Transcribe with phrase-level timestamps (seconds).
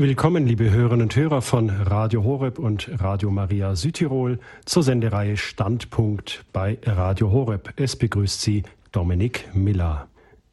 [0.00, 6.46] Willkommen, liebe Hörerinnen und Hörer von Radio Horeb und Radio Maria Südtirol zur Sendereihe Standpunkt
[6.54, 7.74] bei Radio Horeb.
[7.76, 10.08] Es begrüßt Sie Dominik Miller.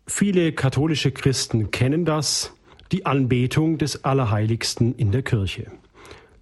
[0.05, 2.51] Viele katholische Christen kennen das,
[2.91, 5.71] die Anbetung des Allerheiligsten in der Kirche.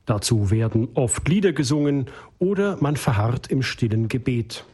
[0.08, 2.08] Dazu werden oft Lieder gesungen
[2.40, 4.66] oder man verharrt im stillen Gebet.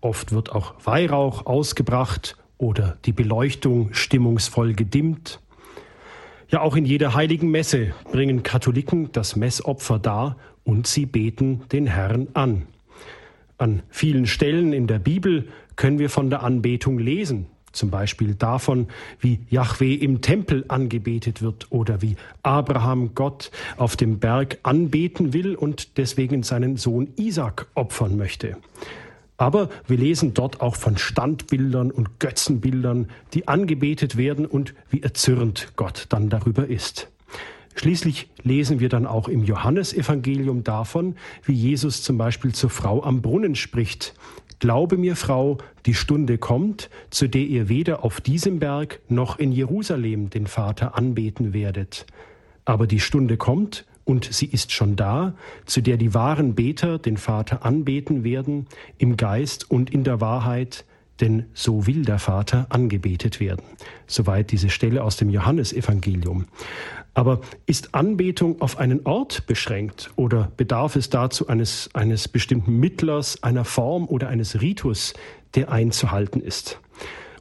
[0.00, 5.38] Oft wird auch Weihrauch ausgebracht oder die Beleuchtung stimmungsvoll gedimmt.
[6.50, 11.86] Ja, auch in jeder heiligen Messe bringen Katholiken das Messopfer dar und sie beten den
[11.86, 12.66] Herrn an.
[13.56, 18.88] An vielen Stellen in der Bibel können wir von der Anbetung lesen, zum Beispiel davon,
[19.20, 25.54] wie Yahweh im Tempel angebetet wird oder wie Abraham Gott auf dem Berg anbeten will
[25.54, 28.56] und deswegen seinen Sohn Isaac opfern möchte.
[29.36, 35.72] Aber wir lesen dort auch von Standbildern und Götzenbildern, die angebetet werden und wie erzürnt
[35.76, 37.08] Gott dann darüber ist.
[37.74, 43.20] Schließlich lesen wir dann auch im Johannesevangelium davon, wie Jesus zum Beispiel zur Frau am
[43.20, 44.14] Brunnen spricht.
[44.60, 49.50] Glaube mir, Frau, die Stunde kommt, zu der ihr weder auf diesem Berg noch in
[49.50, 52.06] Jerusalem den Vater anbeten werdet.
[52.64, 55.34] Aber die Stunde kommt, und sie ist schon da,
[55.66, 58.66] zu der die wahren Beter den Vater anbeten werden,
[58.98, 60.84] im Geist und in der Wahrheit,
[61.20, 63.64] denn so will der Vater angebetet werden.
[64.06, 66.46] Soweit diese Stelle aus dem Johannesevangelium.
[67.14, 73.42] Aber ist Anbetung auf einen Ort beschränkt oder bedarf es dazu eines, eines bestimmten Mittlers,
[73.44, 75.14] einer Form oder eines Ritus,
[75.54, 76.80] der einzuhalten ist?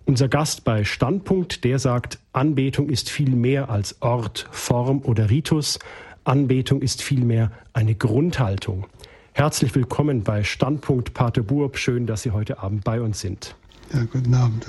[0.06, 5.80] Unser Gast bei Standpunkt, der sagt, Anbetung ist viel mehr als Ort, Form oder Ritus.
[6.26, 8.86] Anbetung ist vielmehr eine Grundhaltung.
[9.34, 11.78] Herzlich willkommen bei Standpunkt Pater Burb.
[11.78, 13.56] Schön, dass Sie heute Abend bei uns sind.
[13.94, 14.66] Ja, guten Abend.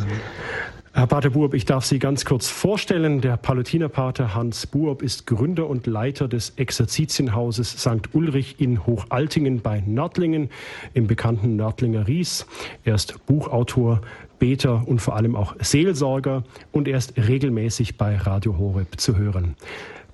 [0.95, 3.21] Herr Pater Burb, ich darf Sie ganz kurz vorstellen.
[3.21, 8.15] Der Palutinerpater Hans Burb ist Gründer und Leiter des Exerzitienhauses St.
[8.15, 10.51] Ulrich in Hochaltingen bei Nördlingen,
[10.93, 12.47] im bekannten Nördlinger Ries.
[12.85, 14.01] Er ist Buchautor,
[14.41, 19.57] Beter und vor allem auch Seelsorger und er ist regelmäßig bei Radio Horeb zu hören.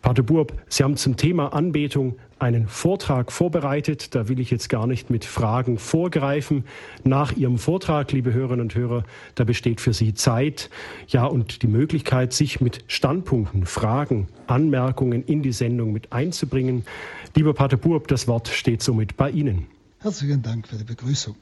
[0.02, 4.14] Pater Burb, Sie haben zum Thema Anbetung einen Vortrag vorbereitet.
[4.14, 6.64] Da will ich jetzt gar nicht mit Fragen vorgreifen.
[7.04, 10.70] Nach Ihrem Vortrag, liebe Hörerinnen und Hörer, da besteht für Sie Zeit,
[11.08, 16.86] ja, und die Möglichkeit, sich mit Standpunkten, Fragen, Anmerkungen in die Sendung mit einzubringen.
[17.34, 19.66] Lieber Pater Burb, das Wort steht somit bei Ihnen.
[20.00, 21.36] Herzlichen Dank für die Begrüßung.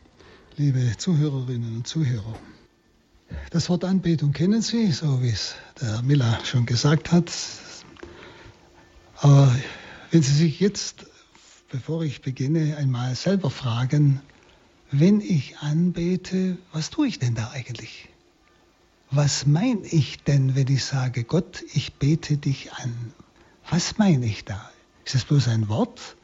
[0.57, 2.35] Liebe Zuhörerinnen und Zuhörer.
[3.51, 7.31] Das Wort Anbetung kennen Sie, so wie es der Miller schon gesagt hat.
[9.21, 9.55] Aber
[10.11, 11.07] wenn Sie sich jetzt,
[11.71, 14.21] bevor ich beginne, einmal selber fragen,
[14.93, 18.09] wenn ich anbete, was tue ich denn da eigentlich?
[19.11, 23.13] Was meine ich denn, wenn ich sage, Gott, ich bete dich an?
[23.69, 24.71] Was meine ich da?
[25.05, 26.17] Ist das bloß ein Wort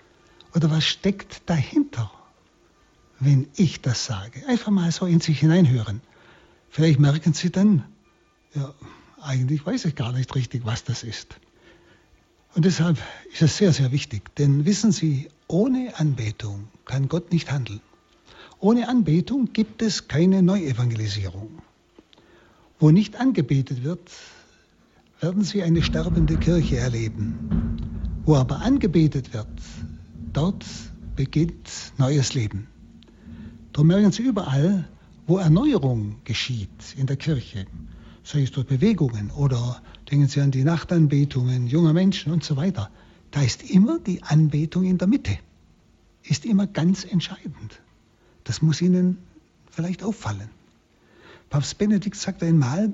[0.55, 2.11] oder was steckt dahinter,
[3.19, 4.47] wenn ich das sage?
[4.47, 6.01] Einfach mal so in sich hineinhören.
[6.71, 7.85] Vielleicht merken Sie dann,
[8.55, 8.73] ja,
[9.21, 11.37] eigentlich weiß ich gar nicht richtig, was das ist.
[12.55, 12.99] Und deshalb
[13.33, 17.81] ist es sehr, sehr wichtig, denn wissen Sie, ohne Anbetung kann Gott nicht handeln.
[18.61, 21.51] Ohne Anbetung gibt es keine Neuevangelisierung.
[22.79, 24.09] Wo nicht angebetet wird,
[25.21, 27.81] werden Sie eine sterbende Kirche erleben.
[28.25, 29.49] Wo aber angebetet wird,
[30.33, 30.65] dort
[31.17, 32.69] beginnt neues Leben.
[33.73, 34.89] Darum merken Sie überall,
[35.27, 37.67] wo Erneuerung geschieht in der Kirche,
[38.23, 42.91] sei es durch Bewegungen oder denken Sie an die Nachtanbetungen junger Menschen und so weiter,
[43.31, 45.39] da ist immer die Anbetung in der Mitte,
[46.23, 47.81] ist immer ganz entscheidend.
[48.45, 49.19] Das muss Ihnen
[49.71, 50.51] vielleicht auffallen.
[51.51, 52.93] Papst Benedikt sagt einmal,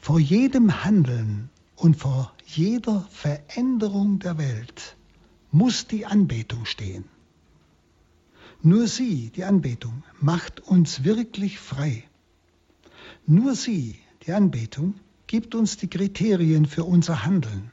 [0.00, 4.96] vor jedem Handeln und vor jeder Veränderung der Welt
[5.50, 7.04] muss die Anbetung stehen.
[8.62, 12.04] Nur sie, die Anbetung, macht uns wirklich frei.
[13.26, 14.94] Nur sie, die Anbetung,
[15.28, 17.70] gibt uns die Kriterien für unser Handeln.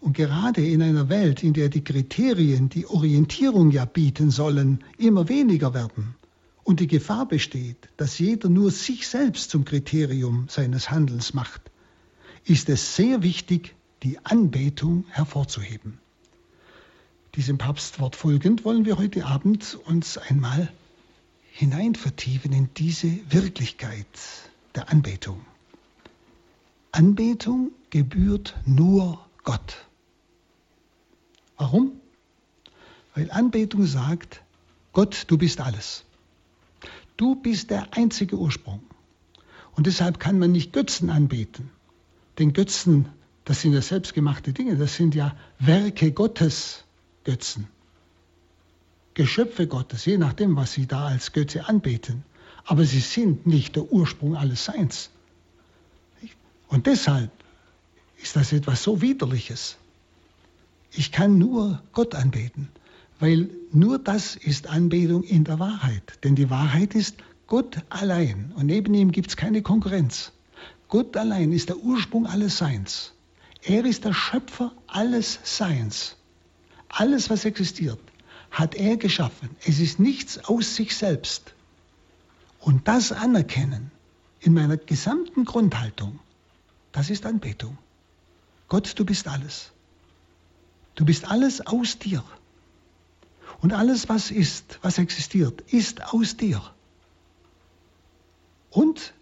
[0.00, 5.28] Und gerade in einer Welt, in der die Kriterien, die Orientierung ja bieten sollen, immer
[5.28, 6.16] weniger werden
[6.64, 11.70] und die Gefahr besteht, dass jeder nur sich selbst zum Kriterium seines Handelns macht,
[12.44, 15.98] ist es sehr wichtig, die Anbetung hervorzuheben.
[17.34, 20.72] Diesem Papstwort folgend wollen wir heute Abend uns einmal
[21.52, 24.06] hineinvertiefen in diese Wirklichkeit
[24.74, 25.44] der Anbetung.
[26.92, 29.86] Anbetung gebührt nur Gott.
[31.56, 31.92] Warum?
[33.14, 34.42] Weil Anbetung sagt,
[34.92, 36.04] Gott, du bist alles.
[37.16, 38.82] Du bist der einzige Ursprung.
[39.76, 41.70] Und deshalb kann man nicht Götzen anbeten.
[42.38, 43.08] Denn Götzen,
[43.50, 46.84] Das sind ja selbstgemachte Dinge, das sind ja Werke Gottes,
[47.24, 47.66] Götzen.
[49.14, 52.24] Geschöpfe Gottes, je nachdem, was sie da als Götze anbeten.
[52.64, 55.10] Aber sie sind nicht der Ursprung alles Seins.
[56.70, 57.30] Und deshalb
[58.22, 59.76] ist das etwas so Widerliches.
[60.92, 62.68] Ich kann nur Gott anbeten,
[63.18, 66.18] weil nur das ist Anbetung in der Wahrheit.
[66.24, 67.16] Denn die Wahrheit ist
[67.48, 70.32] Gott allein und neben ihm gibt es keine Konkurrenz.
[70.88, 73.12] Gott allein ist der Ursprung alles Seins.
[73.62, 76.16] Er ist der Schöpfer alles Seins.
[76.88, 78.00] Alles, was existiert,
[78.50, 79.50] hat er geschaffen.
[79.64, 81.54] Es ist nichts aus sich selbst.
[82.60, 83.90] Und das anerkennen
[84.40, 86.20] in meiner gesamten Grundhaltung,
[86.92, 87.78] das ist Anbetung.
[88.68, 89.72] Gott, du bist alles.
[90.94, 92.22] Du bist alles aus dir.
[93.60, 96.62] Und alles, was ist, was existiert, ist aus dir.
[98.70, 99.12] Und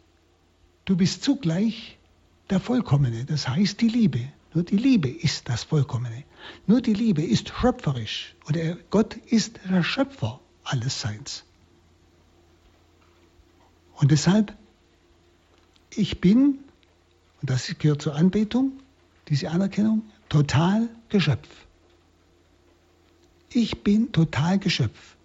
[0.84, 1.98] du bist zugleich
[2.50, 4.32] der Vollkommene, das heißt die Liebe.
[4.54, 6.24] Nur die Liebe ist das Vollkommene.
[6.66, 8.34] Nur die Liebe ist schöpferisch.
[8.46, 8.56] Und
[8.90, 11.44] Gott ist der Schöpfer alles Seins.
[13.94, 14.56] Und deshalb,
[15.90, 16.60] ich bin,
[17.40, 18.72] und das gehört zur Anbetung,
[19.28, 21.48] diese Anerkennung, total Geschöpf.
[23.50, 25.16] Ich bin total Geschöpf,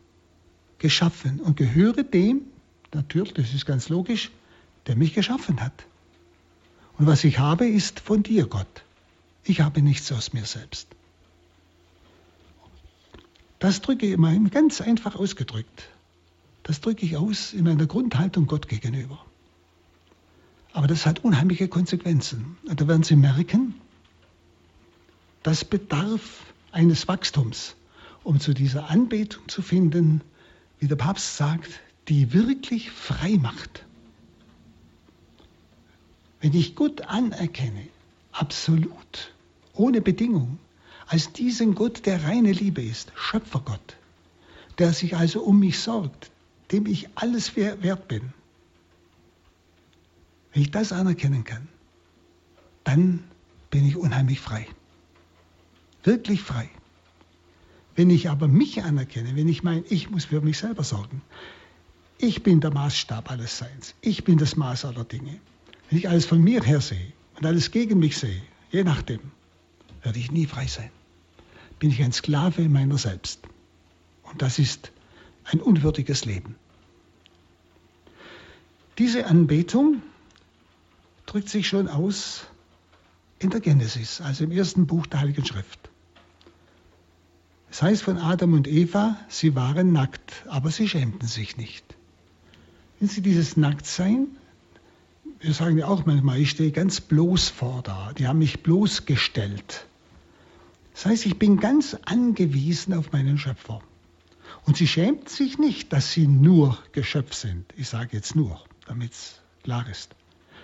[0.78, 2.42] geschaffen und gehöre dem,
[2.94, 4.32] natürlich, das ist ganz logisch,
[4.88, 5.86] der mich geschaffen hat.
[6.98, 8.84] Und was ich habe, ist von dir, Gott.
[9.44, 10.88] Ich habe nichts aus mir selbst.
[13.60, 15.90] Das drücke ich mal ganz einfach ausgedrückt.
[16.64, 19.26] Das drücke ich aus in meiner Grundhaltung Gott gegenüber.
[20.74, 22.58] Aber das hat unheimliche Konsequenzen.
[22.66, 23.76] Da werden Sie merken,
[25.44, 27.76] das bedarf eines Wachstums,
[28.24, 30.22] um zu dieser Anbetung zu finden,
[30.80, 33.86] wie der Papst sagt, die wirklich frei macht.
[36.42, 37.88] Wenn ich Gott anerkenne,
[38.32, 39.32] absolut,
[39.74, 40.58] ohne Bedingung,
[41.08, 43.98] als diesen Gott, der reine Liebe ist, Schöpfergott,
[44.80, 46.32] der sich also um mich sorgt,
[46.72, 48.34] dem ich alles wert bin,
[50.54, 51.68] wenn ich das anerkennen kann,
[52.84, 53.24] dann
[53.70, 54.68] bin ich unheimlich frei
[56.04, 56.70] wirklich frei.
[57.96, 61.22] Wenn ich aber mich anerkenne, wenn ich meine, ich muss für mich selber sorgen,
[62.18, 65.40] ich bin der Maßstab alles Seins, ich bin das Maß aller Dinge.
[65.90, 68.42] Wenn ich alles von mir her sehe und alles gegen mich sehe,
[68.72, 69.20] je nachdem,
[70.02, 70.90] werde ich nie frei sein.
[71.80, 73.42] Bin ich ein Sklave meiner selbst.
[74.24, 74.92] Und das ist
[75.44, 76.56] ein unwürdiges Leben.
[78.98, 80.02] Diese Anbetung
[81.26, 82.46] drückt sich schon aus
[83.40, 85.90] in der Genesis, also im ersten Buch der Heiligen Schrift.
[87.70, 91.84] Es heißt von Adam und Eva, sie waren nackt, aber sie schämten sich nicht.
[93.00, 94.28] Wenn sie dieses Nacktsein,
[95.40, 99.88] wir sagen ja auch manchmal, ich stehe ganz bloß vor da, die haben mich bloßgestellt.
[100.94, 103.82] Das heißt, ich bin ganz angewiesen auf meinen Schöpfer.
[104.66, 107.66] Und sie schämten sich nicht, dass sie nur Geschöpf sind.
[107.76, 110.16] Ich sage jetzt nur, damit es klar ist.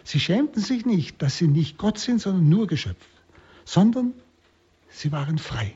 [0.04, 3.06] Sie schämten sich nicht, dass sie nicht Gott sind, sondern nur Geschöpf,
[3.66, 4.14] sondern
[4.90, 5.76] sie waren frei.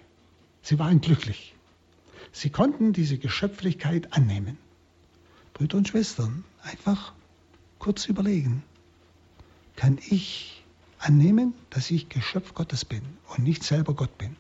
[0.62, 1.56] Sie waren glücklich.
[2.32, 4.58] Sie konnten diese Geschöpflichkeit annehmen.
[5.54, 7.14] Brüder und Schwestern, einfach
[7.78, 8.64] kurz überlegen.
[9.76, 10.64] Kann ich
[11.00, 13.02] annehmen, dass ich Geschöpf Gottes bin
[13.36, 14.36] und nicht selber Gott bin?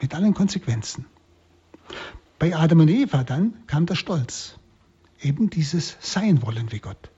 [0.00, 1.04] Mit allen Konsequenzen.
[2.38, 4.56] Bei Adam und Eva dann kam der Stolz.
[5.20, 7.10] Eben dieses Sein wollen wie Gott.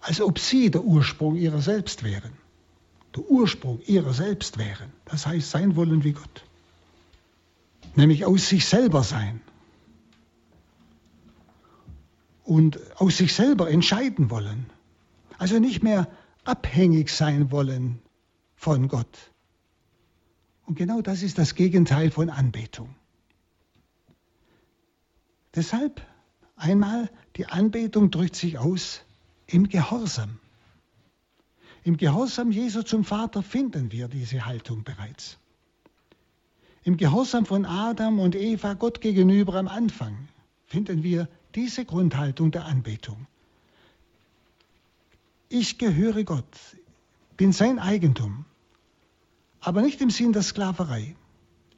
[0.00, 2.32] Als ob sie der Ursprung ihrer selbst wären
[3.14, 4.92] der Ursprung ihrer selbst wären.
[5.04, 6.44] Das heißt, sein wollen wie Gott.
[7.96, 9.40] Nämlich aus sich selber sein.
[12.44, 14.66] Und aus sich selber entscheiden wollen.
[15.38, 16.08] Also nicht mehr
[16.44, 18.00] abhängig sein wollen
[18.54, 19.18] von Gott.
[20.66, 22.94] Und genau das ist das Gegenteil von Anbetung.
[25.54, 26.00] Deshalb
[26.54, 29.00] einmal, die Anbetung drückt sich aus
[29.52, 30.38] im Gehorsam.
[31.82, 35.38] Im Gehorsam Jesu zum Vater finden wir diese Haltung bereits.
[36.82, 40.28] Im Gehorsam von Adam und Eva Gott gegenüber am Anfang
[40.66, 43.26] finden wir diese Grundhaltung der Anbetung.
[45.48, 46.56] Ich gehöre Gott,
[47.36, 48.44] bin sein Eigentum,
[49.60, 51.16] aber nicht im Sinn der Sklaverei.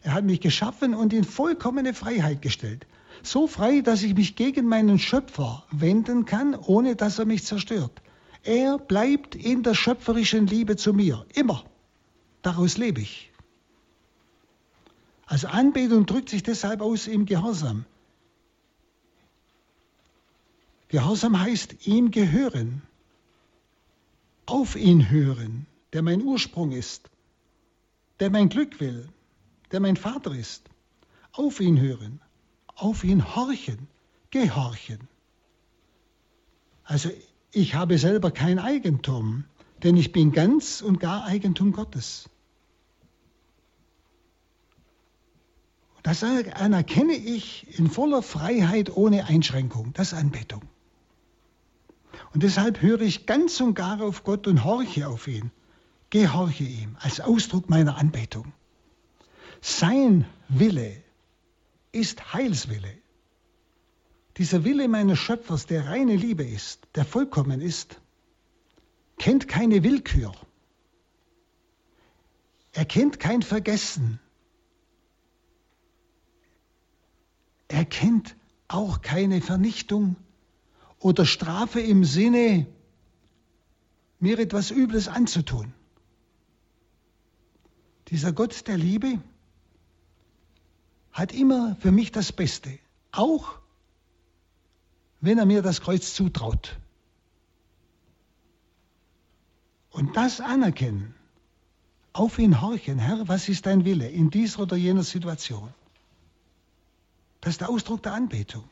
[0.02, 2.87] Er hat mich geschaffen und in vollkommene Freiheit gestellt.
[3.23, 8.02] So frei, dass ich mich gegen meinen Schöpfer wenden kann, ohne dass er mich zerstört.
[8.43, 11.64] Er bleibt in der schöpferischen Liebe zu mir, immer.
[12.43, 13.31] Daraus lebe ich.
[15.26, 17.85] Also Anbetung drückt sich deshalb aus im Gehorsam.
[20.88, 22.83] Gehorsam heißt ihm gehören,
[24.45, 27.09] auf ihn hören, der mein Ursprung ist,
[28.21, 29.09] der mein Glück will,
[29.71, 30.69] der mein Vater ist.
[31.33, 32.21] Auf ihn hören,
[32.76, 33.88] auf ihn horchen,
[34.31, 35.09] gehorchen.
[36.85, 37.11] Also
[37.52, 39.45] ich habe selber kein Eigentum,
[39.83, 42.29] denn ich bin ganz und gar Eigentum Gottes.
[46.02, 49.93] Das anerkenne ich in voller Freiheit ohne Einschränkung.
[49.93, 50.62] Das ist Anbetung.
[52.35, 55.52] Und deshalb höre ich ganz und gar auf Gott und horche auf ihn.
[56.11, 58.52] Gehorche ihm als Ausdruck meiner Anbetung.
[59.61, 61.02] Sein Wille
[61.92, 62.99] ist Heilswille.
[64.38, 68.00] Dieser Wille meines Schöpfers, der reine Liebe ist, der vollkommen ist,
[69.18, 70.32] kennt keine Willkür.
[72.72, 74.18] Er kennt kein Vergessen.
[77.68, 78.37] Er kennt
[78.68, 80.16] auch keine Vernichtung
[80.99, 82.66] oder Strafe im Sinne,
[84.18, 85.75] mir etwas Übles anzutun.
[88.08, 89.20] Dieser Gott der Liebe
[91.12, 92.78] hat immer für mich das Beste,
[93.11, 93.59] auch
[95.21, 96.78] wenn er mir das Kreuz zutraut.
[99.90, 101.14] Und das anerkennen,
[102.14, 105.73] auf ihn horchen, Herr, was ist dein Wille in dieser oder jener Situation?
[107.40, 108.64] Das ist der Ausdruck der Anbetung.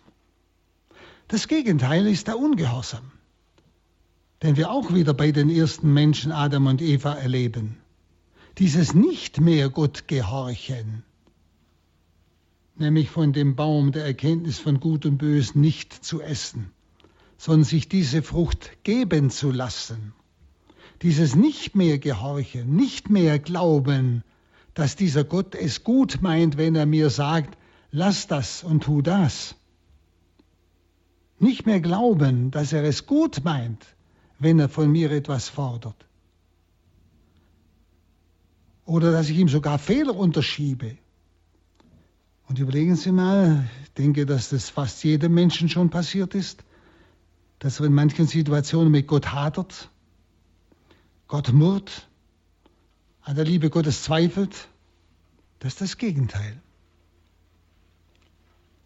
[1.29, 3.13] Das Gegenteil ist der Ungehorsam,
[4.43, 7.77] den wir auch wieder bei den ersten Menschen Adam und Eva erleben.
[8.59, 11.05] Dieses nicht mehr Gott gehorchen,
[12.77, 16.71] nämlich von dem Baum der Erkenntnis von Gut und Bös nicht zu essen,
[17.37, 20.13] sondern sich diese Frucht geben zu lassen.
[21.03, 24.23] Dieses nicht mehr gehorchen, nicht mehr glauben,
[24.75, 27.57] dass dieser Gott es gut meint, wenn er mir sagt,
[27.91, 29.55] lass das und tu das.
[31.39, 33.87] Nicht mehr glauben, dass er es gut meint,
[34.39, 36.07] wenn er von mir etwas fordert.
[38.85, 40.99] Oder dass ich ihm sogar Fehler unterschiebe.
[42.51, 46.65] Und überlegen Sie mal, ich denke, dass das fast jedem Menschen schon passiert ist,
[47.61, 49.89] dass er in manchen Situationen mit Gott hadert,
[51.29, 52.09] Gott murrt,
[53.23, 54.67] an der Liebe Gottes zweifelt.
[55.61, 56.61] Das ist das Gegenteil.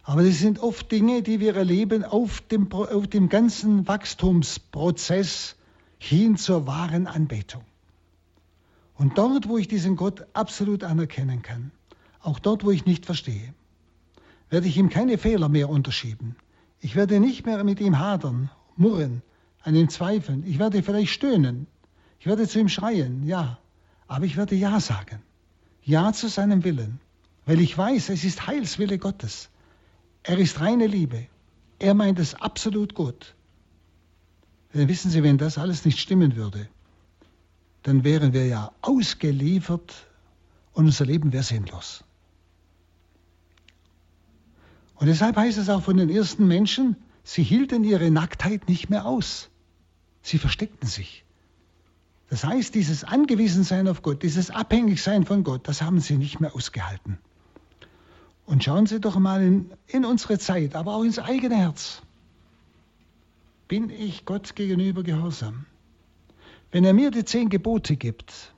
[0.02, 5.56] Aber das sind oft Dinge, die wir erleben auf dem, auf dem ganzen Wachstumsprozess
[5.96, 7.64] hin zur wahren Anbetung.
[8.96, 11.72] Und dort, wo ich diesen Gott absolut anerkennen kann,
[12.26, 13.54] auch dort, wo ich nicht verstehe,
[14.50, 16.36] werde ich ihm keine Fehler mehr unterschieben.
[16.80, 19.22] Ich werde nicht mehr mit ihm hadern, murren,
[19.62, 20.44] an ihm zweifeln.
[20.46, 21.66] Ich werde vielleicht stöhnen.
[22.20, 23.58] Ich werde zu ihm schreien, ja.
[24.06, 25.22] Aber ich werde Ja sagen.
[25.82, 27.00] Ja zu seinem Willen.
[27.46, 29.50] Weil ich weiß, es ist Heilswille Gottes.
[30.22, 31.26] Er ist reine Liebe.
[31.78, 33.34] Er meint es absolut gut.
[34.72, 36.68] Denn wissen Sie, wenn das alles nicht stimmen würde,
[37.82, 40.06] dann wären wir ja ausgeliefert
[40.72, 42.03] und unser Leben wäre sinnlos.
[44.96, 49.06] Und deshalb heißt es auch von den ersten Menschen, sie hielten ihre Nacktheit nicht mehr
[49.06, 49.50] aus.
[50.22, 51.24] Sie versteckten sich.
[52.30, 56.54] Das heißt, dieses Angewiesensein auf Gott, dieses Abhängigsein von Gott, das haben sie nicht mehr
[56.54, 57.18] ausgehalten.
[58.46, 62.02] Und schauen Sie doch mal in, in unsere Zeit, aber auch ins eigene Herz.
[63.68, 65.66] Bin ich Gott gegenüber gehorsam?
[66.70, 68.52] Wenn er mir die zehn Gebote gibt,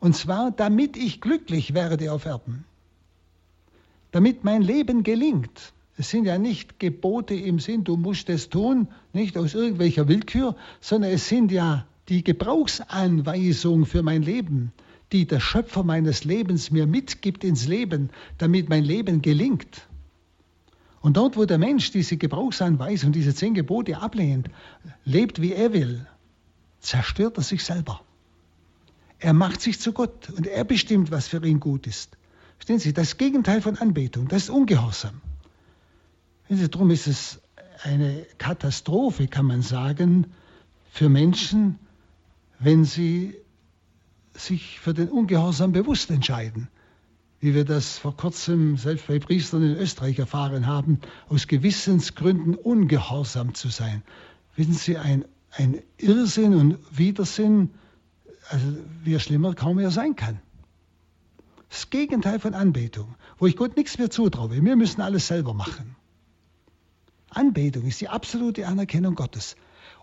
[0.00, 2.64] und zwar damit ich glücklich werde auf Erden,
[4.12, 5.72] damit mein Leben gelingt.
[5.96, 10.56] Es sind ja nicht Gebote im Sinn, du musst es tun, nicht aus irgendwelcher Willkür,
[10.80, 14.72] sondern es sind ja die Gebrauchsanweisung für mein Leben
[15.12, 19.86] die der Schöpfer meines Lebens mir mitgibt ins Leben, damit mein Leben gelingt.
[21.00, 24.48] Und dort, wo der Mensch diese Gebrauchsanweisung, diese zehn Gebote ablehnt,
[25.04, 26.06] lebt wie er will,
[26.80, 28.00] zerstört er sich selber.
[29.18, 32.16] Er macht sich zu Gott und er bestimmt, was für ihn gut ist.
[32.62, 35.20] Verstehen Sie, das Gegenteil von Anbetung, das ist Ungehorsam.
[36.48, 37.40] Sie, darum ist es
[37.82, 40.26] eine Katastrophe, kann man sagen,
[40.92, 41.80] für Menschen,
[42.60, 43.34] wenn sie
[44.34, 46.68] sich für den Ungehorsam bewusst entscheiden,
[47.40, 53.54] wie wir das vor kurzem selbst bei Priestern in Österreich erfahren haben, aus Gewissensgründen ungehorsam
[53.54, 54.04] zu sein.
[54.54, 57.70] Wissen Sie, ein, ein Irrsinn und Widersinn,
[58.50, 58.64] also
[59.02, 60.38] wie er schlimmer kaum mehr sein kann.
[61.72, 64.50] Das Gegenteil von Anbetung, wo ich Gott nichts mehr zutraue.
[64.50, 65.96] Wir müssen alles selber machen.
[67.30, 69.56] Anbetung ist die absolute Anerkennung Gottes.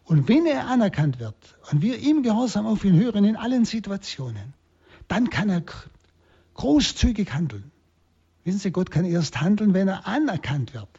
[0.03, 1.35] Und wenn er anerkannt wird
[1.71, 4.55] und wir ihm Gehorsam auf ihn hören in allen Situationen,
[5.07, 5.61] dann kann er
[6.55, 7.71] großzügig handeln.
[8.45, 10.89] Wissen Sie, Gott kann erst handeln, wenn er anerkannt wird.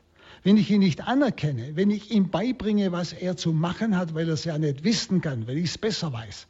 [0.45, 4.29] Wenn ich ihn nicht anerkenne, wenn ich ihm beibringe, was er zu machen hat, weil
[4.29, 6.47] er es ja nicht wissen kann, weil ich es besser weiß,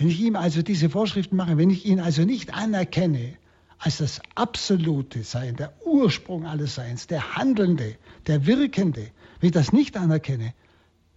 [0.00, 3.36] Wenn ich ihm also diese Vorschriften mache, wenn ich ihn also nicht anerkenne
[3.76, 9.74] als das absolute Sein, der Ursprung alles Seins, der Handelnde, der Wirkende, wenn ich das
[9.74, 10.54] nicht anerkenne,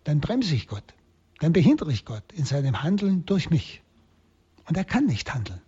[0.03, 0.83] dann bremse ich Gott,
[1.39, 3.81] dann behindere ich Gott in seinem Handeln durch mich.
[4.67, 5.61] Und er kann nicht handeln.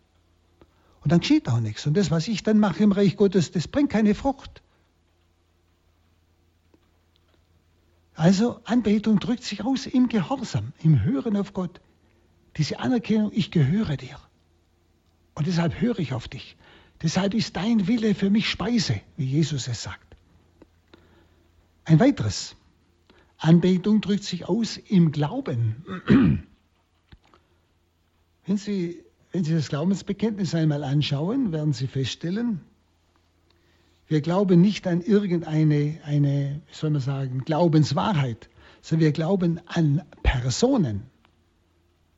[1.01, 1.88] Und dann geschieht auch nichts.
[1.88, 4.62] Und das, was ich dann mache im Reich Gottes, das bringt keine Frucht.
[8.13, 11.79] Also Anbetung drückt sich aus im Gehorsam, im Hören auf Gott.
[12.58, 14.18] Diese Anerkennung, ich gehöre dir.
[15.34, 16.56] Und deshalb höre ich auf dich.
[17.02, 20.16] Deshalb ist dein Wille für mich Speise, wie Jesus es sagt.
[21.84, 22.56] Ein weiteres.
[23.38, 26.46] Anbetung drückt sich aus im Glauben.
[28.46, 32.62] Wenn Sie, wenn Sie das Glaubensbekenntnis einmal anschauen, werden Sie feststellen,
[34.08, 38.50] wir glauben nicht an irgendeine, eine, soll man sagen, Glaubenswahrheit,
[38.82, 41.10] sondern wir glauben an Personen.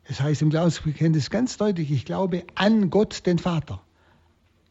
[0.09, 3.81] Es heißt im Glaubensbekenntnis ganz deutlich, ich glaube an Gott, den Vater.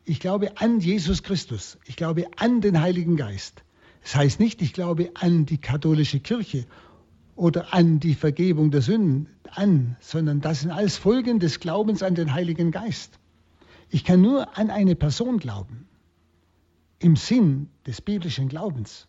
[0.06, 1.78] Ich glaube an Jesus Christus.
[1.84, 3.62] Ich glaube an den Heiligen Geist.
[4.02, 6.64] Das heißt nicht, ich glaube an die katholische Kirche
[7.34, 12.14] oder an die Vergebung der Sünden an, sondern das sind alles Folgen des Glaubens an
[12.14, 13.18] den Heiligen Geist.
[13.90, 15.86] Ich kann nur an eine Person glauben
[16.98, 19.06] im Sinn des biblischen Glaubens.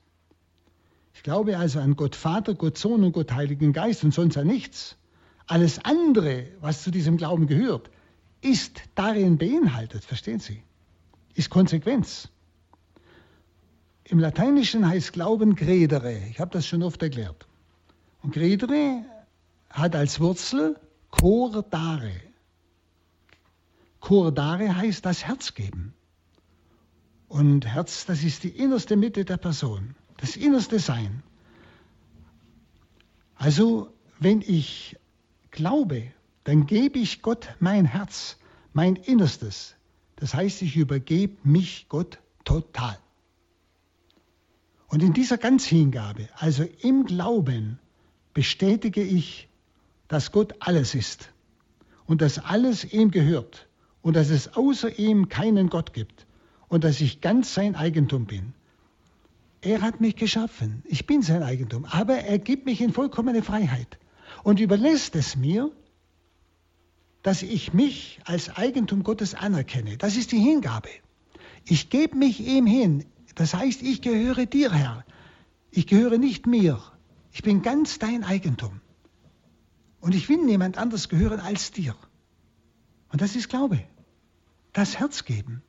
[1.13, 4.47] Ich glaube also an Gott Vater, Gott Sohn und Gott Heiligen Geist und sonst an
[4.47, 4.97] nichts.
[5.47, 7.89] Alles andere, was zu diesem Glauben gehört,
[8.41, 10.61] ist darin beinhaltet, verstehen Sie?
[11.33, 12.29] Ist Konsequenz.
[14.03, 16.17] Im Lateinischen heißt Glauben credere.
[16.29, 17.47] Ich habe das schon oft erklärt.
[18.21, 19.03] Und credere
[19.69, 20.79] hat als Wurzel
[21.11, 22.11] cordare.
[23.99, 25.93] Cordare heißt das Herz geben.
[27.27, 31.23] Und Herz, das ist die innerste Mitte der Person, das innerste Sein.
[33.35, 34.97] Also, wenn ich
[35.57, 36.03] glaube,
[36.43, 38.37] dann gebe ich Gott mein Herz,
[38.73, 39.75] mein Innerstes.
[40.15, 42.97] Das heißt, ich übergebe mich Gott total.
[44.87, 47.79] Und in dieser Ganzhingabe, also im Glauben,
[48.33, 49.49] bestätige ich,
[50.07, 51.31] dass Gott alles ist
[52.05, 53.67] und dass alles ihm gehört
[54.01, 56.27] und dass es außer ihm keinen Gott gibt
[56.69, 58.53] und dass ich ganz sein Eigentum bin.
[59.61, 63.97] Er hat mich geschaffen, ich bin sein Eigentum, aber er gibt mich in vollkommene Freiheit
[64.47, 65.69] und überlässt es mir,
[67.21, 69.97] dass ich mich als Eigentum Gottes anerkenne.
[69.97, 70.87] Das ist die Hingabe.
[71.65, 73.03] Ich gebe mich ihm hin.
[73.35, 75.03] Das heißt, ich gehöre dir, Herr.
[75.69, 76.81] Ich gehöre nicht mir.
[77.33, 78.79] Ich bin ganz dein Eigentum.
[79.99, 81.93] Und ich will niemand anders gehören als dir.
[83.11, 83.83] Und das ist Glaube.
[84.71, 85.61] Das Herz geben.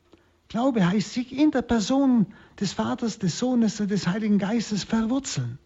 [0.47, 5.59] Glaube heißt sich in der Person des Vaters, des Sohnes und des Heiligen Geistes verwurzeln.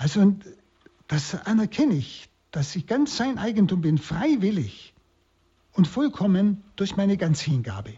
[0.00, 0.34] Also
[1.08, 4.94] das anerkenne ich, dass ich ganz sein Eigentum bin, freiwillig
[5.72, 7.92] und vollkommen durch meine Ganzhingabe.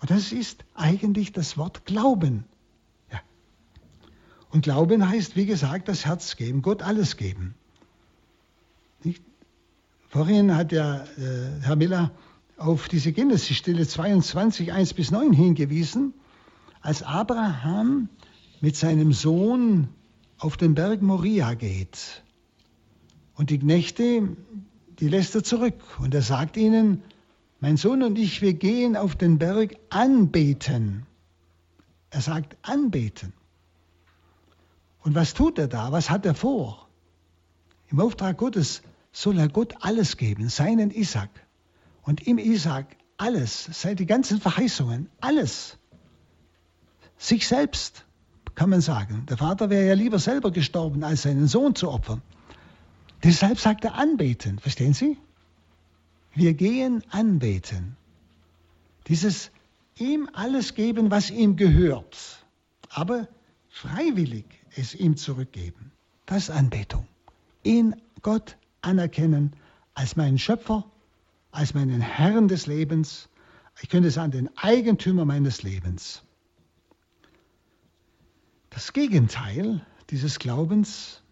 [0.00, 2.46] Und das ist eigentlich das Wort Glauben.
[3.12, 3.20] Ja.
[4.50, 7.54] Und Glauben heißt, wie gesagt, das Herz geben, Gott alles geben.
[9.04, 9.22] Nicht?
[10.08, 12.12] Vorhin hat ja äh, Herr Miller
[12.56, 16.14] auf diese Genesis-Stelle 22, 1 bis 9 hingewiesen,
[16.80, 18.08] als Abraham
[18.62, 19.88] mit seinem Sohn
[20.38, 22.22] auf den Berg Moria geht.
[23.34, 24.36] Und die Knechte,
[24.98, 25.80] die lässt er zurück.
[25.98, 27.02] Und er sagt ihnen,
[27.60, 31.06] mein Sohn und ich, wir gehen auf den Berg anbeten.
[32.10, 33.32] Er sagt anbeten.
[35.00, 35.92] Und was tut er da?
[35.92, 36.88] Was hat er vor?
[37.88, 41.30] Im Auftrag Gottes soll er Gott alles geben, seinen Isaac.
[42.02, 45.78] Und im Isaac alles, seit die ganzen Verheißungen, alles.
[47.18, 48.05] Sich selbst,
[48.56, 49.24] kann man sagen.
[49.28, 52.22] Der Vater wäre ja lieber selber gestorben, als seinen Sohn zu opfern.
[53.22, 55.16] Deshalb sagt er anbeten, verstehen Sie?
[56.34, 57.96] Wir gehen anbeten.
[59.06, 59.50] Dieses
[59.98, 62.44] ihm alles geben, was ihm gehört,
[62.90, 63.28] aber
[63.68, 65.92] freiwillig es ihm zurückgeben.
[66.26, 67.06] Das ist Anbetung.
[67.62, 69.52] In Gott anerkennen
[69.94, 70.84] als meinen Schöpfer,
[71.52, 73.28] als meinen Herrn des Lebens.
[73.80, 76.22] Ich könnte sagen, den Eigentümer meines Lebens.
[78.76, 81.22] Das Gegenteil dieses Glaubens,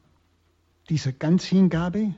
[0.89, 2.15] dieser Ganzhingabe,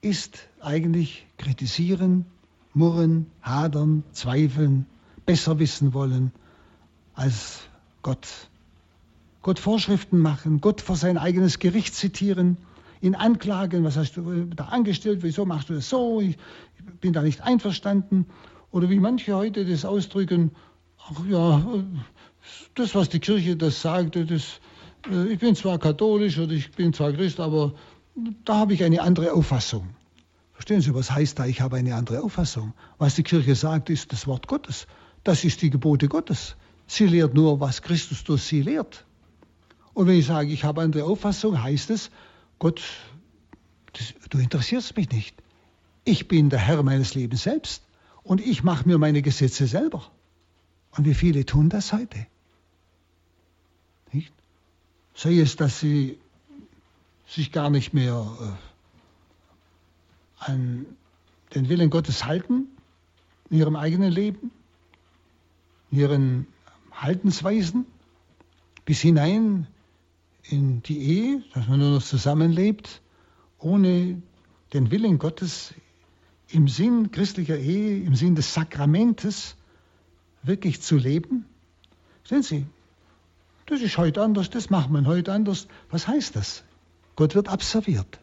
[0.00, 2.24] ist eigentlich kritisieren,
[2.72, 4.86] murren, hadern, zweifeln,
[5.26, 6.32] besser wissen wollen
[7.12, 7.60] als
[8.00, 8.26] Gott.
[9.42, 12.56] Gott Vorschriften machen, Gott vor sein eigenes Gericht zitieren,
[13.02, 16.38] ihn anklagen, was hast du da angestellt, wieso machst du das so, ich
[17.02, 18.24] bin da nicht einverstanden.
[18.70, 20.52] Oder wie manche heute das ausdrücken,
[20.96, 21.62] ach ja,
[22.74, 24.60] das, was die Kirche das sagt, das,
[25.10, 27.74] äh, ich bin zwar katholisch oder ich bin zwar Christ, aber
[28.44, 29.88] da habe ich eine andere Auffassung.
[30.52, 32.74] Verstehen Sie, was heißt da, ich habe eine andere Auffassung?
[32.98, 34.86] Was die Kirche sagt, ist das Wort Gottes.
[35.24, 36.56] Das ist die Gebote Gottes.
[36.86, 39.06] Sie lehrt nur, was Christus durch sie lehrt.
[39.94, 42.10] Und wenn ich sage, ich habe eine andere Auffassung, heißt es,
[42.58, 42.82] Gott,
[43.92, 45.36] das, du interessierst mich nicht.
[46.04, 47.82] Ich bin der Herr meines Lebens selbst
[48.22, 50.10] und ich mache mir meine Gesetze selber.
[50.96, 52.26] Und wie viele tun das heute?
[54.12, 54.32] Nicht?
[55.14, 56.18] Sei es, dass sie
[57.26, 60.86] sich gar nicht mehr äh, an
[61.54, 62.68] den Willen Gottes halten
[63.50, 64.50] in ihrem eigenen Leben,
[65.90, 66.46] in ihren
[66.92, 67.86] Haltensweisen,
[68.84, 69.66] bis hinein
[70.42, 73.02] in die Ehe, dass man nur noch zusammenlebt,
[73.58, 74.20] ohne
[74.72, 75.74] den Willen Gottes
[76.48, 79.56] im Sinn christlicher Ehe, im Sinn des Sakramentes
[80.42, 81.44] wirklich zu leben.
[82.24, 82.66] Sehen Sie,
[83.66, 85.68] das ist heute anders, das macht man heute anders.
[85.90, 86.64] Was heißt das?
[87.16, 88.20] Gott wird absolviert.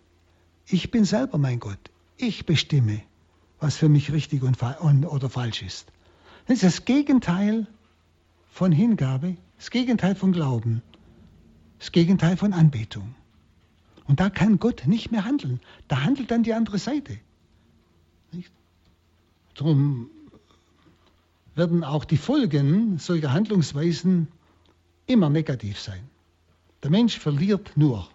[0.65, 1.79] Ich bin selber mein Gott.
[2.17, 3.01] Ich bestimme,
[3.59, 4.61] was für mich richtig und,
[5.05, 5.91] oder falsch ist.
[6.47, 7.67] Das ist das Gegenteil
[8.51, 10.81] von Hingabe, das Gegenteil von Glauben,
[11.79, 13.15] das Gegenteil von Anbetung.
[14.07, 15.59] Und da kann Gott nicht mehr handeln.
[15.87, 17.19] Da handelt dann die andere Seite.
[18.31, 18.51] Nicht?
[19.55, 20.09] Darum
[21.57, 24.27] werden auch die Folgen solcher Handlungsweisen
[25.07, 26.07] immer negativ sein.
[26.83, 28.07] Der Mensch verliert nur.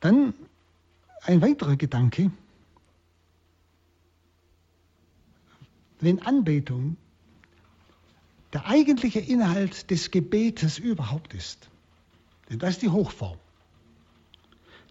[0.00, 0.34] Dann
[1.22, 2.30] ein weiterer Gedanke.
[6.00, 6.96] Wenn Anbetung
[8.52, 11.68] der eigentliche Inhalt des Gebetes überhaupt ist,
[12.50, 13.38] denn das ist die Hochform,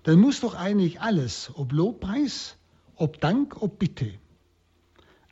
[0.03, 2.55] dann muss doch eigentlich alles, ob Lobpreis,
[2.95, 4.13] ob Dank, ob Bitte,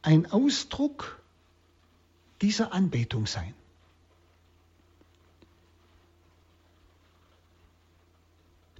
[0.05, 1.21] ein Ausdruck
[2.41, 3.53] dieser Anbetung sein.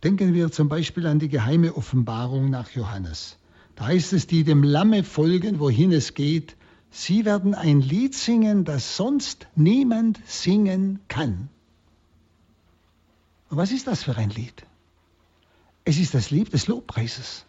[0.04, 3.38] Denken wir zum Beispiel an die geheime Offenbarung nach Johannes.
[3.76, 6.56] Da heißt es, die dem Lamme folgen, wohin es geht,
[6.92, 11.50] sie werden ein Lied singen, das sonst niemand singen kann.
[13.50, 14.66] Und was ist das für ein Lied?
[15.86, 17.46] Es ist das Lied des Lobpreises.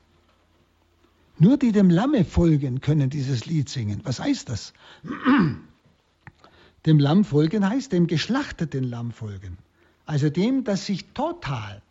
[1.38, 4.00] Nur die dem Lamme folgen, können dieses Lied singen.
[4.04, 4.72] Was heißt das?
[6.86, 9.58] dem Lamm folgen heißt dem geschlachteten Lamm folgen.
[10.06, 11.82] Also dem, das sich total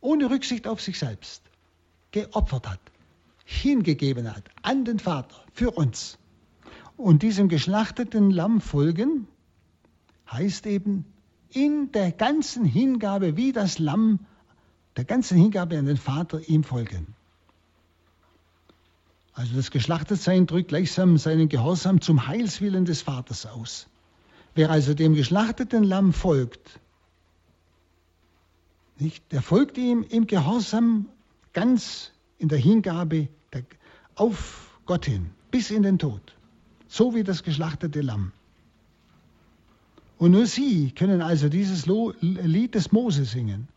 [0.00, 1.42] ohne Rücksicht auf sich selbst
[2.12, 2.80] geopfert hat,
[3.44, 6.18] hingegeben hat an den Vater für uns.
[6.96, 9.26] Und diesem geschlachteten Lamm folgen
[10.30, 11.04] heißt eben
[11.50, 14.20] in der ganzen Hingabe wie das Lamm,
[14.96, 17.14] der ganzen Hingabe an den Vater ihm folgen.
[19.36, 23.86] Also das Geschlachtetsein drückt gleichsam seinen Gehorsam zum Heilswillen des Vaters aus.
[24.54, 26.80] Wer also dem geschlachteten Lamm folgt,
[28.98, 29.30] nicht?
[29.32, 31.10] Der folgt ihm im Gehorsam
[31.52, 33.62] ganz in der Hingabe der,
[34.14, 36.34] auf Gott hin, bis in den Tod,
[36.88, 38.32] so wie das geschlachtete Lamm.
[40.16, 43.68] Und nur sie können also dieses Lo Lied des Mose singen,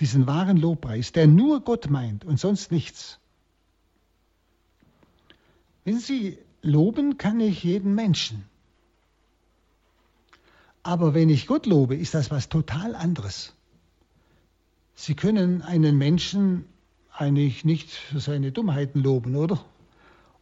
[0.00, 3.18] diesen wahren Lobpreis, der nur Gott meint und sonst nichts.
[5.88, 8.44] Wenn Sie loben, kann ich jeden Menschen.
[10.82, 13.54] Aber wenn ich Gott lobe, ist das was total anderes.
[14.94, 16.66] Sie können einen Menschen
[17.10, 19.64] eigentlich nicht für seine Dummheiten loben, oder?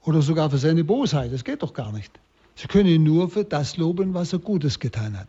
[0.03, 1.33] Oder sogar für seine Bosheit.
[1.33, 2.11] Das geht doch gar nicht.
[2.57, 5.29] Sie können ihn nur für das loben, was er Gutes getan hat.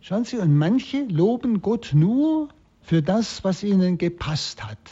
[0.00, 2.48] Schauen Sie, und manche loben Gott nur
[2.82, 4.90] für das, was ihnen gepasst hat.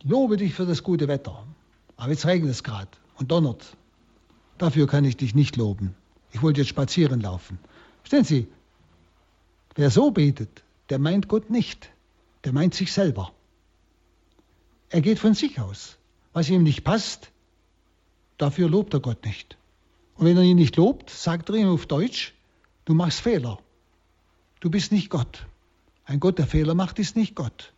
[0.00, 1.46] Ich lobe dich für das gute Wetter.
[1.96, 3.76] Aber jetzt regnet es gerade und donnert.
[4.58, 5.94] Dafür kann ich dich nicht loben.
[6.32, 7.58] Ich wollte jetzt spazieren laufen.
[8.02, 8.48] Verstehen Sie,
[9.74, 11.90] wer so betet, der meint Gott nicht
[12.44, 13.32] der meint sich selber.
[14.90, 15.96] Er geht von sich aus.
[16.32, 17.30] Was ihm nicht passt,
[18.38, 19.56] dafür lobt er Gott nicht.
[20.16, 22.34] Und wenn er ihn nicht lobt, sagt er ihm auf Deutsch,
[22.84, 23.58] du machst Fehler.
[24.60, 25.46] Du bist nicht Gott.
[26.04, 27.72] Ein Gott, der Fehler macht, ist nicht Gott.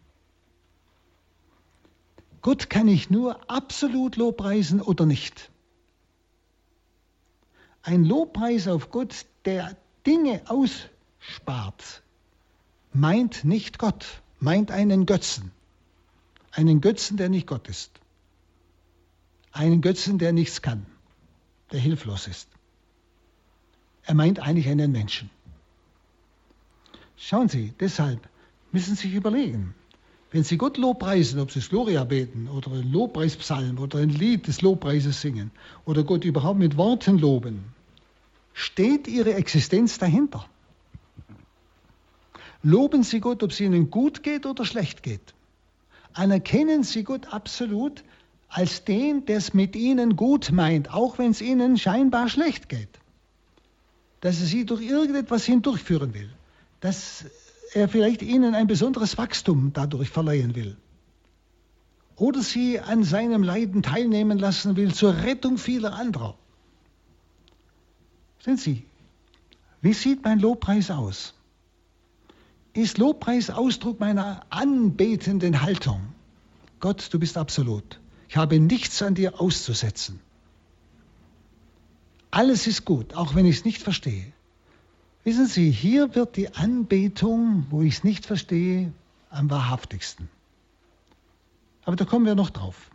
[2.46, 5.50] Gott kann ich nur absolut lobpreisen oder nicht.
[7.82, 12.04] Ein Lobpreis auf Gott, der Dinge ausspart,
[12.92, 15.50] meint nicht Gott meint einen Götzen.
[16.52, 17.90] Einen Götzen, der nicht Gott ist.
[19.50, 20.86] Einen Götzen, der nichts kann,
[21.72, 22.48] der hilflos ist.
[24.04, 25.30] Er meint eigentlich einen Menschen.
[27.16, 28.28] Schauen Sie, deshalb
[28.70, 29.74] müssen Sie sich überlegen,
[30.30, 34.48] wenn Sie Gott Lobpreisen, ob Sie es Gloria beten oder ein Lobpreispsalm oder ein Lied
[34.48, 35.50] des Lobpreises singen
[35.84, 37.64] oder Gott überhaupt mit Worten loben,
[38.52, 40.46] steht Ihre Existenz dahinter.
[42.62, 45.34] Loben Sie Gott, ob es Ihnen gut geht oder schlecht geht.
[46.12, 48.02] Anerkennen Sie Gott absolut
[48.48, 52.88] als den, der es mit Ihnen gut meint, auch wenn es Ihnen scheinbar schlecht geht.
[54.20, 56.30] Dass er Sie durch irgendetwas hindurchführen will.
[56.80, 57.26] Dass
[57.74, 60.76] er vielleicht Ihnen ein besonderes Wachstum dadurch verleihen will.
[62.16, 66.36] Oder Sie an seinem Leiden teilnehmen lassen will zur Rettung vieler anderer.
[68.38, 68.86] Sind Sie,
[69.82, 71.34] wie sieht mein Lobpreis aus?
[72.72, 76.00] Ist Lobpreis Ausdruck meiner anbetenden Haltung?
[76.80, 78.00] Gott, du bist absolut.
[78.28, 80.20] Ich habe nichts an dir auszusetzen.
[82.30, 84.32] Alles ist gut, auch wenn ich es nicht verstehe.
[85.26, 88.92] Wissen Sie, hier wird die Anbetung, wo ich es nicht verstehe,
[89.28, 90.28] am wahrhaftigsten.
[91.84, 92.92] Aber da kommen wir noch drauf.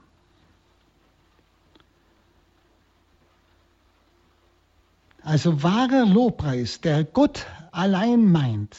[5.24, 8.78] Also wahrer Lobpreis, der Gott allein meint,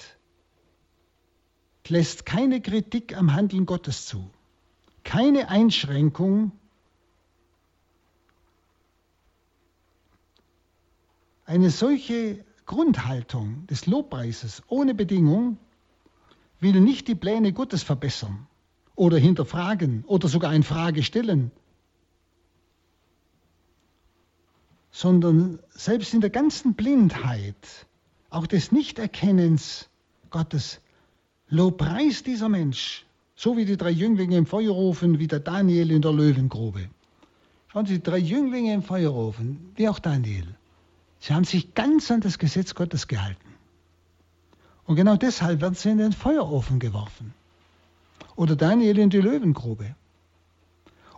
[1.88, 4.30] lässt keine Kritik am Handeln Gottes zu,
[5.04, 6.52] keine Einschränkung,
[11.44, 15.58] eine solche Grundhaltung des Lobpreises ohne Bedingung
[16.60, 18.46] will nicht die Pläne Gottes verbessern
[18.94, 21.50] oder hinterfragen oder sogar in Frage stellen,
[24.90, 27.86] sondern selbst in der ganzen Blindheit,
[28.30, 29.88] auch des Nichterkennens
[30.30, 30.80] Gottes,
[31.48, 36.12] Lobpreis dieser Mensch, so wie die drei Jünglinge im Feuerofen, wie der Daniel in der
[36.12, 36.88] Löwengrube.
[37.68, 40.46] Schauen Sie, drei Jünglinge im Feuerofen, wie auch Daniel,
[41.22, 43.48] sie haben sich ganz an das Gesetz Gottes gehalten.
[44.84, 47.32] Und genau deshalb werden sie in den Feuerofen geworfen.
[48.34, 49.94] Oder Daniel in die Löwengrube.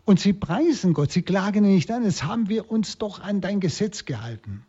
[0.04, 3.40] Und sie preisen Gott, sie klagen ihn nicht an, jetzt haben wir uns doch an
[3.40, 4.66] dein Gesetz gehalten.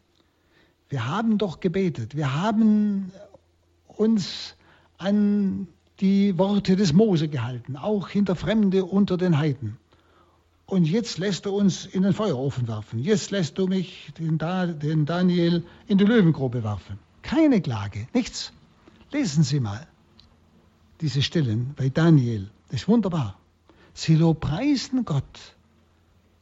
[0.87, 3.11] Wir haben doch gebetet, wir haben
[3.87, 4.55] uns
[4.97, 5.67] an
[5.99, 9.77] die Worte des Mose gehalten, auch hinter Fremde unter den Heiden.
[10.65, 12.99] Und jetzt lässt du uns in den Feuerofen werfen.
[12.99, 16.97] Jetzt lässt du mich, den, da, den Daniel, in die Löwengrube werfen.
[17.21, 18.51] Keine Klage, nichts.
[19.11, 19.87] Lesen Sie mal
[21.01, 22.49] diese Stellen bei Daniel.
[22.69, 23.37] Das ist wunderbar.
[23.93, 25.55] Sie lobpreisen Gott.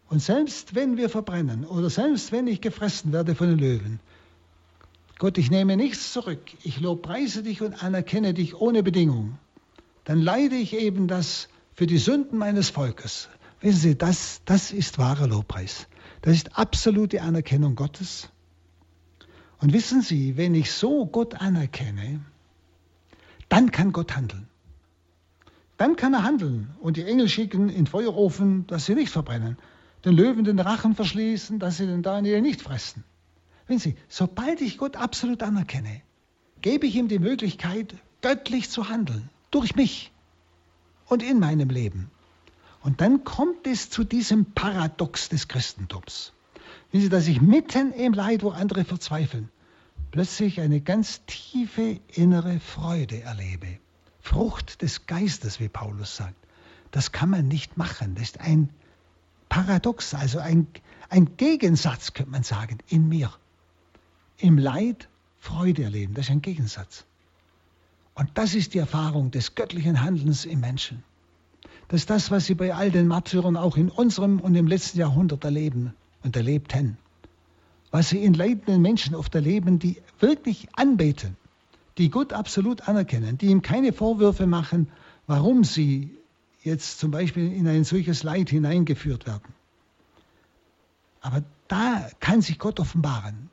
[0.10, 4.00] Und selbst wenn wir verbrennen oder selbst wenn ich gefressen werde von den Löwen,
[5.20, 6.42] Gott, ich nehme nichts zurück.
[6.64, 9.38] Ich lobpreise dich und anerkenne dich ohne Bedingung.
[10.04, 13.30] Dann leide ich eben das für die Sünden meines Volkes.
[13.64, 15.88] Wissen Sie, das, das ist wahrer Lobpreis.
[16.22, 18.30] Das ist absolute Anerkennung Gottes.
[19.60, 22.20] Und wissen Sie, wenn ich so Gott anerkenne,
[23.48, 24.50] dann kann Gott handeln.
[25.78, 29.58] Dann kann er handeln und die Engel schicken in Feuerofen, dass sie nicht verbrennen,
[30.04, 33.06] den Löwen den Rachen verschließen, dass sie den Daniel nicht fressen.
[33.68, 36.02] Wenn Sie, sobald ich Gott absolut anerkenne,
[36.62, 40.12] gebe ich ihm die Möglichkeit, göttlich zu handeln, durch mich
[41.06, 42.12] und in meinem Leben.
[42.84, 46.34] Und dann kommt es zu diesem Paradox des Christentums.
[46.92, 49.50] Wissen Sie, dass ich mitten im Leid, wo andere verzweifeln,
[50.12, 53.80] plötzlich eine ganz tiefe innere Freude erlebe.
[54.20, 56.36] Frucht des Geistes, wie Paulus sagt.
[56.92, 58.16] Das kann man nicht machen.
[58.16, 58.70] Das ist ein
[59.48, 60.68] Paradox, also ein,
[61.10, 63.32] ein Gegensatz, könnte man sagen, in mir.
[64.38, 65.08] Im Leid
[65.40, 67.06] Freude erleben, das ist ein Gegensatz.
[68.14, 71.04] Und das ist die Erfahrung des göttlichen Handelns im Menschen.
[71.88, 75.00] Das ist das, was Sie bei all den Märtyrern auch in unserem und im letzten
[75.00, 75.94] Jahrhundert erleben
[76.24, 76.98] und erlebten.
[77.92, 81.38] Was Sie in leidenden Menschen oft erleben, die wirklich anbeten,
[81.98, 84.90] die Gott absolut anerkennen, die ihm keine Vorwürfe machen,
[85.28, 86.18] warum sie
[86.64, 89.54] jetzt zum Beispiel in ein solches Leid hineingeführt werden.
[91.22, 93.50] Aber da kann sich Gott offenbaren.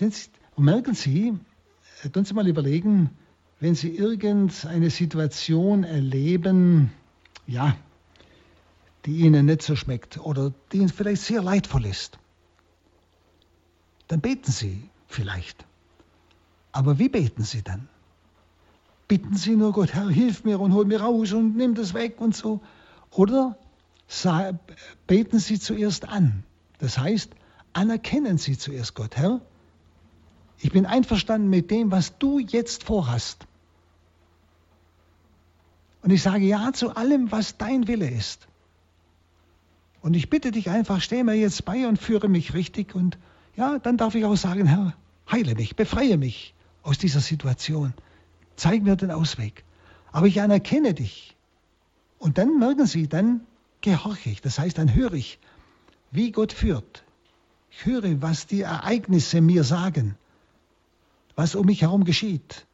[0.00, 1.38] Und merken Sie,
[2.02, 3.10] äh, tun Sie mal überlegen,
[3.60, 6.92] wenn Sie irgendeine Situation erleben,
[7.46, 7.76] ja,
[9.06, 12.18] die Ihnen nicht so schmeckt oder die Ihnen vielleicht sehr leidvoll ist,
[14.08, 15.64] dann beten Sie vielleicht.
[16.72, 17.88] Aber wie beten Sie dann?
[19.08, 22.20] Bitten Sie nur Gott, Herr, hilf mir und hol mir raus und nimm das weg
[22.20, 22.60] und so.
[23.10, 23.56] Oder
[25.06, 26.44] beten Sie zuerst an.
[26.78, 27.30] Das heißt,
[27.72, 29.40] anerkennen Sie zuerst Gott, Herr,
[30.58, 33.46] ich bin einverstanden mit dem, was du jetzt vorhast.
[36.02, 38.46] Und ich sage ja zu allem, was dein Wille ist.
[40.02, 42.94] Und ich bitte dich einfach, steh mir jetzt bei und führe mich richtig.
[42.94, 43.18] Und
[43.56, 44.94] ja, dann darf ich auch sagen, Herr,
[45.30, 47.92] heile mich, befreie mich aus dieser Situation.
[48.54, 49.64] Zeig mir den Ausweg.
[50.12, 51.36] Aber ich anerkenne dich.
[52.18, 53.40] Und dann merken Sie, dann
[53.80, 54.40] gehorche ich.
[54.40, 55.38] Das heißt, dann höre ich,
[56.10, 57.04] wie Gott führt.
[57.70, 60.16] Ich höre, was die Ereignisse mir sagen.
[61.36, 62.66] Was um mich herum geschieht,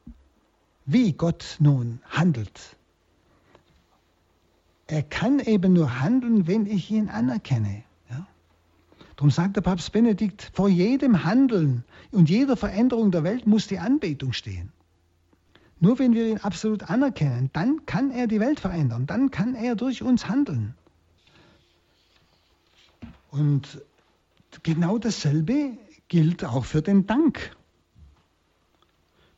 [0.87, 2.77] wie Gott nun handelt.
[4.87, 7.83] Er kann eben nur handeln, wenn ich ihn anerkenne.
[8.09, 8.27] Ja?
[9.16, 13.79] Darum sagt der Papst Benedikt, vor jedem Handeln und jeder Veränderung der Welt muss die
[13.79, 14.72] Anbetung stehen.
[15.81, 19.75] Nur wenn wir ihn absolut anerkennen, dann kann er die Welt verändern, dann kann er
[19.75, 20.75] durch uns handeln.
[23.33, 23.83] Und
[24.62, 27.57] genau dasselbe gilt auch für den Dank.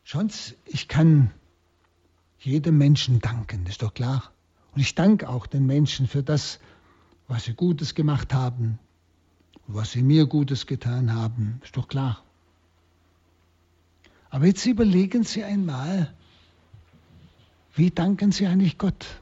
[0.04, 1.30] Schauen Sie, ich kann
[2.38, 4.30] jedem Menschen danken, ist doch klar.
[4.74, 6.60] Und ich danke auch den Menschen für das,
[7.26, 8.78] was sie Gutes gemacht haben,
[9.66, 12.22] was sie mir Gutes getan haben, ist doch klar.
[14.28, 16.12] Aber jetzt überlegen Sie einmal,
[17.74, 19.20] wie danken Sie eigentlich Gott?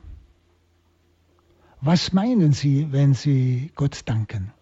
[1.80, 4.52] Was meinen Sie, wenn Sie Gott danken?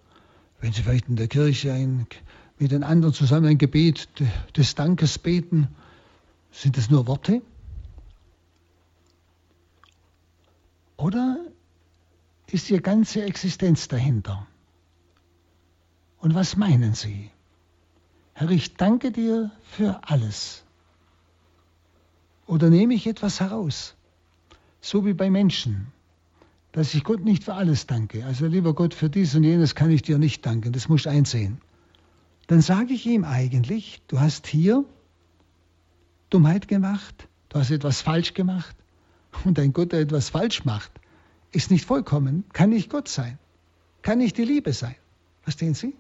[0.61, 2.07] Wenn Sie vielleicht in der Kirche ein,
[2.59, 4.09] mit den anderen zusammen ein Gebet
[4.57, 5.69] des Dankes beten,
[6.51, 7.43] sind das nur Worte?
[10.97, 11.39] Oder
[12.47, 14.47] ist Ihre ganze Existenz dahinter?
[16.19, 17.31] Und was meinen Sie?
[18.35, 20.65] Herr, ich danke dir für alles.
[22.47, 23.95] Oder nehme ich etwas heraus?
[24.81, 25.93] So wie bei Menschen,
[26.73, 28.25] dass ich Gott nicht für alles danke.
[28.25, 31.11] Also lieber Gott, für dies und jenes kann ich dir nicht danken, das musst du
[31.11, 31.61] einsehen.
[32.47, 34.85] Dann sage ich ihm eigentlich, du hast hier
[36.31, 38.77] Dummheit gemacht, du hast etwas falsch gemacht,
[39.45, 40.93] und ein Gott, der etwas falsch macht,
[41.53, 43.39] ist nicht vollkommen, kann nicht Gott sein,
[44.03, 44.95] kann nicht die Liebe sein.
[45.43, 45.95] Verstehen Sie?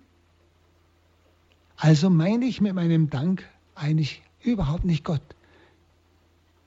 [1.77, 5.23] Also meine ich mit meinem Dank eigentlich überhaupt nicht Gott.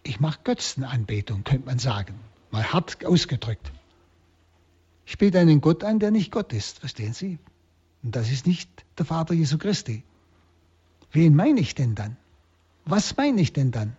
[0.04, 2.15] Ich mache Götzenanbetung, könnte man sagen,
[2.52, 3.71] mal hart ausgedrückt.
[5.06, 7.38] Ich bete einen Gott an, der nicht Gott ist, verstehen Sie?
[8.02, 10.04] Und das ist nicht der Vater Jesu Christi.
[11.12, 12.17] Wen meine ich denn dann?
[12.86, 13.96] Was meine ich denn dann?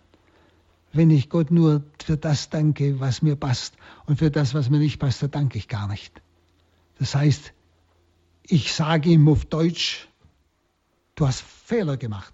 [0.95, 3.75] wenn ich Gott nur für das danke, was mir passt.
[4.05, 6.21] Und für das, was mir nicht passt, da danke ich gar nicht.
[6.99, 7.53] Das heißt,
[8.43, 10.07] ich sage ihm auf Deutsch,
[11.15, 12.33] du hast Fehler gemacht.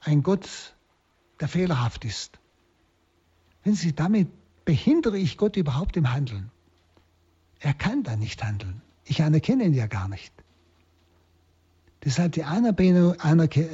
[0.00, 0.48] Ein Gott,
[1.38, 2.38] der fehlerhaft ist.
[3.62, 4.28] Wenn Sie damit
[4.64, 6.50] behindere ich Gott überhaupt im Handeln.
[7.60, 8.82] Er kann da nicht handeln.
[9.04, 10.32] Ich anerkenne ihn ja gar nicht.
[12.06, 13.16] Deshalb die Anbetung,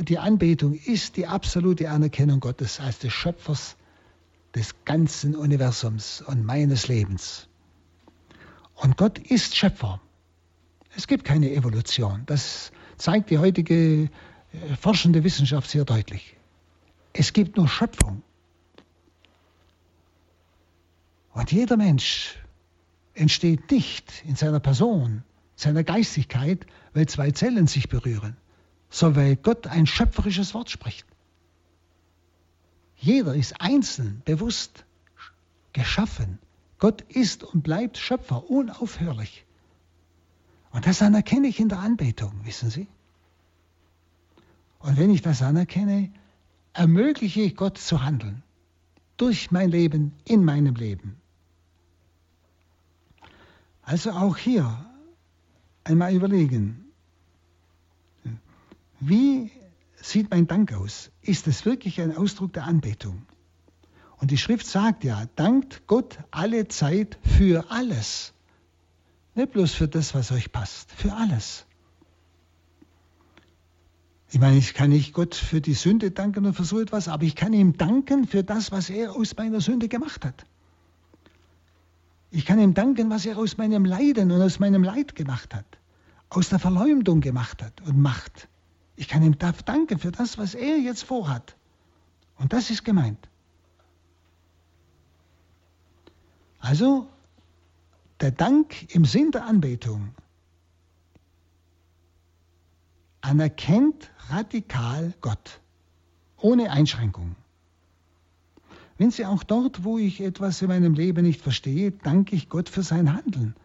[0.04, 3.76] die Anbetung ist die absolute Anerkennung Gottes als des Schöpfers
[4.54, 7.46] des ganzen Universums und meines Lebens.
[8.74, 10.00] Und Gott ist Schöpfer.
[10.96, 12.22] Es gibt keine Evolution.
[12.24, 14.08] Das zeigt die heutige äh,
[14.80, 16.34] forschende Wissenschaft sehr deutlich.
[17.12, 18.22] Es gibt nur Schöpfung.
[21.34, 22.38] Und jeder Mensch
[23.12, 25.22] entsteht nicht in seiner Person,
[25.54, 26.64] seiner Geistigkeit,
[26.94, 28.36] weil zwei Zellen sich berühren,
[28.90, 31.06] sondern weil Gott ein schöpferisches Wort spricht.
[32.96, 34.84] Jeder ist einzeln, bewusst
[35.72, 36.38] geschaffen.
[36.78, 39.44] Gott ist und bleibt Schöpfer, unaufhörlich.
[40.70, 42.88] Und das anerkenne ich in der Anbetung, wissen Sie?
[44.78, 46.10] Und wenn ich das anerkenne,
[46.72, 48.42] ermögliche ich Gott zu handeln.
[49.16, 51.16] Durch mein Leben, in meinem Leben.
[53.82, 54.86] Also auch hier
[55.84, 56.84] einmal überlegen,
[59.00, 59.50] wie
[59.96, 61.10] sieht mein Dank aus?
[61.22, 63.22] Ist es wirklich ein Ausdruck der Anbetung?
[64.18, 68.32] Und die Schrift sagt ja, dankt Gott alle Zeit für alles.
[69.34, 71.66] Nicht bloß für das, was euch passt, für alles.
[74.30, 77.24] Ich meine, ich kann nicht Gott für die Sünde danken und für so etwas, aber
[77.24, 80.46] ich kann ihm danken für das, was er aus meiner Sünde gemacht hat.
[82.34, 85.66] Ich kann ihm danken, was er aus meinem Leiden und aus meinem Leid gemacht hat,
[86.30, 88.48] aus der Verleumdung gemacht hat und macht.
[88.96, 91.54] Ich kann ihm danken für das, was er jetzt vorhat.
[92.38, 93.28] Und das ist gemeint.
[96.58, 97.06] Also,
[98.22, 100.14] der Dank im Sinn der Anbetung
[103.20, 105.60] anerkennt radikal Gott,
[106.38, 107.36] ohne Einschränkung.
[109.02, 112.68] Wenn Sie auch dort, wo ich etwas in meinem Leben nicht verstehe, danke ich Gott
[112.68, 113.56] für sein Handeln.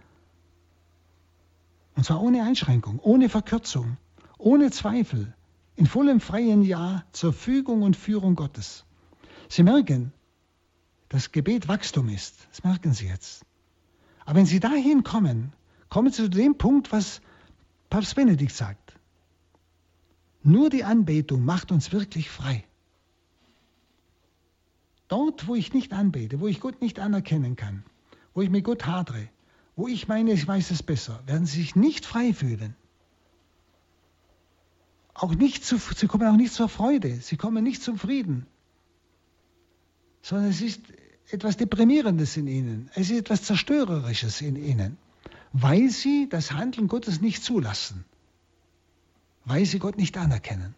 [1.96, 3.98] Und zwar ohne Einschränkung, ohne Verkürzung,
[4.40, 5.36] ohne Zweifel,
[5.76, 8.84] in vollem freien Ja zur Fügung und Führung Gottes.
[9.48, 10.12] Sie merken,
[11.08, 12.48] dass Gebet Wachstum ist.
[12.50, 13.46] Das merken Sie jetzt.
[14.26, 15.54] Aber wenn Sie dahin kommen,
[15.90, 17.22] kommen Sie zu dem Punkt, was
[17.92, 18.98] Papst Benedikt sagt.
[20.42, 22.64] Nur die Anbetung macht uns wirklich frei.
[25.08, 27.84] Dort, wo ich nicht anbete, wo ich Gott nicht anerkennen kann,
[28.34, 29.30] wo ich mit Gott hadre,
[29.76, 32.76] wo ich meine, ich weiß es besser, werden sie sich nicht frei fühlen.
[35.18, 38.46] auch nicht zu, sie kommen auch nicht zur Freude, sie kommen nicht zum Frieden,
[40.22, 40.82] sondern es ist
[41.30, 44.98] etwas Deprimierendes in ihnen, es ist etwas Zerstörerisches in ihnen,
[45.54, 48.06] weil sie das Handeln Gottes nicht zulassen,
[49.46, 50.76] weil sie Gott nicht anerkennen.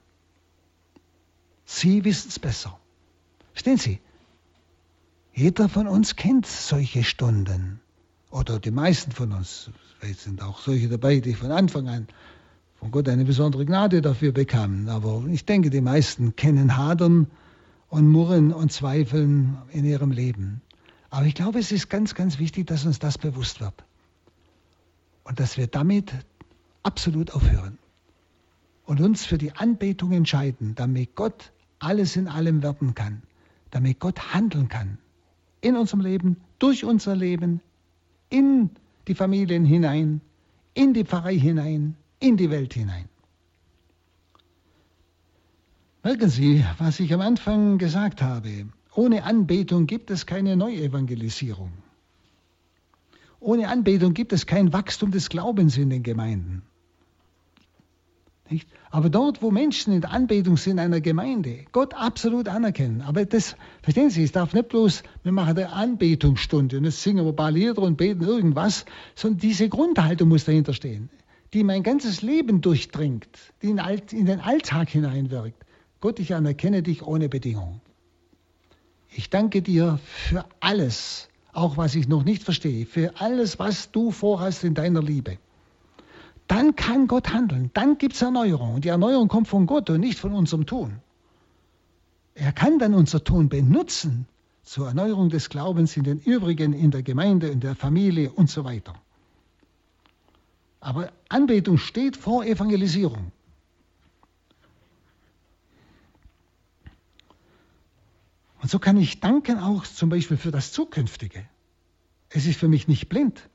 [1.66, 2.80] Sie wissen es besser.
[3.52, 4.00] Verstehen Sie?
[5.40, 7.80] Jeder von uns kennt solche Stunden.
[8.30, 9.72] Oder die meisten von uns.
[9.98, 12.08] Vielleicht sind auch solche dabei, die von Anfang an
[12.76, 14.90] von Gott eine besondere Gnade dafür bekamen.
[14.90, 17.28] Aber ich denke, die meisten kennen Hadern
[17.88, 20.62] und Murren und Zweifeln in ihrem Leben.
[21.10, 23.86] Aber ich glaube, es ist ganz, ganz wichtig, dass uns das bewusst wird.
[25.24, 26.12] Und dass wir damit
[26.84, 27.78] absolut aufhören.
[28.84, 33.22] Und uns für die Anbetung entscheiden, damit Gott alles in allem werden kann.
[33.72, 34.98] Damit Gott handeln kann.
[35.62, 37.62] In unserem Leben, durch unser Leben,
[38.30, 38.70] in
[39.08, 40.22] die Familien hinein,
[40.74, 43.10] in die Pfarrei hinein, in die Welt hinein.
[46.04, 48.68] Merken Sie, was ich am Anfang gesagt habe.
[48.96, 51.72] Ohne Anbetung gibt es keine Neuevangelisierung.
[53.40, 56.64] Ohne Anbetung gibt es kein Wachstum des Glaubens in den Gemeinden.
[58.50, 58.68] Nicht?
[58.90, 63.02] Aber dort, wo Menschen in der Anbetung sind in einer Gemeinde, Gott absolut anerkennen.
[63.02, 67.26] Aber das, verstehen Sie, es darf nicht bloß, wir machen eine Anbetungsstunde und jetzt singen
[67.26, 71.10] wir ein paar Lieder und beten irgendwas, sondern diese Grundhaltung muss dahinter stehen,
[71.54, 73.28] die mein ganzes Leben durchdringt,
[73.62, 75.64] die in den Alltag hineinwirkt.
[76.02, 77.82] Gott, ich anerkenne dich ohne Bedingung.
[79.12, 84.12] Ich danke dir für alles, auch was ich noch nicht verstehe, für alles, was du
[84.12, 85.38] vorhast in deiner Liebe
[86.50, 87.70] dann kann Gott handeln.
[87.76, 88.74] Dann gibt es Erneuerung.
[88.74, 91.00] Und die Erneuerung kommt von Gott und nicht von unserem Tun.
[92.34, 94.28] Er kann dann unser Tun benutzen
[94.64, 98.64] zur Erneuerung des Glaubens in den übrigen, in der Gemeinde, in der Familie und so
[98.64, 98.96] weiter.
[100.80, 103.32] Aber Anbetung steht vor Evangelisierung.
[108.62, 111.46] Und so kann ich danken auch zum Beispiel für das Zukünftige.
[112.30, 113.48] Es ist für mich nicht blind.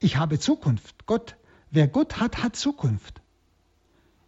[0.00, 1.04] Ich habe Zukunft.
[1.04, 1.36] Gott
[1.74, 3.20] Wer Gott hat, hat Zukunft.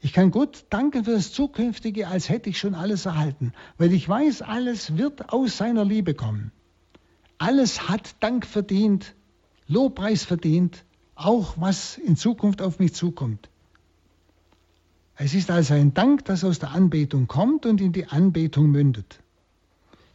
[0.01, 4.09] Ich kann Gott danken für das Zukünftige, als hätte ich schon alles erhalten, weil ich
[4.09, 6.51] weiß, alles wird aus seiner Liebe kommen.
[7.38, 9.14] Alles hat Dank verdient,
[9.68, 10.84] Lobpreis verdient,
[11.14, 13.49] auch was in Zukunft auf mich zukommt.
[15.14, 19.20] Es ist also ein Dank, das aus der Anbetung kommt und in die Anbetung mündet.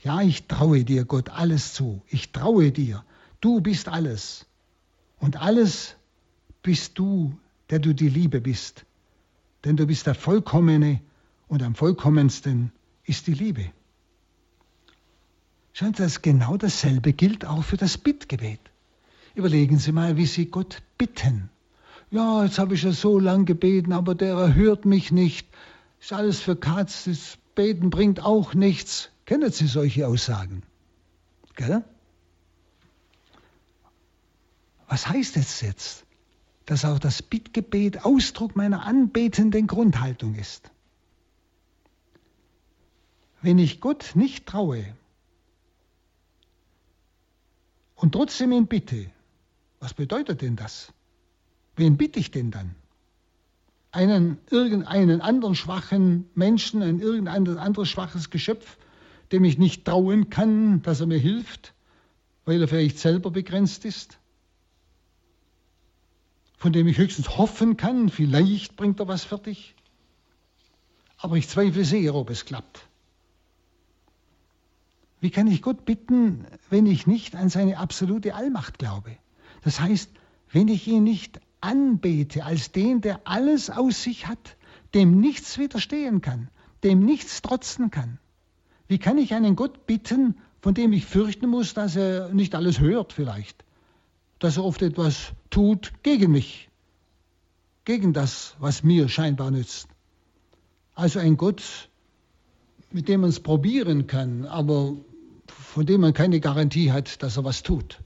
[0.03, 2.01] Ja, ich traue dir, Gott, alles zu.
[2.09, 3.05] Ich traue dir.
[3.39, 4.47] Du bist alles.
[5.17, 5.95] Und alles
[6.63, 7.37] bist du,
[7.69, 8.85] der du die Liebe bist.
[9.63, 11.01] Denn du bist der Vollkommene
[11.47, 12.71] und am vollkommensten
[13.05, 13.71] ist die Liebe.
[15.73, 18.59] Schauen Sie, das genau dasselbe gilt auch für das Bittgebet.
[19.35, 21.49] Überlegen Sie mal, wie Sie Gott bitten.
[22.09, 25.47] Ja, jetzt habe ich ja so lang gebeten, aber der erhört mich nicht.
[26.01, 29.09] Ist alles für Katz, das Beten bringt auch nichts.
[29.25, 30.63] Kennen Sie solche Aussagen?
[31.55, 31.83] Gell?
[34.87, 36.05] Was heißt das jetzt?
[36.71, 40.71] Dass auch das Bittgebet Ausdruck meiner anbetenden Grundhaltung ist.
[43.41, 44.85] Wenn ich Gott nicht traue
[47.95, 49.11] und trotzdem ihn bitte,
[49.81, 50.93] was bedeutet denn das?
[51.75, 52.73] Wen bitte ich denn dann?
[53.91, 58.77] Einen irgendeinen anderen schwachen Menschen, ein irgendein anderes schwaches Geschöpf,
[59.33, 61.73] dem ich nicht trauen kann, dass er mir hilft,
[62.45, 64.20] weil er vielleicht selber begrenzt ist?
[66.61, 69.73] Von dem ich höchstens hoffen kann, vielleicht bringt er was fertig.
[71.17, 72.87] Aber ich zweifle sehr, ob es klappt.
[75.21, 79.17] Wie kann ich Gott bitten, wenn ich nicht an seine absolute Allmacht glaube?
[79.63, 80.11] Das heißt,
[80.51, 84.55] wenn ich ihn nicht anbete als den, der alles aus sich hat,
[84.93, 86.47] dem nichts widerstehen kann,
[86.83, 88.19] dem nichts trotzen kann.
[88.87, 92.79] Wie kann ich einen Gott bitten, von dem ich fürchten muss, dass er nicht alles
[92.79, 93.65] hört vielleicht?
[94.41, 96.67] Dass er oft etwas tut gegen mich,
[97.85, 99.87] gegen das, was mir scheinbar nützt.
[100.95, 101.89] Also ein Gott,
[102.89, 104.95] mit dem man es probieren kann, aber
[105.45, 108.01] von dem man keine Garantie hat, dass er was tut.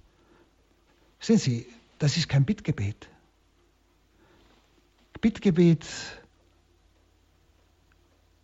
[1.21, 1.67] Sehen Sie,
[1.99, 3.07] das ist kein Bittgebet.
[5.21, 5.85] Bittgebet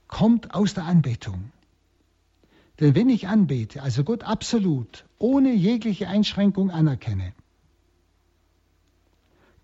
[0.07, 1.51] kommt aus der Anbetung.
[2.79, 7.33] Denn wenn ich anbete, also Gott absolut, ohne jegliche Einschränkung anerkenne,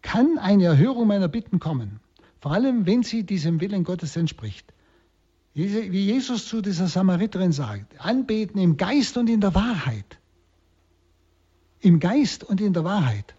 [0.07, 1.99] kann eine Erhörung meiner Bitten kommen,
[2.39, 4.73] vor allem wenn sie diesem Willen Gottes entspricht.
[5.53, 10.17] Wie Jesus zu dieser Samariterin sagt, anbeten im Geist und in der Wahrheit.
[11.81, 13.35] Im Geist und in der Wahrheit.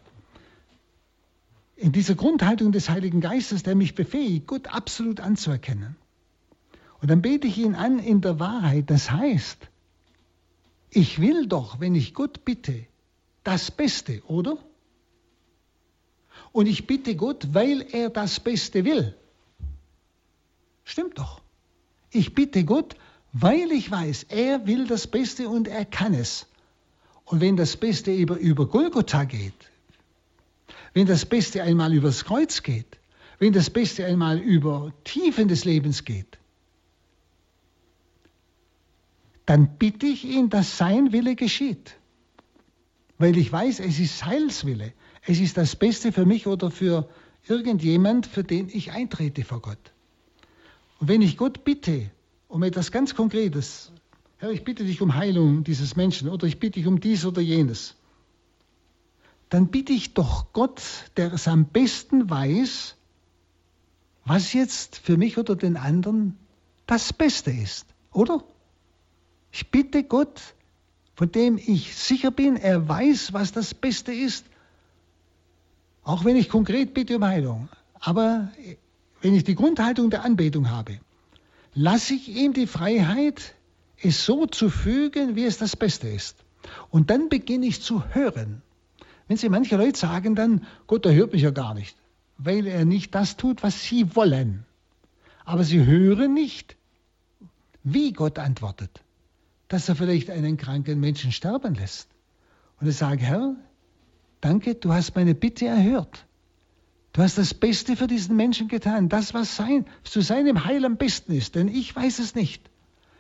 [1.77, 5.97] In dieser Grundhaltung des Heiligen Geistes, der mich befähigt, Gott absolut anzuerkennen.
[7.01, 8.91] Und dann bete ich ihn an in der Wahrheit.
[8.91, 9.69] Das heißt,
[10.91, 12.85] ich will doch, wenn ich Gott bitte,
[13.43, 14.59] das Beste, oder?
[16.53, 19.15] Und ich bitte Gott, weil er das Beste will.
[20.85, 21.41] Stimmt doch.
[22.11, 22.97] Ich bitte Gott,
[23.33, 26.47] weil ich weiß, er will das Beste und er kann es.
[27.27, 29.71] Und wenn das Beste über, über Golgotha geht,
[30.95, 32.99] wenn das Beste einmal übers Kreuz geht,
[33.39, 36.39] wenn das Beste einmal über Tiefen des Lebens geht,
[39.45, 41.97] dann bitte ich ihn, dass sein Wille geschieht.
[43.19, 44.93] Weil ich weiß, es ist Heilswille.
[45.23, 47.09] Es ist das Beste für mich oder für
[47.47, 49.93] irgendjemand, für den ich eintrete vor Gott.
[51.01, 52.11] Und wenn ich Gott bitte
[52.49, 53.93] um etwas ganz Konkretes,
[54.39, 57.41] Herr, ich bitte dich um Heilung dieses Menschen oder ich bitte dich um dies oder
[57.41, 57.97] jenes,
[59.49, 60.83] dann bitte ich doch Gott,
[61.17, 62.97] der es am besten weiß,
[64.25, 66.37] was jetzt für mich oder den anderen
[66.87, 68.45] das Beste ist, oder?
[69.51, 70.55] Ich bitte Gott,
[71.15, 74.45] von dem ich sicher bin, er weiß, was das Beste ist,
[76.09, 77.69] auch wenn ich konkret bitte um Heilung.
[78.01, 78.51] Aber
[79.21, 81.01] wenn ich die Grundhaltung der Anbetung habe,
[81.75, 83.55] lasse ich ihm die Freiheit,
[84.01, 86.43] es so zu fügen, wie es das Beste ist.
[86.89, 88.63] Und dann beginne ich zu hören.
[89.27, 91.95] Wenn Sie manche Leute sagen dann, Gott, er hört mich ja gar nicht,
[92.39, 94.65] weil er nicht das tut, was Sie wollen.
[95.45, 96.77] Aber Sie hören nicht,
[97.83, 99.03] wie Gott antwortet.
[99.69, 102.09] Dass er vielleicht einen kranken Menschen sterben lässt.
[102.81, 103.57] Und ich sage, Herr,
[104.41, 106.27] danke, du hast meine Bitte erhört.
[107.13, 110.97] Du hast das Beste für diesen Menschen getan, das, was sein, zu seinem Heil am
[110.97, 112.71] besten ist, denn ich weiß es nicht.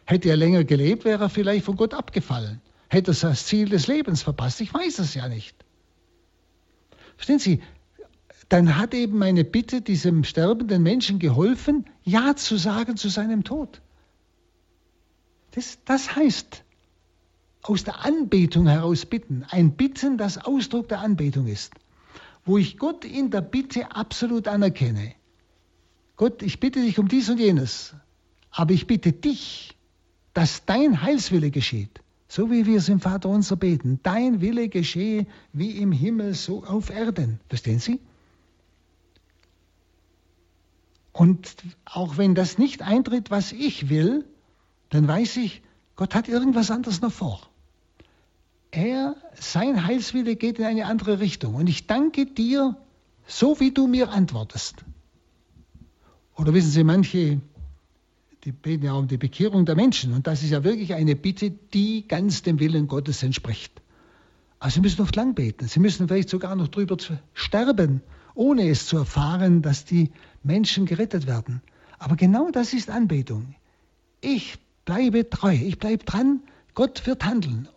[0.04, 2.60] Hätte er länger gelebt, wäre er vielleicht von Gott abgefallen.
[2.88, 4.60] Hätte er das Ziel des Lebens verpasst.
[4.60, 5.56] Ich weiß es ja nicht.
[7.16, 7.60] Verstehen Sie,
[8.48, 13.82] dann hat eben meine Bitte diesem sterbenden Menschen geholfen, Ja zu sagen zu seinem Tod.
[15.50, 16.64] Das, das heißt,
[17.62, 19.44] aus der Anbetung heraus bitten.
[19.48, 21.72] Ein Bitten, das Ausdruck der Anbetung ist.
[22.44, 25.14] Wo ich Gott in der Bitte absolut anerkenne.
[26.16, 27.94] Gott, ich bitte dich um dies und jenes.
[28.50, 29.76] Aber ich bitte dich,
[30.34, 32.00] dass dein Heilswille geschieht.
[32.28, 34.00] So wie wir es im Vater unser beten.
[34.02, 37.40] Dein Wille geschehe wie im Himmel, so auf Erden.
[37.48, 38.00] Verstehen Sie?
[41.12, 44.24] Und auch wenn das nicht eintritt, was ich will,
[44.90, 45.62] dann weiß ich,
[45.98, 47.40] Gott hat irgendwas anderes noch vor.
[48.70, 51.56] Er, sein Heilswille geht in eine andere Richtung.
[51.56, 52.76] Und ich danke dir,
[53.26, 54.84] so wie du mir antwortest.
[56.36, 57.40] Oder wissen Sie, manche
[58.44, 60.12] die beten ja um die Bekehrung der Menschen.
[60.12, 63.72] Und das ist ja wirklich eine Bitte, die ganz dem Willen Gottes entspricht.
[64.60, 65.66] Aber Sie müssen oft lang beten.
[65.66, 66.96] Sie müssen vielleicht sogar noch drüber
[67.34, 68.02] sterben,
[68.34, 70.12] ohne es zu erfahren, dass die
[70.44, 71.60] Menschen gerettet werden.
[71.98, 73.56] Aber genau das ist Anbetung.
[74.20, 74.58] Ich
[74.88, 76.40] bleibe treu, ich bleibe dran,
[76.72, 77.68] Gott wird handeln.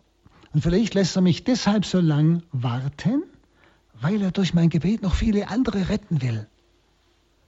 [0.54, 3.24] Und vielleicht lässt er mich deshalb so lang warten,
[4.00, 6.46] weil er durch mein Gebet noch viele andere retten will.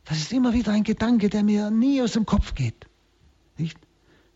[0.04, 2.86] Das ist immer wieder ein Gedanke, der mir nie aus dem Kopf geht.
[3.56, 3.78] Nicht?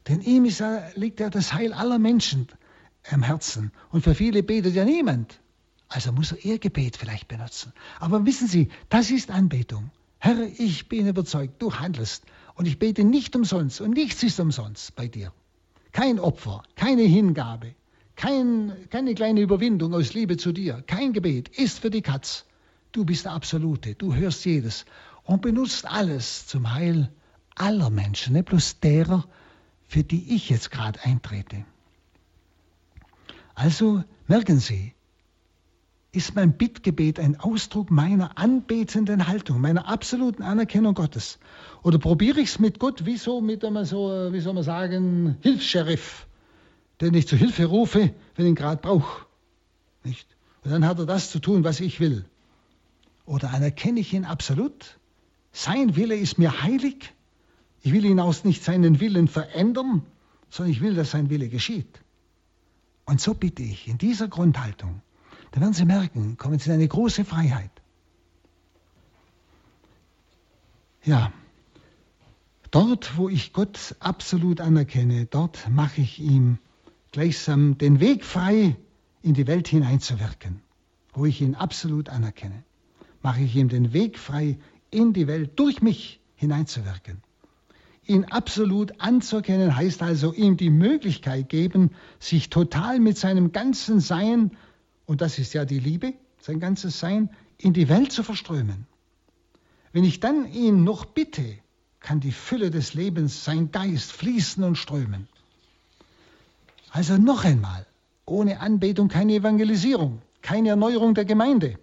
[0.08, 0.62] Denn ihm ist,
[0.94, 2.48] liegt ja das Heil aller Menschen
[3.10, 3.70] am Herzen.
[3.90, 5.40] Und für viele betet ja niemand.
[5.88, 7.74] Also muss er ihr Gebet vielleicht benutzen.
[8.00, 9.90] Aber wissen Sie, das ist Anbetung.
[10.20, 12.24] Herr, ich bin überzeugt, du handelst.
[12.58, 13.80] Und ich bete nicht umsonst.
[13.80, 15.32] Und nichts ist umsonst bei dir.
[15.92, 17.76] Kein Opfer, keine Hingabe,
[18.16, 20.82] kein, keine kleine Überwindung aus Liebe zu dir.
[20.88, 22.46] Kein Gebet ist für die Katz.
[22.90, 23.94] Du bist der Absolute.
[23.94, 24.86] Du hörst jedes
[25.22, 27.12] und benutzt alles zum Heil
[27.54, 29.24] aller Menschen, nicht bloß derer,
[29.86, 31.64] für die ich jetzt gerade eintrete.
[33.54, 34.94] Also merken Sie,
[36.12, 41.38] ist mein Bittgebet ein Ausdruck meiner anbetenden Haltung, meiner absoluten Anerkennung Gottes?
[41.82, 45.36] Oder probiere ich es mit Gott wie so mit einem so, wie soll man sagen,
[45.42, 46.26] Hilfs-Sheriff,
[47.00, 49.26] den ich zu Hilfe rufe, wenn ich ihn gerade brauche?
[50.04, 50.26] Nicht?
[50.64, 52.24] Und dann hat er das zu tun, was ich will.
[53.26, 54.98] Oder anerkenne ich ihn absolut?
[55.52, 57.12] Sein Wille ist mir heilig
[57.82, 60.02] ich will hinaus nicht seinen Willen verändern,
[60.50, 62.02] sondern ich will, dass sein Wille geschieht.
[63.04, 65.00] Und so bitte ich, in dieser Grundhaltung,
[65.52, 67.70] da werden Sie merken, kommen Sie in eine große Freiheit.
[71.04, 71.32] Ja,
[72.70, 76.58] dort, wo ich Gott absolut anerkenne, dort mache ich ihm
[77.12, 78.76] gleichsam den Weg frei,
[79.22, 80.60] in die Welt hineinzuwirken.
[81.12, 82.62] Wo ich ihn absolut anerkenne,
[83.22, 84.58] mache ich ihm den Weg frei,
[84.90, 87.22] in die Welt durch mich hineinzuwirken.
[88.06, 94.52] Ihn absolut anzuerkennen heißt also ihm die Möglichkeit geben, sich total mit seinem ganzen Sein,
[95.08, 98.86] und das ist ja die Liebe, sein ganzes Sein, in die Welt zu verströmen.
[99.92, 101.56] Wenn ich dann ihn noch bitte,
[101.98, 105.26] kann die Fülle des Lebens, sein Geist fließen und strömen.
[106.90, 107.86] Also noch einmal,
[108.26, 111.78] ohne Anbetung keine Evangelisierung, keine Erneuerung der Gemeinde.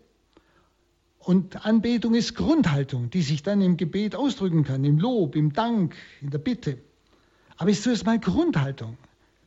[1.18, 5.96] Und Anbetung ist Grundhaltung, die sich dann im Gebet ausdrücken kann, im Lob, im Dank,
[6.22, 6.78] in der Bitte.
[7.58, 9.00] Aber ist zuerst mal Grundhaltung.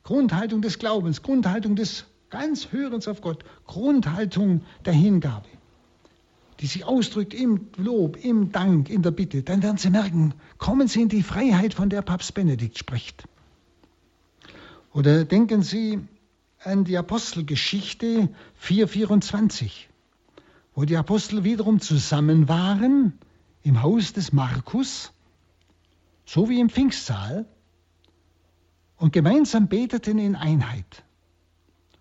[0.03, 5.49] Grundhaltung des Glaubens, Grundhaltung des ganz Hörens auf Gott, Grundhaltung der Hingabe,
[6.61, 9.43] die sich ausdrückt im Lob, im Dank, in der Bitte.
[9.43, 13.25] Dann werden Sie merken, kommen Sie in die Freiheit, von der Papst Benedikt spricht.
[14.93, 16.01] Oder denken Sie
[16.65, 19.89] an die Apostelgeschichte 424
[20.79, 23.19] wo die Apostel wiederum zusammen waren
[23.65, 25.13] im Haus des Markus,
[26.25, 27.47] so wie im Pfingstsaal,
[28.97, 31.03] und gemeinsam beteten in Einheit.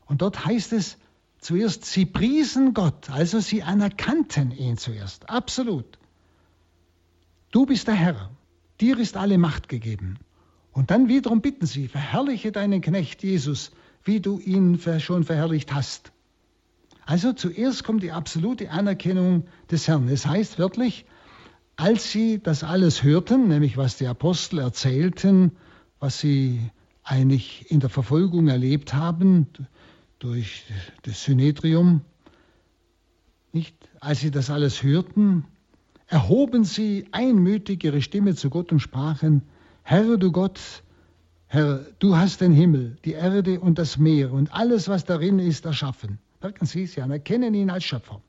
[0.07, 0.97] Und dort heißt es
[1.39, 5.97] zuerst, sie priesen Gott, also sie anerkannten ihn zuerst, absolut.
[7.51, 8.29] Du bist der Herr,
[8.81, 10.17] dir ist alle Macht gegeben.
[10.71, 13.71] Und dann wiederum bitten sie, verherrliche deinen Knecht Jesus,
[14.03, 16.11] wie du ihn schon verherrlicht hast.
[17.05, 20.07] Also zuerst kommt die absolute Anerkennung des Herrn.
[20.09, 21.05] Es heißt wörtlich,
[21.77, 25.51] als sie das alles hörten, nämlich was die Apostel erzählten,
[25.99, 26.59] was sie
[27.03, 29.47] eigentlich in der Verfolgung erlebt haben
[30.19, 30.63] durch
[31.03, 32.01] das Synedrium,
[33.53, 33.75] nicht?
[33.99, 35.45] Als sie das alles hörten,
[36.07, 39.41] erhoben sie einmütig ihre Stimme zu Gott und sprachen,
[39.83, 40.59] Herr du Gott,
[41.47, 45.65] Herr, du hast den Himmel, die Erde und das Meer und alles, was darin ist,
[45.65, 46.19] erschaffen.
[46.41, 48.21] Merken Sie es ja, erkennen ihn als Schöpfer.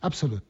[0.00, 0.42] Absolut.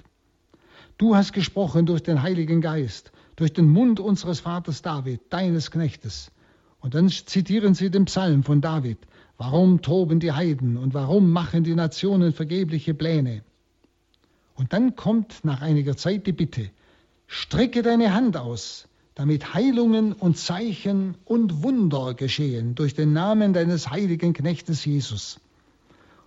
[0.99, 6.33] Du hast gesprochen durch den Heiligen Geist, durch den Mund unseres Vaters David, deines Knechtes.
[6.81, 8.99] Und dann zitieren Sie den Psalm von David.
[9.39, 13.43] Warum toben die Heiden und warum machen die Nationen vergebliche Pläne?
[14.55, 16.71] Und dann kommt nach einiger Zeit die Bitte,
[17.27, 23.91] strecke deine Hand aus, damit Heilungen und Zeichen und Wunder geschehen durch den Namen deines
[23.91, 25.39] heiligen Knechtes Jesus.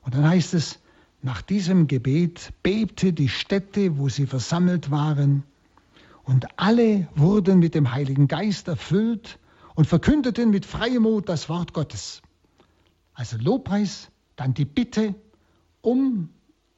[0.03, 0.79] Und dann heißt es,
[1.21, 5.43] nach diesem Gebet bebte die Stätte, wo sie versammelt waren,
[6.23, 9.39] und alle wurden mit dem Heiligen Geist erfüllt
[9.73, 12.21] und verkündeten mit Freimut das Wort Gottes.
[13.19, 15.13] Also Lobpreis, dann die Bitte
[15.81, 16.29] um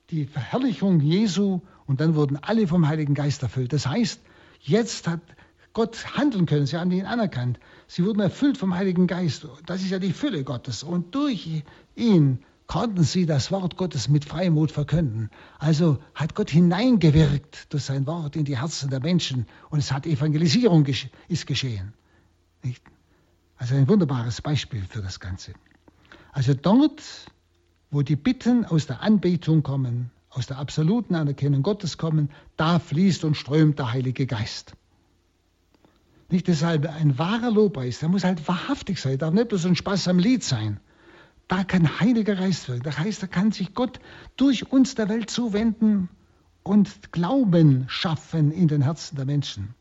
[0.09, 3.73] die Verherrlichung Jesu und dann wurden alle vom Heiligen Geist erfüllt.
[3.73, 4.19] Das heißt,
[4.59, 5.21] jetzt hat
[5.73, 7.59] Gott handeln können, sie haben ihn anerkannt.
[7.85, 9.47] Sie wurden erfüllt vom Heiligen Geist.
[9.67, 10.81] Das ist ja die Fülle Gottes.
[10.81, 11.63] Und durch
[11.95, 15.29] ihn konnten sie das Wort Gottes mit Freimut verkünden.
[15.59, 20.07] Also hat Gott hineingewirkt durch sein Wort in die Herzen der Menschen und es hat
[20.07, 20.87] Evangelisierung
[21.27, 21.93] ist geschehen.
[22.63, 22.81] Nicht?
[23.57, 25.53] Also ein wunderbares Beispiel für das Ganze.
[26.32, 27.01] Also dort,
[27.89, 33.25] wo die Bitten aus der Anbetung kommen, aus der absoluten Anerkennung Gottes kommen, da fließt
[33.25, 34.73] und strömt der Heilige Geist.
[36.29, 40.07] Nicht deshalb ein wahrer Lobpreis, der muss halt wahrhaftig sein, darf nicht bloß ein Spaß
[40.07, 40.79] am Lied sein.
[41.49, 42.84] Da kann Heiliger Geist wirken.
[42.84, 43.99] Das heißt, da kann sich Gott
[44.38, 46.07] durch uns der Welt zuwenden
[46.63, 49.75] und Glauben schaffen in den Herzen der Menschen.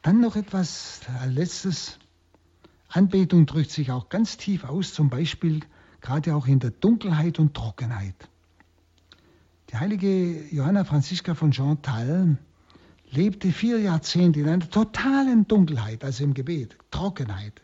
[0.00, 1.98] Dann noch etwas letztes.
[2.88, 5.60] Anbetung drückt sich auch ganz tief aus, zum Beispiel
[6.00, 8.28] gerade auch in der Dunkelheit und Trockenheit.
[9.70, 12.38] Die heilige Johanna Franziska von Chantal
[13.10, 17.60] lebte vier Jahrzehnte in einer totalen Dunkelheit, also im Gebet, Trockenheit.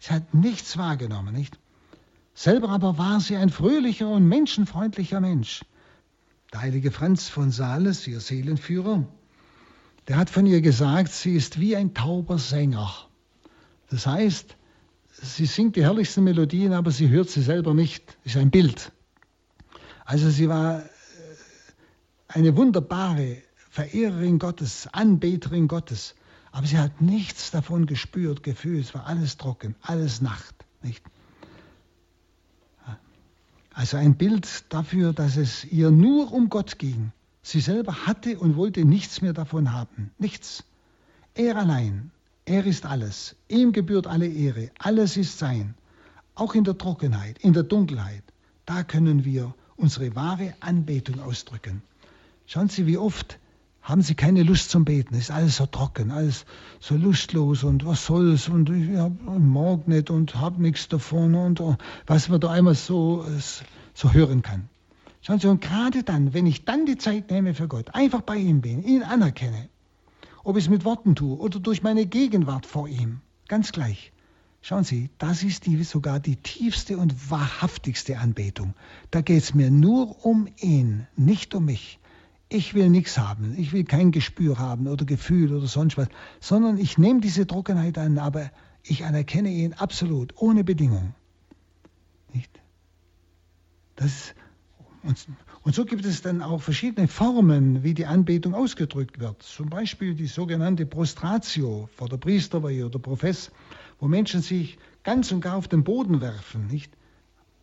[0.00, 1.58] Sie hat nichts wahrgenommen, nicht?
[2.34, 5.64] Selber aber war sie ein fröhlicher und menschenfreundlicher Mensch.
[6.52, 9.04] Der heilige Franz von Sales, ihr Seelenführer,
[10.08, 12.92] der hat von ihr gesagt, sie ist wie ein tauber Sänger.
[13.88, 14.56] Das heißt,
[15.22, 18.16] sie singt die herrlichsten Melodien, aber sie hört sie selber nicht.
[18.24, 18.92] Das ist ein Bild.
[20.04, 20.86] Also sie war äh,
[22.28, 23.38] eine wunderbare
[23.70, 26.14] Verehrerin Gottes, Anbeterin Gottes.
[26.52, 28.84] Aber sie hat nichts davon gespürt, gefühlt.
[28.84, 30.54] Es war alles trocken, alles Nacht.
[30.82, 31.02] Nicht?
[33.72, 37.10] Also ein Bild dafür, dass es ihr nur um Gott ging.
[37.42, 40.12] Sie selber hatte und wollte nichts mehr davon haben.
[40.18, 40.62] Nichts.
[41.34, 42.12] Er allein.
[42.46, 43.36] Er ist alles.
[43.48, 44.70] Ihm gebührt alle Ehre.
[44.78, 45.74] Alles ist sein.
[46.34, 48.22] Auch in der Trockenheit, in der Dunkelheit.
[48.66, 51.82] Da können wir unsere wahre Anbetung ausdrücken.
[52.46, 53.38] Schauen Sie, wie oft
[53.80, 55.14] haben Sie keine Lust zum Beten.
[55.14, 56.44] Ist alles so trocken, alles
[56.80, 61.60] so lustlos und was soll's und ich hab, mag nicht und habe nichts davon und
[61.60, 61.76] uh,
[62.06, 63.24] was man da einmal so,
[63.94, 64.68] so hören kann.
[65.22, 68.36] Schauen Sie, und gerade dann, wenn ich dann die Zeit nehme für Gott, einfach bei
[68.36, 69.70] ihm bin, ihn anerkenne,
[70.44, 74.12] ob ich es mit Worten tue oder durch meine Gegenwart vor ihm, ganz gleich.
[74.62, 78.74] Schauen Sie, das ist die, sogar die tiefste und wahrhaftigste Anbetung.
[79.10, 81.98] Da geht es mir nur um ihn, nicht um mich.
[82.48, 86.08] ich will nichts haben, ich will kein Gespür haben oder Gefühl oder sonst was,
[86.40, 88.50] sondern ich nehme diese Trockenheit an, aber
[88.82, 91.14] ich anerkenne ihn absolut, ohne Bedingung.
[92.32, 92.50] Nicht?
[93.96, 94.34] Das,
[95.02, 95.26] und,
[95.64, 99.42] und so gibt es dann auch verschiedene Formen, wie die Anbetung ausgedrückt wird.
[99.42, 103.50] Zum Beispiel die sogenannte Prostratio vor der Priesterweihe oder Profess,
[103.98, 106.92] wo Menschen sich ganz und gar auf den Boden werfen, nicht?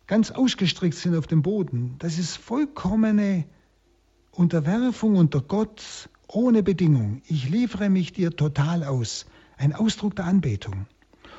[0.08, 1.94] ganz ausgestreckt sind auf dem Boden.
[2.00, 3.44] Das ist vollkommene
[4.32, 7.22] Unterwerfung unter Gott ohne Bedingung.
[7.28, 9.26] Ich liefere mich dir total aus.
[9.56, 10.86] Ein Ausdruck der Anbetung.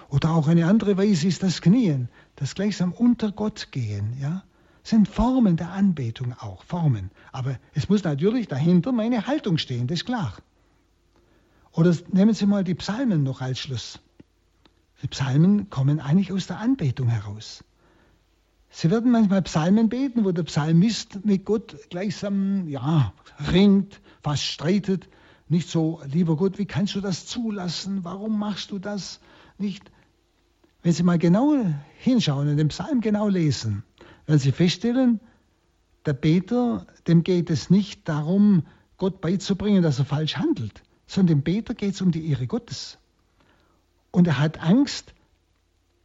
[0.10, 2.08] Oder auch eine andere Weise ist das Knien,
[2.38, 4.44] das gleichsam unter Gott gehen, ja
[4.84, 7.10] sind Formen der Anbetung auch, Formen.
[7.32, 10.34] Aber es muss natürlich dahinter meine Haltung stehen, das ist klar.
[11.72, 14.00] Oder nehmen Sie mal die Psalmen noch als Schluss.
[15.02, 17.64] Die Psalmen kommen eigentlich aus der Anbetung heraus.
[18.70, 23.14] Sie werden manchmal Psalmen beten, wo der Psalmist mit Gott gleichsam, ja,
[23.52, 25.08] ringt, fast streitet.
[25.48, 28.04] Nicht so, lieber Gott, wie kannst du das zulassen?
[28.04, 29.20] Warum machst du das
[29.58, 29.92] nicht?
[30.82, 31.56] Wenn Sie mal genau
[32.00, 33.84] hinschauen und den Psalm genau lesen,
[34.26, 35.20] werden Sie feststellen,
[36.06, 38.64] der Beter, dem geht es nicht darum,
[38.98, 42.98] Gott beizubringen, dass er falsch handelt, sondern dem Beter geht es um die Ehre Gottes.
[44.12, 45.14] Und er hat Angst,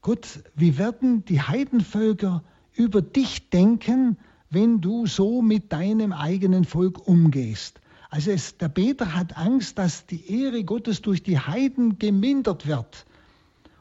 [0.01, 2.43] Gott, wie werden die Heidenvölker
[2.75, 4.17] über dich denken,
[4.51, 7.81] wenn du so mit deinem eigenen Volk umgehst?
[8.11, 13.05] Also es, der Beter hat Angst, dass die Ehre Gottes durch die Heiden gemindert wird.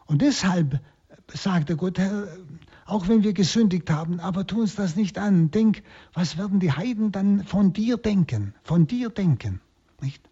[0.06, 0.82] Und deshalb
[1.34, 2.28] sagt der Gott, Herr,
[2.88, 5.52] auch wenn wir gesündigt haben, aber tu uns das nicht an.
[5.52, 5.84] Denk,
[6.14, 8.56] was werden die Heiden dann von dir denken?
[8.64, 9.60] Von dir denken,
[10.02, 10.28] nicht?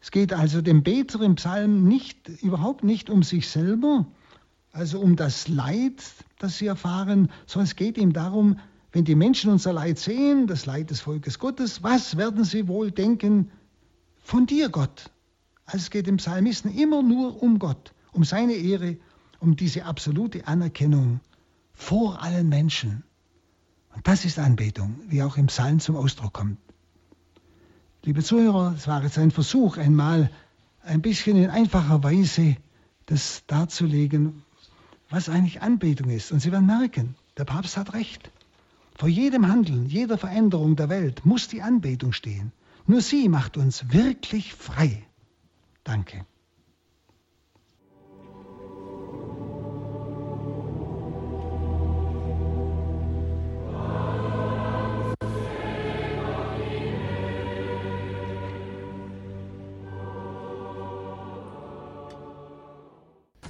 [0.00, 4.06] Es geht also dem Beter im Psalm nicht, überhaupt nicht um sich selber,
[4.72, 6.02] also um das Leid,
[6.38, 8.58] das sie erfahren, sondern es geht ihm darum,
[8.92, 12.90] wenn die Menschen unser Leid sehen, das Leid des Volkes Gottes, was werden sie wohl
[12.90, 13.50] denken
[14.22, 15.10] von dir, Gott?
[15.64, 18.98] Also es geht dem Psalmisten immer nur um Gott, um seine Ehre,
[19.40, 21.20] um diese absolute Anerkennung
[21.74, 23.02] vor allen Menschen.
[23.94, 26.58] Und das ist Anbetung, wie auch im Psalm zum Ausdruck kommt.
[28.02, 30.30] Liebe Zuhörer, es war jetzt ein Versuch, einmal
[30.82, 32.56] ein bisschen in einfacher Weise
[33.06, 34.42] das darzulegen,
[35.10, 36.32] was eigentlich Anbetung ist.
[36.32, 38.30] Und Sie werden merken, der Papst hat recht.
[38.96, 42.52] Vor jedem Handeln, jeder Veränderung der Welt muss die Anbetung stehen.
[42.86, 45.02] Nur sie macht uns wirklich frei.
[45.82, 46.26] Danke.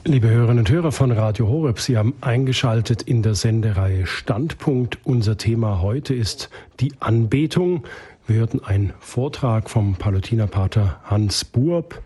[0.06, 4.98] Liebe Hörerinnen und Hörer von Radio Horeb, Sie haben eingeschaltet in der Sendereihe Standpunkt.
[5.02, 7.84] Unser Thema heute ist die Anbetung.
[8.26, 12.02] Wir hörten einen Vortrag vom Palutinerpater Hans Buob,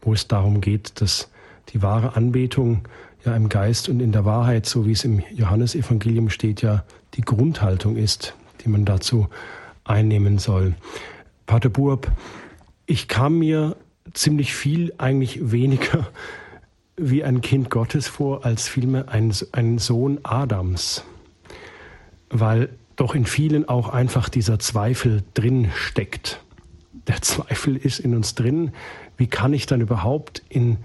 [0.00, 1.30] wo es darum geht, dass
[1.68, 2.88] die wahre Anbetung
[3.26, 6.82] ja im Geist und in der Wahrheit, so wie es im Johannesevangelium steht, ja
[7.12, 8.34] die Grundhaltung ist,
[8.64, 9.28] die man dazu
[9.84, 10.76] einnehmen soll.
[11.44, 12.10] Pater Buob,
[12.86, 13.76] ich kam mir
[14.14, 16.06] ziemlich viel, eigentlich weniger
[16.96, 21.04] wie ein Kind Gottes vor, als vielmehr ein, ein Sohn Adams,
[22.30, 26.40] weil doch in vielen auch einfach dieser Zweifel drin steckt.
[27.08, 28.72] Der Zweifel ist in uns drin.
[29.16, 30.78] Wie kann ich dann überhaupt in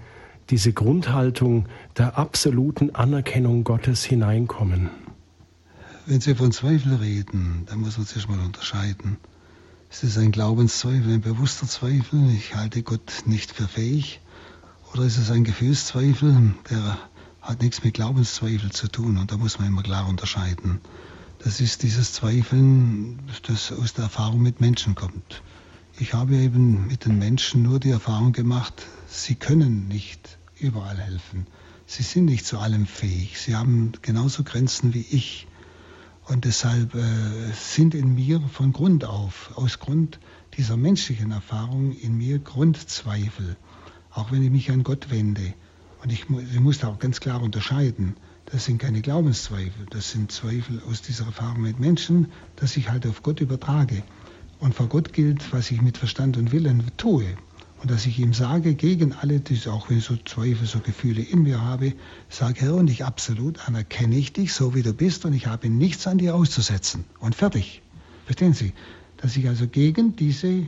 [0.50, 4.90] diese Grundhaltung der absoluten Anerkennung Gottes hineinkommen?
[6.06, 9.18] Wenn Sie von Zweifel reden, dann muss man sich mal unterscheiden.
[9.90, 12.30] Ist es ein Glaubenszweifel, ein bewusster Zweifel?
[12.34, 14.20] Ich halte Gott nicht für fähig
[14.92, 16.98] oder ist es ein Gefühlszweifel, der
[17.40, 20.80] hat nichts mit Glaubenszweifel zu tun und da muss man immer klar unterscheiden.
[21.38, 25.42] Das ist dieses Zweifeln, das aus der Erfahrung mit Menschen kommt.
[25.98, 31.46] Ich habe eben mit den Menschen nur die Erfahrung gemacht, sie können nicht überall helfen.
[31.86, 33.40] Sie sind nicht zu allem fähig.
[33.40, 35.48] Sie haben genauso Grenzen wie ich.
[36.26, 37.02] Und deshalb äh,
[37.52, 40.20] sind in mir von Grund auf, aus Grund
[40.56, 43.56] dieser menschlichen Erfahrung, in mir Grundzweifel
[44.12, 45.54] auch wenn ich mich an Gott wende.
[46.02, 48.16] Und ich, ich muss da auch ganz klar unterscheiden.
[48.46, 53.06] Das sind keine Glaubenszweifel, das sind Zweifel aus dieser Erfahrung mit Menschen, dass ich halt
[53.06, 54.02] auf Gott übertrage.
[54.58, 57.36] Und vor Gott gilt, was ich mit Verstand und Willen tue.
[57.80, 61.44] Und dass ich ihm sage, gegen alle, auch wenn ich so Zweifel, so Gefühle in
[61.44, 61.94] mir habe,
[62.28, 65.70] sage, Herr, und ich absolut anerkenne ich dich, so wie du bist, und ich habe
[65.70, 67.04] nichts an dir auszusetzen.
[67.20, 67.80] Und fertig.
[68.26, 68.74] Verstehen Sie?
[69.16, 70.66] Dass ich also gegen diese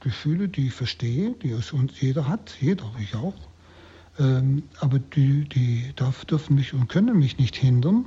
[0.00, 3.34] Gefühle, die ich verstehe, die aus uns jeder hat, jeder, ich auch.
[4.18, 8.06] Ähm, aber die, die darf, dürfen mich und können mich nicht hindern,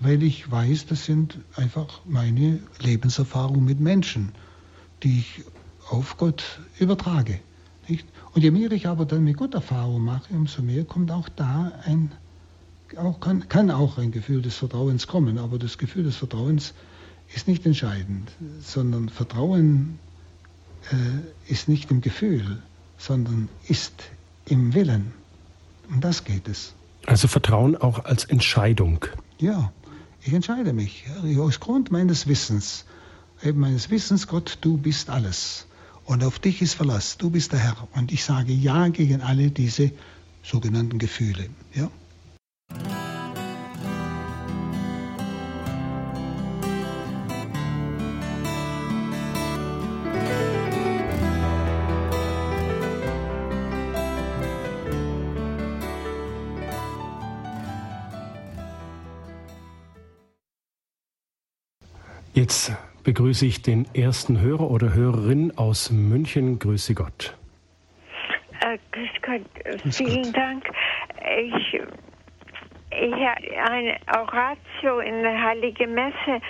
[0.00, 4.32] weil ich weiß, das sind einfach meine Lebenserfahrungen mit Menschen.
[5.02, 5.44] die ich
[5.90, 7.40] auf Gott übertrage.
[7.88, 8.06] Nicht?
[8.34, 11.72] Und je mehr ich aber dann mit Gott Erfahrung mache, umso mehr kommt auch da
[11.84, 12.12] ein,
[12.96, 15.38] auch kann, kann auch ein Gefühl des Vertrauens kommen.
[15.38, 16.74] Aber das Gefühl des Vertrauens
[17.34, 18.30] ist nicht entscheidend,
[18.60, 19.98] sondern Vertrauen
[21.46, 22.62] ist nicht im Gefühl,
[22.96, 23.92] sondern ist
[24.46, 25.12] im Willen.
[25.90, 26.74] Um das geht es.
[27.06, 29.04] Also Vertrauen auch als Entscheidung.
[29.38, 29.72] Ja,
[30.22, 31.04] ich entscheide mich
[31.38, 32.84] aus Grund meines Wissens,
[33.42, 35.66] eben meines Wissens, Gott, du bist alles.
[36.04, 37.88] Und auf dich ist Verlass, du bist der Herr.
[37.94, 39.92] Und ich sage Ja gegen alle diese
[40.42, 41.48] sogenannten Gefühle.
[41.74, 41.90] Ja?
[62.38, 62.72] Jetzt
[63.02, 66.60] begrüße ich den ersten Hörer oder Hörerin aus München.
[66.60, 67.36] Grüße Gott.
[68.60, 70.36] Äh, grüß Gott, grüß vielen Gott.
[70.36, 70.64] Dank.
[71.36, 71.74] Ich,
[72.92, 76.40] ich habe eine Oratio in der Heiligen Messe.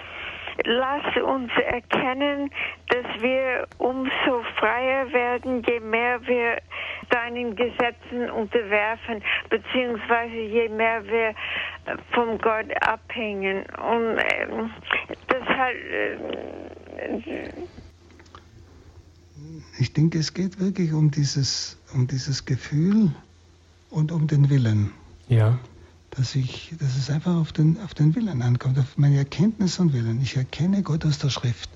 [0.65, 2.51] Lass uns erkennen,
[2.89, 6.59] dass wir umso freier werden, je mehr wir
[7.11, 11.35] deinen Gesetzen unterwerfen, beziehungsweise je mehr wir
[12.13, 13.65] vom Gott abhängen.
[13.77, 14.47] Und äh,
[15.31, 15.77] deshalb.
[15.77, 17.53] Äh,
[19.79, 23.13] ich denke, es geht wirklich um dieses, um dieses Gefühl
[23.91, 24.93] und um den Willen.
[25.29, 25.59] Ja.
[26.19, 29.93] Dass, ich, dass es einfach auf den, auf den Willen ankommt, auf meine Erkenntnis und
[29.93, 30.21] Willen.
[30.21, 31.71] Ich erkenne Gott aus der Schrift.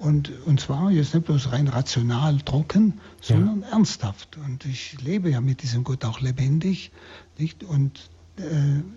[0.00, 3.68] Und, und zwar jetzt nicht bloß rein rational trocken, sondern ja.
[3.68, 4.36] ernsthaft.
[4.44, 6.90] Und ich lebe ja mit diesem Gott auch lebendig.
[7.38, 7.62] Nicht?
[7.62, 8.42] Und äh,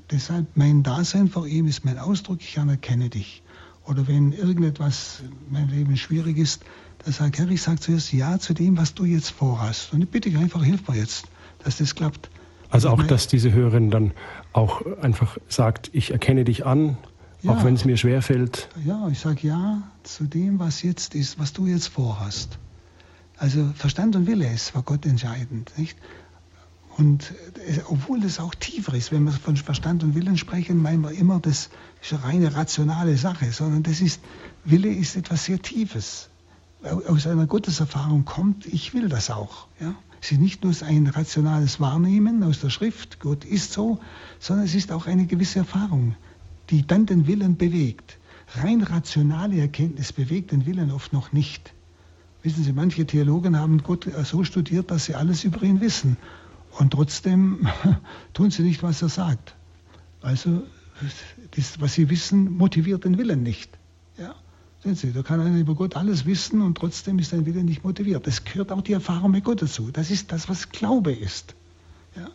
[0.10, 3.43] deshalb mein Dasein vor ihm ist mein Ausdruck, ich anerkenne dich.
[3.86, 6.64] Oder wenn irgendetwas in meinem Leben schwierig ist,
[7.04, 9.93] dann sage ich, Herr, ich sage zuerst Ja zu dem, was du jetzt vorhast.
[9.93, 11.28] Und ich bitte dich einfach, hilf mir jetzt,
[11.64, 12.32] dass das klappt.
[12.70, 14.12] Also auch, dass diese Hörerin dann
[14.58, 16.97] auch einfach sagt, ich erkenne dich an,
[17.43, 18.70] ja, auch wenn es mir schwerfällt.
[18.84, 22.58] Ja, ich sage Ja zu dem, was jetzt ist, was du jetzt vorhast.
[23.38, 25.72] Also Verstand und Wille ist für Gott entscheidend.
[25.78, 25.95] Nicht?
[26.97, 27.34] Und
[27.68, 31.12] äh, obwohl das auch tiefer ist, wenn wir von Verstand und Willen sprechen, meinen wir
[31.12, 31.70] immer, das
[32.01, 34.20] ist eine reine rationale Sache, sondern das ist,
[34.66, 36.30] Wille ist etwas sehr Tiefes.
[37.08, 39.68] Aus einer Gotteserfahrung kommt, ich will das auch.
[39.80, 39.93] Ja?
[40.22, 43.99] Es ist nicht nur ein rationales Wahrnehmen aus der Schrift, Gott ist so,
[44.39, 46.15] sondern es ist auch eine gewisse Erfahrung,
[46.70, 48.18] die dann den Willen bewegt.
[48.55, 51.74] Rein rationale Erkenntnis bewegt den Willen oft noch nicht.
[52.43, 56.18] Wissen Sie, manche Theologen haben Gott so studiert, dass sie alles über ihn wissen.
[56.78, 57.68] Und trotzdem
[58.34, 59.55] tun sie nicht, was er sagt.
[60.22, 60.63] Also,
[61.51, 63.78] das, was sie wissen, motiviert den Willen nicht.
[64.18, 64.36] Ja?
[64.80, 67.84] Sehen Sie, da kann einer über Gott alles wissen und trotzdem ist sein Wille nicht
[67.84, 68.28] motiviert.
[68.28, 69.90] Das gehört auch die Erfahrung mit Gott dazu.
[69.92, 71.56] Das ist das, was Glaube ist.
[72.16, 72.28] Ja?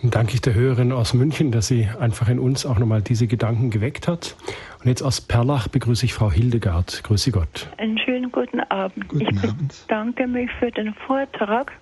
[0.00, 3.26] Dann danke ich der Hörerin aus München, dass sie einfach in uns auch nochmal diese
[3.26, 4.36] Gedanken geweckt hat.
[4.80, 7.02] Und jetzt aus Perlach begrüße ich Frau Hildegard.
[7.04, 7.68] Grüße Gott.
[7.76, 9.08] Einen schönen guten Abend.
[9.08, 9.74] Guten ich Abend.
[9.86, 11.72] bedanke mich für den Vortrag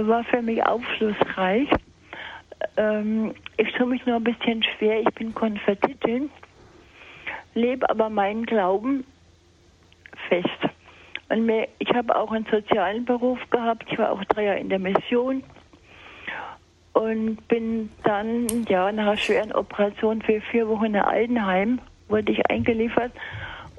[0.00, 1.68] war für mich aufschlussreich.
[2.76, 5.00] Ähm, ich tue mich nur ein bisschen schwer.
[5.00, 6.30] Ich bin Konvertitin,
[7.54, 9.04] lebe aber meinen Glauben
[10.28, 10.48] fest.
[11.28, 13.84] Und mir, ich habe auch einen sozialen Beruf gehabt.
[13.90, 15.42] Ich war auch drei Jahre in der Mission
[16.92, 22.50] und bin dann ja nach einer schweren Operation für vier Wochen in Altenheim wurde ich
[22.50, 23.12] eingeliefert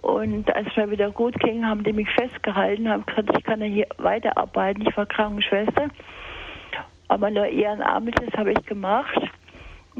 [0.04, 3.62] und als es mir wieder gut ging, haben die mich festgehalten, haben gesagt, ich kann
[3.62, 4.86] ja hier weiterarbeiten.
[4.86, 5.88] Ich war Krankenschwester,
[7.08, 9.18] aber nur ehrenamtlich habe ich gemacht.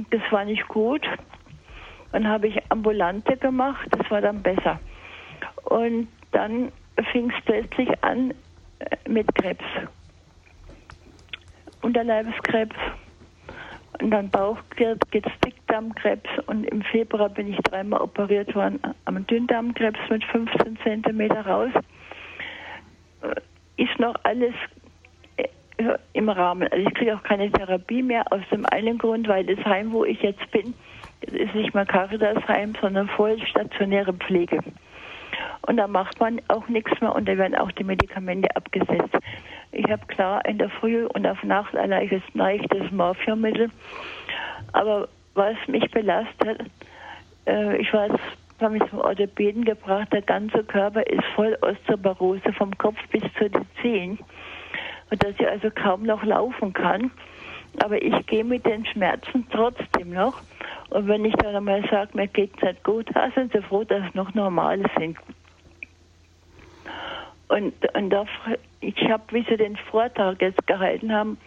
[0.10, 1.08] Das war nicht gut.
[2.14, 4.80] Dann habe ich Ambulante gemacht, das war dann besser.
[5.64, 6.72] Und dann
[7.12, 8.36] fing es plötzlich an
[8.80, 9.66] äh, mit Krebs.
[11.82, 12.76] Unterleibskrebs
[14.00, 15.02] und dann Bauchkrebs,
[15.44, 21.72] Dickdarmkrebs und im Februar bin ich dreimal operiert worden am Dünndarmkrebs mit 15 Zentimeter raus.
[23.24, 24.54] Äh, ist noch alles
[25.38, 25.48] äh,
[26.14, 26.68] im Rahmen.
[26.72, 30.06] Also ich kriege auch keine Therapie mehr aus dem einen Grund, weil das Heim, wo
[30.06, 30.76] ich jetzt bin,
[31.32, 34.60] ist nicht mehr Caritas-Heim, sondern voll stationäre Pflege.
[35.66, 39.16] Und da macht man auch nichts mehr und da werden auch die Medikamente abgesetzt.
[39.72, 43.70] Ich habe klar in der Früh und auf Nacht ein leichtes, leichtes Morphiummittel.
[44.74, 46.62] Aber was mich belastet,
[47.48, 48.10] äh, ich war
[48.64, 53.50] habe mich zum Orthopäden gebracht, der ganze Körper ist voll Osteoporose vom Kopf bis zu
[53.50, 54.20] den Zehen.
[55.10, 57.12] Und dass ich also kaum noch laufen kann.
[57.82, 60.36] Aber ich gehe mit den Schmerzen trotzdem noch.
[60.90, 64.08] Und wenn ich dann einmal sage, mir geht es nicht gut, sind Sie froh, dass
[64.08, 65.18] es noch normal sind.
[67.50, 68.26] Und, und da,
[68.80, 71.38] ich habe, wie sie den Vortrag jetzt gehalten haben,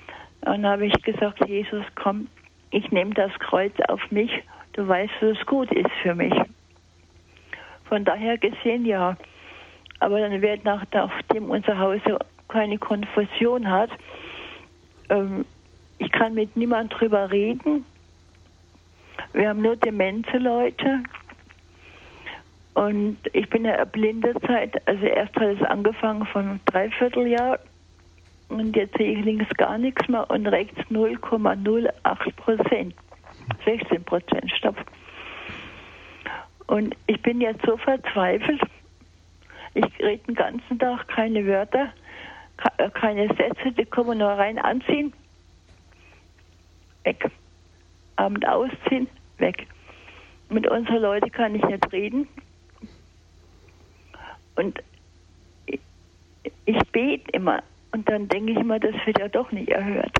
[0.42, 2.28] dann habe ich gesagt, Jesus, komm,
[2.70, 4.30] ich nehme das Kreuz auf mich.
[4.74, 6.34] Du weißt, was gut ist für mich.
[7.88, 9.16] Von daher gesehen, ja.
[9.98, 12.00] Aber dann wird nach, nachdem unser Haus
[12.48, 13.90] keine Konfusion hat,
[15.08, 15.44] ähm,
[15.98, 17.84] ich kann mit niemand drüber reden.
[19.32, 21.02] Wir haben nur demente Leute.
[22.74, 27.58] Und ich bin ja blinde Zeit, also erst hat es angefangen von Dreivierteljahr
[28.48, 32.94] und jetzt sehe ich links gar nichts mehr und rechts 0,08 Prozent.
[33.64, 34.76] 16 Prozent, stopp.
[36.66, 38.60] Und ich bin jetzt so verzweifelt,
[39.74, 41.92] ich rede den ganzen Tag keine Wörter,
[42.78, 45.12] äh, keine Sätze, die kommen nur rein anziehen,
[47.06, 47.30] weg.
[48.16, 49.66] Abend ausziehen, weg.
[50.50, 52.28] Mit unseren Leuten kann ich nicht reden.
[54.56, 54.82] Und
[56.64, 60.12] ich, bete immer und dann denke ich immer, das wird ja doch nicht erhört.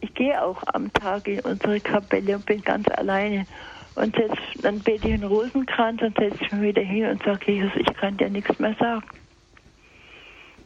[0.00, 3.46] Ich gehe auch am Tag in unsere Kapelle und bin ganz alleine.
[3.94, 7.52] Und setz, dann bete ich einen Rosenkranz und setze ich mich wieder hin und sage,
[7.52, 9.06] Jesus, ich kann dir nichts mehr sagen.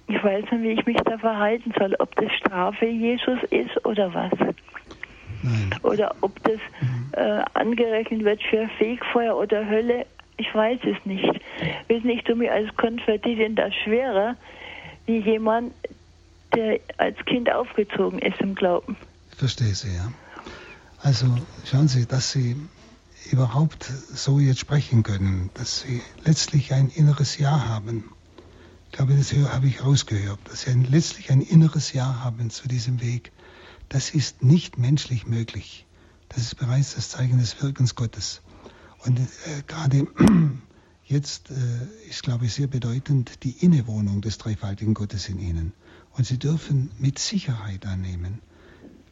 [0.09, 4.13] Ich weiß nicht, wie ich mich da verhalten soll, ob das Strafe Jesus ist oder
[4.13, 4.33] was.
[5.43, 5.75] Nein.
[5.83, 7.13] Oder ob das mhm.
[7.13, 10.07] äh, angerechnet wird für Fegfeuer oder Hölle.
[10.37, 11.41] Ich weiß es nicht.
[11.89, 14.37] Wissen nicht, du mir als Konvertitin das schwerer,
[15.07, 15.73] wie jemand,
[16.55, 18.97] der als Kind aufgezogen ist im Glauben.
[19.33, 20.11] Ich verstehe Sie, ja.
[21.03, 21.27] Also
[21.65, 22.57] schauen Sie, dass Sie
[23.31, 28.05] überhaupt so jetzt sprechen können, dass Sie letztlich ein inneres Ja haben.
[28.91, 32.67] Ich glaube, das habe ich rausgehört, dass Sie ein, letztlich ein inneres Ja haben zu
[32.69, 33.31] diesem Weg.
[33.91, 35.85] Das ist nicht menschlich möglich.
[36.29, 38.41] Das ist bereits das Zeichen des Wirkens Gottes.
[39.05, 39.25] Und äh,
[39.67, 40.07] gerade
[41.05, 45.73] jetzt äh, ist, glaube ich, sehr bedeutend die Innewohnung des dreifaltigen Gottes in Ihnen.
[46.17, 48.41] Und Sie dürfen mit Sicherheit annehmen,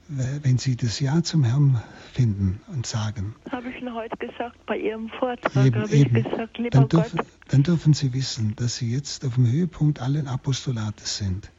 [0.09, 3.35] wenn Sie das Ja zum Herrn finden und sagen.
[3.51, 7.17] Habe ich Ihnen heute gesagt, bei Ihrem Vortrag eben, habe ich gesagt, lieber dann dürfen,
[7.19, 7.27] Gott.
[7.49, 11.51] Dann dürfen Sie wissen, dass Sie jetzt auf dem Höhepunkt allen Apostolates sind.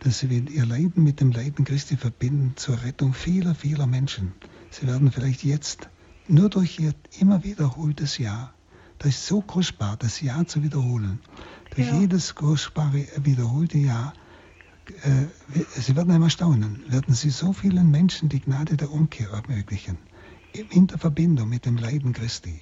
[0.00, 4.32] Dass Sie Ihr Leiden mit dem Leiden Christi verbinden zur Rettung vieler, vieler Menschen.
[4.70, 5.88] Sie werden vielleicht jetzt
[6.28, 8.52] nur durch Ihr immer wiederholtes Ja,
[8.98, 11.20] das ist so kostbar, das Ja zu wiederholen,
[11.74, 12.00] durch ja.
[12.00, 14.12] jedes kostbare wiederholte Ja,
[15.02, 19.98] äh, Sie werden einmal staunen, werden Sie so vielen Menschen die Gnade der Umkehr ermöglichen,
[20.70, 22.60] in der Verbindung mit dem Leiden Christi.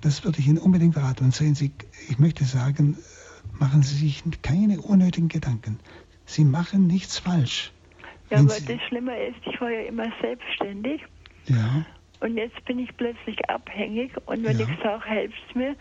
[0.00, 1.24] Das würde ich Ihnen unbedingt raten.
[1.24, 1.72] Und sehen Sie,
[2.08, 2.96] ich möchte sagen,
[3.58, 5.78] machen Sie sich keine unnötigen Gedanken.
[6.26, 7.72] Sie machen nichts falsch.
[8.30, 11.02] Ja, aber Sie das Schlimme ist, ich war ja immer selbstständig.
[11.46, 11.84] Ja.
[12.20, 14.12] Und jetzt bin ich plötzlich abhängig.
[14.26, 14.66] Und wenn ja.
[14.66, 15.76] ich sage, helft mir,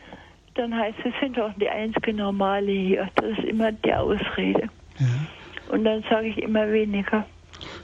[0.56, 3.10] dann heißt es, sind doch die einzige Normale hier.
[3.16, 4.70] Das ist immer die Ausrede.
[5.00, 5.74] Ja.
[5.74, 7.26] Und dann sage ich immer weniger.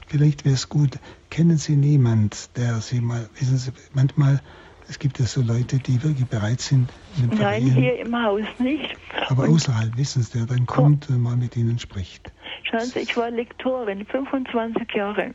[0.08, 0.98] Vielleicht wäre es gut,
[1.30, 4.40] kennen Sie niemand, der Sie mal, wissen Sie, manchmal,
[4.88, 6.88] es gibt ja so Leute, die wirklich bereit sind.
[7.16, 8.96] Nein, Vereinen, hier im Haus nicht.
[9.28, 12.32] Aber und außerhalb wissen Sie, der dann kommt und mal mit Ihnen spricht.
[12.64, 15.34] Schauen Sie, ich war Lektorin, 25 Jahre.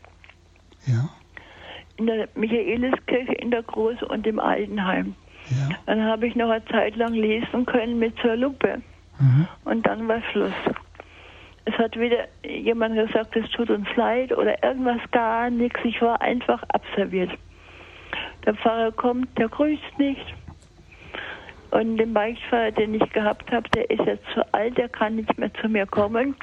[0.86, 1.08] Ja.
[1.96, 5.14] In der Michaeliskirche in der Groß- und im Altenheim.
[5.50, 5.76] Ja.
[5.86, 8.82] Dann habe ich noch eine Zeit lang lesen können mit zur Lupe.
[9.18, 9.46] Mhm.
[9.64, 10.52] Und dann war Schluss
[11.66, 15.80] es hat wieder jemand gesagt, es tut uns leid oder irgendwas gar nichts.
[15.84, 17.30] Ich war einfach abserviert.
[18.44, 20.34] Der Pfarrer kommt, der grüßt nicht.
[21.70, 25.36] Und den Beichtpfarrer, den ich gehabt habe, der ist jetzt zu alt, der kann nicht
[25.38, 26.36] mehr zu mir kommen.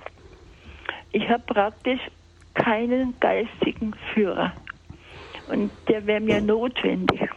[1.12, 2.02] Ich habe praktisch
[2.54, 4.52] keinen geistigen Führer.
[5.48, 7.30] Und der wäre mir notwendig.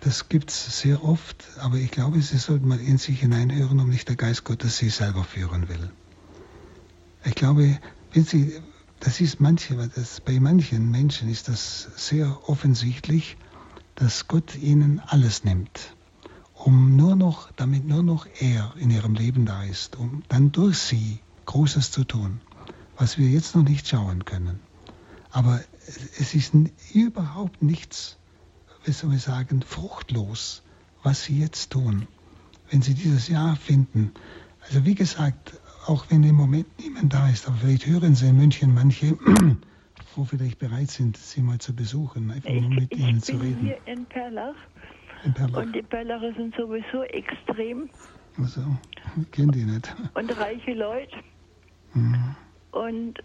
[0.00, 3.86] Das gibt es sehr oft, aber ich glaube, Sie sollten mal in sich hineinhören, ob
[3.86, 5.90] nicht der Geist Gottes Sie selber führen will.
[7.24, 7.78] Ich glaube,
[8.12, 8.54] wenn Sie,
[9.00, 13.36] das ist manche, das, bei manchen Menschen ist das sehr offensichtlich,
[13.94, 15.96] dass Gott ihnen alles nimmt,
[16.54, 20.78] um nur noch, damit nur noch er in ihrem Leben da ist, um dann durch
[20.78, 22.40] sie Großes zu tun,
[22.96, 24.60] was wir jetzt noch nicht schauen können.
[25.30, 25.60] Aber
[26.18, 26.52] es ist
[26.92, 28.18] überhaupt nichts,
[28.84, 30.62] wie soll ich sagen, fruchtlos,
[31.02, 32.06] was sie jetzt tun,
[32.70, 34.12] wenn sie dieses Jahr finden.
[34.66, 38.36] Also wie gesagt, auch wenn im Moment niemand da ist, aber vielleicht hören Sie in
[38.36, 39.16] München manche,
[40.16, 43.46] wo vielleicht bereit sind, Sie mal zu besuchen, einfach nur mit ich, Ihnen zu reden.
[43.48, 44.54] Ich bin hier in Perlach.
[45.24, 45.62] in Perlach.
[45.62, 47.88] Und die Perlacher sind sowieso extrem.
[48.38, 48.62] Also,
[49.20, 49.94] ich kenne die nicht.
[50.14, 51.16] Und reiche Leute.
[51.94, 52.36] Mhm.
[52.72, 53.18] Und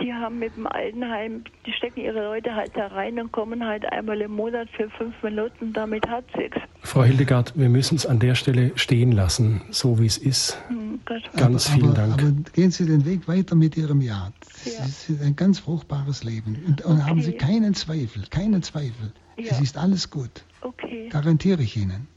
[0.00, 3.84] die haben mit dem Altenheim, die stecken ihre Leute halt da rein und kommen halt
[3.92, 6.58] einmal im Monat für fünf Minuten, damit hat sich's.
[6.82, 10.58] Frau Hildegard, wir müssen es an der Stelle stehen lassen, so wie es ist.
[10.68, 11.00] Hm,
[11.36, 12.22] ganz aber, vielen aber, Dank.
[12.22, 14.32] Aber gehen Sie den Weg weiter mit Ihrem Ja.
[14.64, 14.84] Das ja.
[14.84, 16.62] ist ein ganz fruchtbares Leben.
[16.66, 17.02] Und, und okay.
[17.02, 19.12] haben Sie keinen Zweifel, keinen Zweifel.
[19.36, 19.52] Ja.
[19.52, 20.44] Es ist alles gut.
[20.60, 21.08] Okay.
[21.08, 22.08] Garantiere ich Ihnen.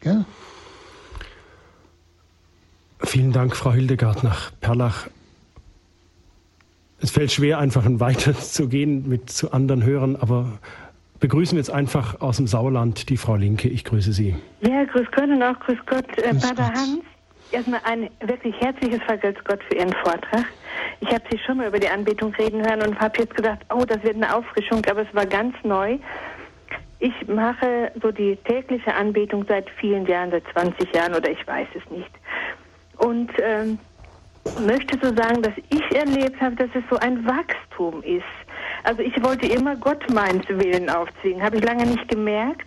[0.00, 0.24] Gell?
[3.00, 5.08] Vielen Dank, Frau Hildegard nach Perlach.
[7.00, 10.58] Es fällt schwer, einfach weiter zu gehen mit zu anderen Hörern, aber
[11.20, 13.68] begrüßen wir jetzt einfach aus dem Sauerland die Frau Linke.
[13.68, 14.36] Ich grüße Sie.
[14.60, 16.74] Ja, grüß Gott und auch grüß Gott, äh, grüß Pater Gott.
[16.74, 17.00] Hans.
[17.50, 20.44] Erstmal ein wirklich herzliches Vergelt's Gott für Ihren Vortrag.
[21.00, 23.84] Ich habe Sie schon mal über die Anbetung reden hören und habe jetzt gedacht, oh,
[23.86, 25.98] das wird eine Auffrischung, aber es war ganz neu.
[26.98, 31.68] Ich mache so die tägliche Anbetung seit vielen Jahren, seit 20 Jahren oder ich weiß
[31.74, 32.10] es nicht.
[32.98, 33.78] Und ähm,
[34.60, 38.24] möchte so sagen, dass ich erlebt habe, dass es so ein Wachstum ist.
[38.84, 42.66] Also ich wollte immer Gott meins Willen aufzwingen, habe ich lange nicht gemerkt.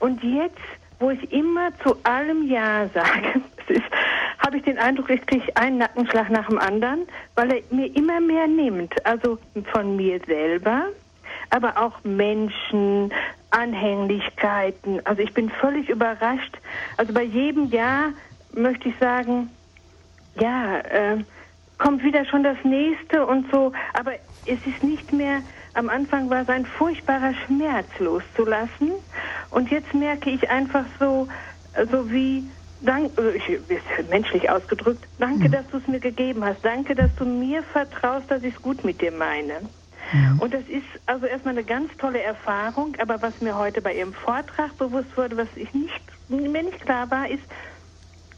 [0.00, 0.58] Und jetzt,
[0.98, 3.40] wo ich immer zu allem Ja sage,
[4.38, 8.20] habe ich den Eindruck, ich kriege einen Nackenschlag nach dem anderen, weil er mir immer
[8.20, 8.94] mehr nimmt.
[9.06, 9.38] Also
[9.72, 10.86] von mir selber,
[11.50, 13.12] aber auch Menschen,
[13.50, 15.00] Anhänglichkeiten.
[15.04, 16.58] Also ich bin völlig überrascht.
[16.96, 18.10] Also bei jedem Ja
[18.52, 19.50] möchte ich sagen,
[20.40, 21.24] ja, äh,
[21.78, 24.12] kommt wieder schon das nächste und so, aber
[24.46, 25.42] es ist nicht mehr,
[25.74, 28.92] am Anfang war es ein furchtbarer Schmerz loszulassen
[29.50, 31.28] und jetzt merke ich einfach so,
[31.90, 32.48] so wie,
[32.80, 35.52] dank, ich, menschlich ausgedrückt, danke, mhm.
[35.52, 38.84] dass du es mir gegeben hast, danke, dass du mir vertraust, dass ich es gut
[38.84, 39.68] mit dir meine.
[40.12, 40.38] Mhm.
[40.40, 44.14] Und das ist also erstmal eine ganz tolle Erfahrung, aber was mir heute bei Ihrem
[44.14, 47.42] Vortrag bewusst wurde, was ich nicht, mir nicht klar war, ist,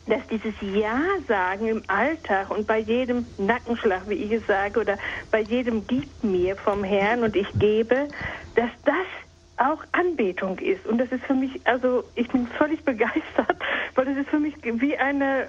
[0.08, 4.98] dass dieses Ja sagen im Alltag und bei jedem Nackenschlag, wie ich es sage, oder
[5.30, 8.08] bei jedem Gib mir vom Herrn und ich gebe,
[8.54, 9.06] dass das
[9.58, 10.86] auch Anbetung ist.
[10.86, 13.56] Und das ist für mich, also ich bin völlig begeistert,
[13.94, 15.48] weil das ist für mich wie eine,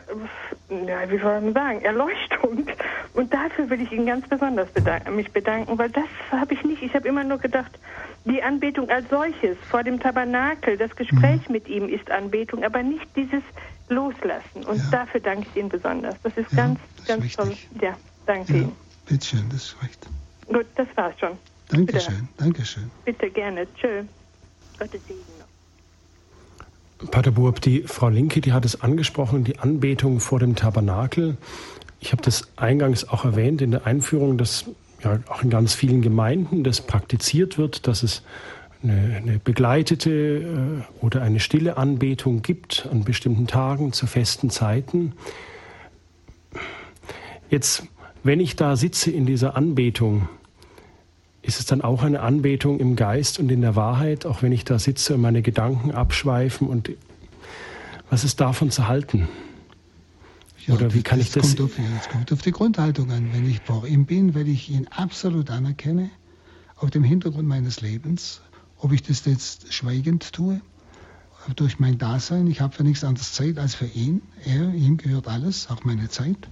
[0.70, 2.66] ja, wie soll man sagen, Erleuchtung.
[3.14, 6.82] Und dafür will ich Ihnen ganz besonders bedanken, mich bedanken, weil das habe ich nicht.
[6.82, 7.78] Ich habe immer nur gedacht,
[8.26, 11.54] die Anbetung als solches vor dem Tabernakel, das Gespräch mhm.
[11.54, 13.44] mit ihm ist Anbetung, aber nicht dieses
[13.90, 14.64] Loslassen.
[14.66, 14.90] Und ja.
[14.92, 16.16] dafür danke ich Ihnen besonders.
[16.24, 17.58] Das ist ja, ganz, das ganz ist toll.
[17.82, 18.72] Ja, danke ja, Ihnen.
[19.06, 20.08] Bitteschön, das reicht.
[20.48, 21.38] Gut, das war's schon.
[21.70, 22.90] Dankeschön, Dankeschön.
[23.06, 23.68] Bitte gerne.
[23.76, 24.04] Tschö.
[24.80, 25.20] Gottes Segen.
[27.12, 31.38] Pater Burb, die Frau Linke, die hat es angesprochen, die Anbetung vor dem Tabernakel.
[32.02, 34.66] Ich habe das eingangs auch erwähnt in der Einführung, dass
[35.04, 38.22] ja auch in ganz vielen Gemeinden das praktiziert wird, dass es
[38.84, 45.14] eine, eine begleitete äh, oder eine stille Anbetung gibt an bestimmten Tagen zu festen Zeiten.
[47.50, 47.84] Jetzt,
[48.24, 50.30] wenn ich da sitze in dieser Anbetung,
[51.42, 54.66] ist es dann auch eine Anbetung im Geist und in der Wahrheit, auch wenn ich
[54.66, 56.92] da sitze und meine Gedanken abschweifen und
[58.10, 59.28] was ist davon zu halten?
[60.66, 61.56] Ja, Oder wie kann ich das?
[61.56, 63.30] Kommt auf, das kommt auf die Grundhaltung an.
[63.34, 66.10] Wenn ich vor ihm bin, wenn ich ihn absolut anerkenne,
[66.76, 68.42] auf dem Hintergrund meines Lebens,
[68.80, 70.62] ob ich das jetzt schweigend tue,
[71.56, 75.28] durch mein Dasein, ich habe für nichts anderes Zeit als für ihn, er, ihm gehört
[75.28, 76.50] alles, auch meine Zeit,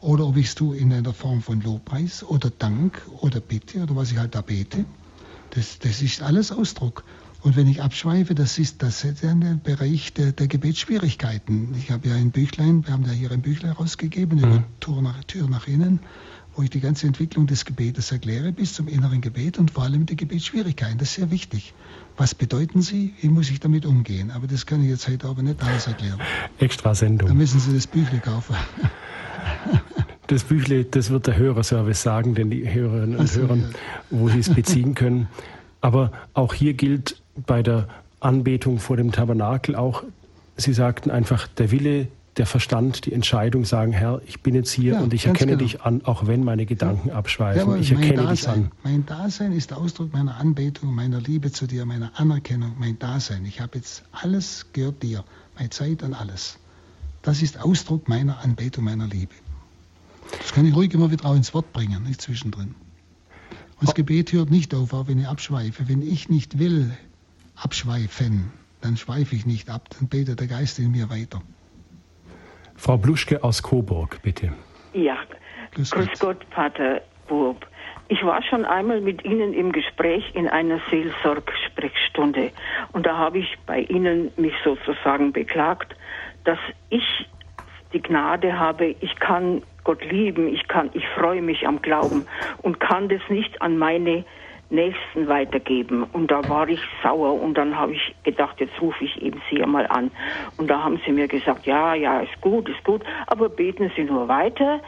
[0.00, 3.96] oder ob ich es tue in einer Form von Lobpreis oder Dank oder Bitte oder
[3.96, 4.84] was ich halt da bete,
[5.50, 7.04] das, das ist alles Ausdruck.
[7.40, 11.74] Und wenn ich abschweife, das ist, das ist der Bereich der, der Gebetsschwierigkeiten.
[11.78, 14.64] Ich habe ja ein Büchlein, wir haben ja hier ein Büchlein rausgegeben, mhm.
[14.80, 16.00] Tür, nach, Tür nach innen,
[16.58, 20.06] wo ich die ganze Entwicklung des Gebetes erkläre, bis zum inneren Gebet und vor allem
[20.06, 20.98] die Gebetsschwierigkeiten.
[20.98, 21.72] Das ist sehr wichtig.
[22.16, 23.14] Was bedeuten sie?
[23.20, 24.32] Wie muss ich damit umgehen?
[24.32, 26.18] Aber das kann ich jetzt heute aber nicht alles erklären.
[26.58, 27.28] Extra Sendung.
[27.28, 28.56] Da müssen Sie das Büchle kaufen.
[30.26, 33.64] Das Büchle, das wird der Hörerservice sagen, denn die Hörerinnen und so, Hörer, ja.
[34.10, 35.28] wo sie es beziehen können.
[35.80, 37.88] Aber auch hier gilt bei der
[38.20, 40.02] Anbetung vor dem Tabernakel auch,
[40.56, 44.94] Sie sagten einfach, der Wille der Verstand, die Entscheidung sagen, Herr, ich bin jetzt hier
[44.94, 45.64] ja, und ich erkenne genau.
[45.64, 47.70] dich an, auch wenn meine Gedanken abschweifen.
[47.70, 48.70] Ja, ich erkenne dich an.
[48.84, 53.44] Mein Dasein ist Ausdruck meiner Anbetung, meiner Liebe zu dir, meiner Anerkennung, mein Dasein.
[53.44, 55.24] Ich habe jetzt alles gehört dir,
[55.56, 56.58] meine Zeit und alles.
[57.22, 59.34] Das ist Ausdruck meiner Anbetung, meiner Liebe.
[60.38, 62.74] Das kann ich ruhig immer wieder auch ins Wort bringen, nicht zwischendrin.
[63.80, 65.88] Und das Gebet hört nicht auf, auch wenn ich abschweife.
[65.88, 66.96] Wenn ich nicht will
[67.56, 71.42] abschweifen, dann schweife ich nicht ab, dann betet der Geist in mir weiter.
[72.78, 74.52] Frau Bluschke aus Coburg, bitte.
[74.92, 75.16] Ja,
[75.74, 76.20] grüß, grüß Gott.
[76.20, 77.66] Gott, Pater Burb.
[78.06, 82.50] Ich war schon einmal mit Ihnen im Gespräch in einer Seelsorgsprechstunde
[82.92, 85.94] und da habe ich bei Ihnen mich sozusagen beklagt,
[86.44, 87.04] dass ich
[87.92, 92.26] die Gnade habe, ich kann Gott lieben, ich kann, ich freue mich am Glauben
[92.62, 94.24] und kann das nicht an meine
[94.70, 96.04] Nächsten weitergeben.
[96.04, 99.62] Und da war ich sauer und dann habe ich gedacht, jetzt rufe ich eben Sie
[99.62, 100.10] einmal an.
[100.58, 104.04] Und da haben Sie mir gesagt, ja, ja, ist gut, ist gut, aber beten Sie
[104.04, 104.80] nur weiter.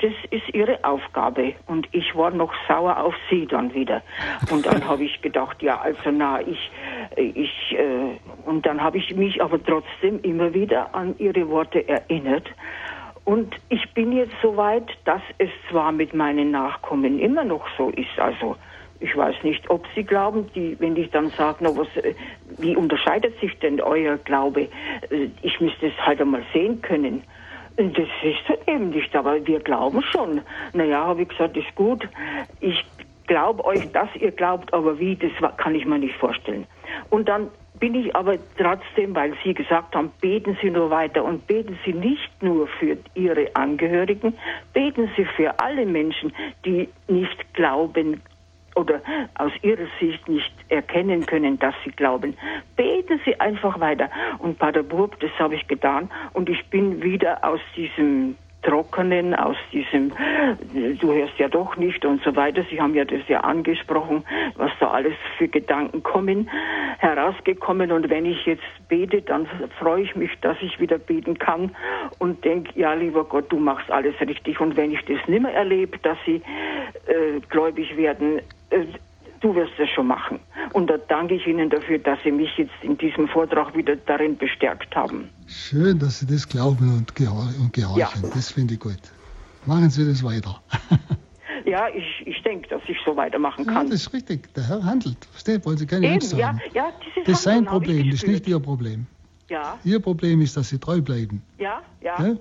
[0.00, 1.54] Das ist Ihre Aufgabe.
[1.66, 4.02] Und ich war noch sauer auf Sie dann wieder.
[4.48, 6.70] Und dann habe ich gedacht, ja, also na, ich,
[7.16, 12.48] ich, äh, und dann habe ich mich aber trotzdem immer wieder an Ihre Worte erinnert.
[13.24, 17.90] Und ich bin jetzt so weit, dass es zwar mit meinen Nachkommen immer noch so
[17.90, 18.56] ist, also
[19.00, 22.14] ich weiß nicht, ob Sie glauben, die, wenn ich dann sage, na, was, äh,
[22.58, 24.68] wie unterscheidet sich denn euer Glaube?
[25.10, 27.22] Äh, ich müsste es halt einmal sehen können.
[27.76, 30.40] Das ist eben nicht, aber wir glauben schon.
[30.72, 32.08] Naja, habe ich gesagt, ist gut.
[32.58, 32.84] Ich
[33.28, 36.66] glaube euch, dass ihr glaubt, aber wie, das kann ich mir nicht vorstellen.
[37.10, 41.46] Und dann bin ich aber trotzdem, weil Sie gesagt haben, beten Sie nur weiter und
[41.46, 44.36] beten Sie nicht nur für Ihre Angehörigen,
[44.72, 46.32] beten Sie für alle Menschen,
[46.64, 48.22] die nicht glauben
[48.78, 49.02] oder
[49.34, 52.36] aus ihrer Sicht nicht erkennen können, dass sie glauben.
[52.76, 54.08] Beten Sie einfach weiter.
[54.38, 59.56] Und Pater Burb, das habe ich getan und ich bin wieder aus diesem Trockenen, aus
[59.72, 60.12] diesem,
[61.00, 62.64] du hörst ja doch nicht und so weiter.
[62.70, 64.24] Sie haben ja das ja angesprochen,
[64.56, 66.50] was da alles für Gedanken kommen,
[66.98, 67.92] herausgekommen.
[67.92, 69.46] Und wenn ich jetzt bete, dann
[69.78, 71.74] freue ich mich, dass ich wieder beten kann
[72.18, 74.60] und denke, ja, lieber Gott, du machst alles richtig.
[74.60, 76.42] Und wenn ich das nimmer erlebe, dass sie
[77.06, 78.40] äh, gläubig werden,
[78.70, 78.84] äh,
[79.40, 80.40] du wirst es schon machen.
[80.72, 84.36] Und da danke ich Ihnen dafür, dass Sie mich jetzt in diesem Vortrag wieder darin
[84.36, 85.28] bestärkt haben.
[85.46, 88.22] Schön, dass Sie das glauben und, gehor und gehorchen.
[88.22, 88.30] Ja.
[88.34, 88.98] Das finde ich gut.
[89.66, 90.60] Machen Sie das weiter.
[91.64, 93.86] ja, ich, ich denke, dass ich so weitermachen kann.
[93.86, 94.52] Ja, das ist richtig.
[94.54, 95.24] Der Herr handelt.
[95.32, 95.64] Versteht?
[95.66, 96.60] Wollen Sie keine Eben, Angst ja, haben.
[96.72, 96.92] Ja,
[97.24, 99.06] das ist sein Problem, das ist nicht Ihr Problem.
[99.48, 99.78] Ja.
[99.84, 101.42] Ihr Problem ist, dass Sie treu bleiben.
[101.58, 102.22] Ja, ja.
[102.22, 102.36] ja?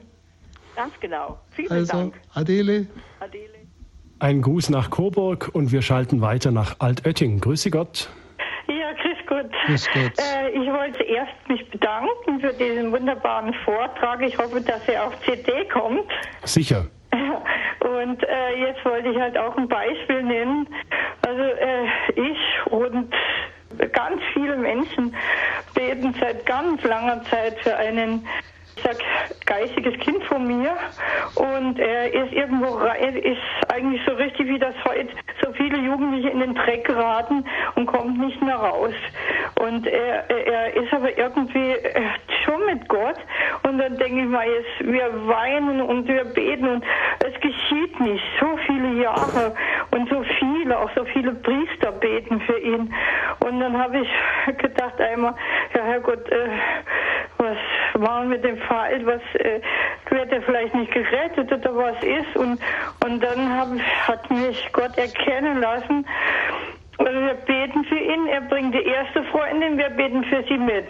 [0.76, 1.40] Ganz genau.
[1.52, 2.14] Vielen also, Dank.
[2.34, 2.86] Adele.
[3.20, 3.57] Adele.
[4.20, 7.40] Ein Gruß nach Coburg und wir schalten weiter nach Altötting.
[7.40, 8.10] Grüße Gott.
[8.68, 9.52] Ja, grüß Gott.
[9.68, 10.14] Grüß Gott.
[10.18, 14.24] Äh, ich wollte erst mich bedanken für diesen wunderbaren Vortrag.
[14.24, 16.10] Ich hoffe, dass er auf CD kommt.
[16.44, 16.88] Sicher.
[17.80, 20.68] Und äh, jetzt wollte ich halt auch ein Beispiel nennen.
[21.22, 21.86] Also äh,
[22.16, 23.14] ich und
[23.94, 25.16] ganz viele Menschen
[25.76, 28.26] beten seit ganz langer Zeit für einen
[28.84, 28.98] sag,
[29.46, 30.76] geistiges Kind von mir
[31.36, 33.38] und er ist irgendwo rein, ist
[33.70, 35.08] eigentlich so richtig wie das heute
[35.42, 37.46] so viele Jugendliche in den Dreck geraten
[37.76, 38.94] und kommt nicht mehr raus.
[39.60, 41.76] Und er, er ist aber irgendwie
[42.44, 43.18] schon mit Gott
[43.64, 46.84] und dann denke ich mal, jetzt, wir weinen und wir beten und
[47.20, 48.24] es geschieht nicht.
[48.40, 49.54] So viele Jahre
[49.92, 50.24] und so
[50.68, 52.94] viele, auch so viele Priester beten für ihn.
[53.40, 55.34] Und dann habe ich gedacht einmal,
[55.74, 56.50] ja Herrgott, äh,
[57.38, 57.58] was
[58.00, 59.62] machen mit dem Fall, was äh,
[60.10, 62.60] wird er vielleicht nicht gerettet oder was ist und
[63.06, 63.70] und dann hab,
[64.08, 66.06] hat mich Gott erkennen lassen.
[66.98, 70.88] Also wir beten für ihn, er bringt die erste Freundin, wir beten für sie mit.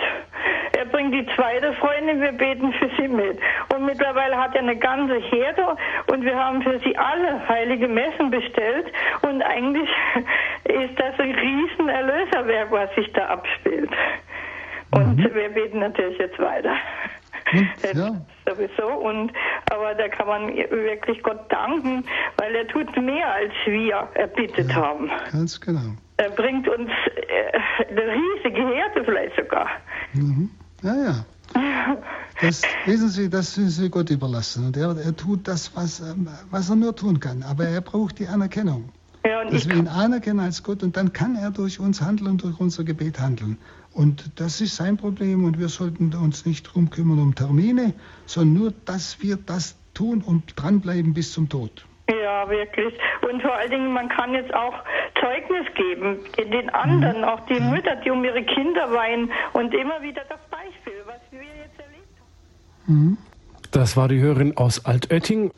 [0.77, 3.37] Er bringt die zweite Freundin, wir beten für sie mit.
[3.73, 5.75] Und mittlerweile hat er eine ganze Herde
[6.11, 8.87] und wir haben für sie alle heilige Messen bestellt.
[9.21, 9.89] Und eigentlich
[10.63, 13.91] ist das ein riesen Erlöserwerk, was sich da abspielt.
[14.91, 15.35] Und mhm.
[15.35, 16.75] wir beten natürlich jetzt weiter.
[17.53, 18.21] Und, ja.
[18.45, 18.87] Sowieso.
[18.87, 19.31] Und,
[19.71, 22.03] aber da kann man wirklich Gott danken,
[22.37, 25.09] weil er tut mehr, als wir erbittet ja, haben.
[25.31, 25.95] Ganz genau.
[26.17, 29.67] Er bringt uns äh, eine riesige Herde vielleicht sogar.
[30.13, 30.49] Mhm.
[30.83, 31.25] Ja, ja.
[32.39, 34.67] Das, wissen Sie, das müssen Sie Gott überlassen.
[34.67, 37.41] Und er, er tut das, was, ähm, was er nur tun kann.
[37.41, 38.89] Aber er braucht die Anerkennung.
[39.25, 42.43] Ja, dass wir ihn anerkennen als Gott und dann kann er durch uns handeln und
[42.43, 43.57] durch unser Gebet handeln.
[43.97, 47.95] Und das ist sein Problem und wir sollten uns nicht darum kümmern um Termine,
[48.27, 51.87] sondern nur, dass wir das tun und dranbleiben bis zum Tod.
[52.07, 52.93] Ja, wirklich.
[53.27, 54.75] Und vor allen Dingen, man kann jetzt auch
[55.19, 57.23] Zeugnis geben den anderen, mhm.
[57.23, 57.71] auch die ja.
[57.71, 62.19] Mütter, die um ihre Kinder weinen und immer wieder das Beispiel, was wir jetzt erlebt
[62.19, 62.93] haben.
[62.93, 63.17] Mhm.
[63.71, 65.49] Das war die Hörerin aus Altötting.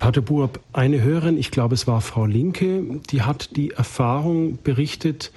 [0.00, 5.32] Pater Burb, eine Hörerin, ich glaube es war Frau Linke, die hat die Erfahrung berichtet,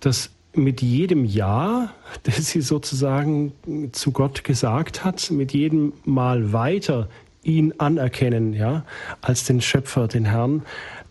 [0.00, 1.92] dass mit jedem Ja,
[2.22, 3.52] das sie sozusagen
[3.92, 7.08] zu Gott gesagt hat, mit jedem Mal weiter
[7.42, 8.84] ihn anerkennen, ja,
[9.20, 10.62] als den Schöpfer, den Herrn,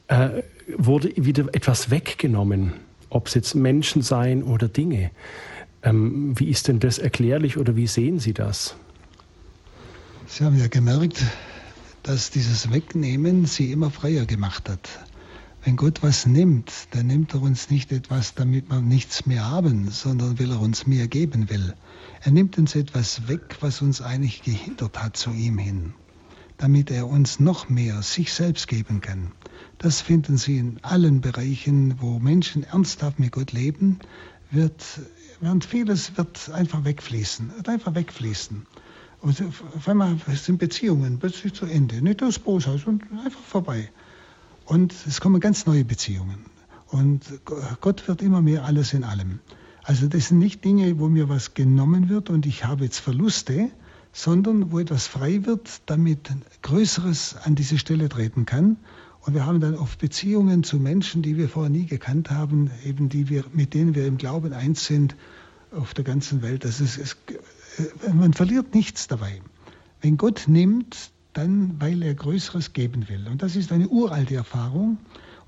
[0.08, 0.44] äh,
[0.78, 2.74] wurde wieder etwas weggenommen,
[3.10, 5.12] ob es jetzt Menschen seien oder Dinge.
[5.84, 8.76] Ähm, wie ist denn das erklärlich oder wie sehen Sie das?
[10.28, 11.24] Sie haben ja gemerkt,
[12.04, 14.90] dass dieses Wegnehmen sie immer freier gemacht hat.
[15.66, 19.90] Wenn Gott was nimmt, dann nimmt er uns nicht etwas, damit wir nichts mehr haben,
[19.90, 21.74] sondern weil er uns mehr geben will.
[22.22, 25.94] Er nimmt uns etwas weg, was uns eigentlich gehindert hat zu ihm hin.
[26.58, 29.32] damit er uns noch mehr sich selbst geben kann.
[29.78, 34.00] Das finden Sie in allen Bereichen, wo Menschen ernsthaft mit Gott leben,
[34.52, 34.84] wird,
[35.42, 38.66] während vieles wird einfach wegfließen, wird einfach wegfließen.
[39.22, 39.44] Und
[39.76, 43.90] auf einmal sind Beziehungen plötzlich zu Ende, nicht aus Boshaus und einfach vorbei.
[44.66, 46.46] Und es kommen ganz neue Beziehungen.
[46.88, 47.22] Und
[47.82, 49.40] Gott wird immer mehr alles in allem.
[49.84, 53.70] Also das sind nicht Dinge, wo mir was genommen wird und ich habe jetzt Verluste,
[54.12, 56.32] sondern wo etwas frei wird, damit
[56.64, 58.78] Größeres an diese Stelle treten kann.
[59.22, 63.10] Und wir haben dann oft Beziehungen zu Menschen, die wir vorher nie gekannt haben, eben
[63.10, 65.16] die wir, mit denen wir im Glauben eins sind
[65.72, 66.64] auf der ganzen Welt.
[66.64, 67.18] Das ist, es,
[68.14, 69.42] man verliert nichts dabei.
[70.02, 73.28] Wenn Gott nimmt, dann weil er Größeres geben will.
[73.28, 74.98] Und das ist eine uralte Erfahrung.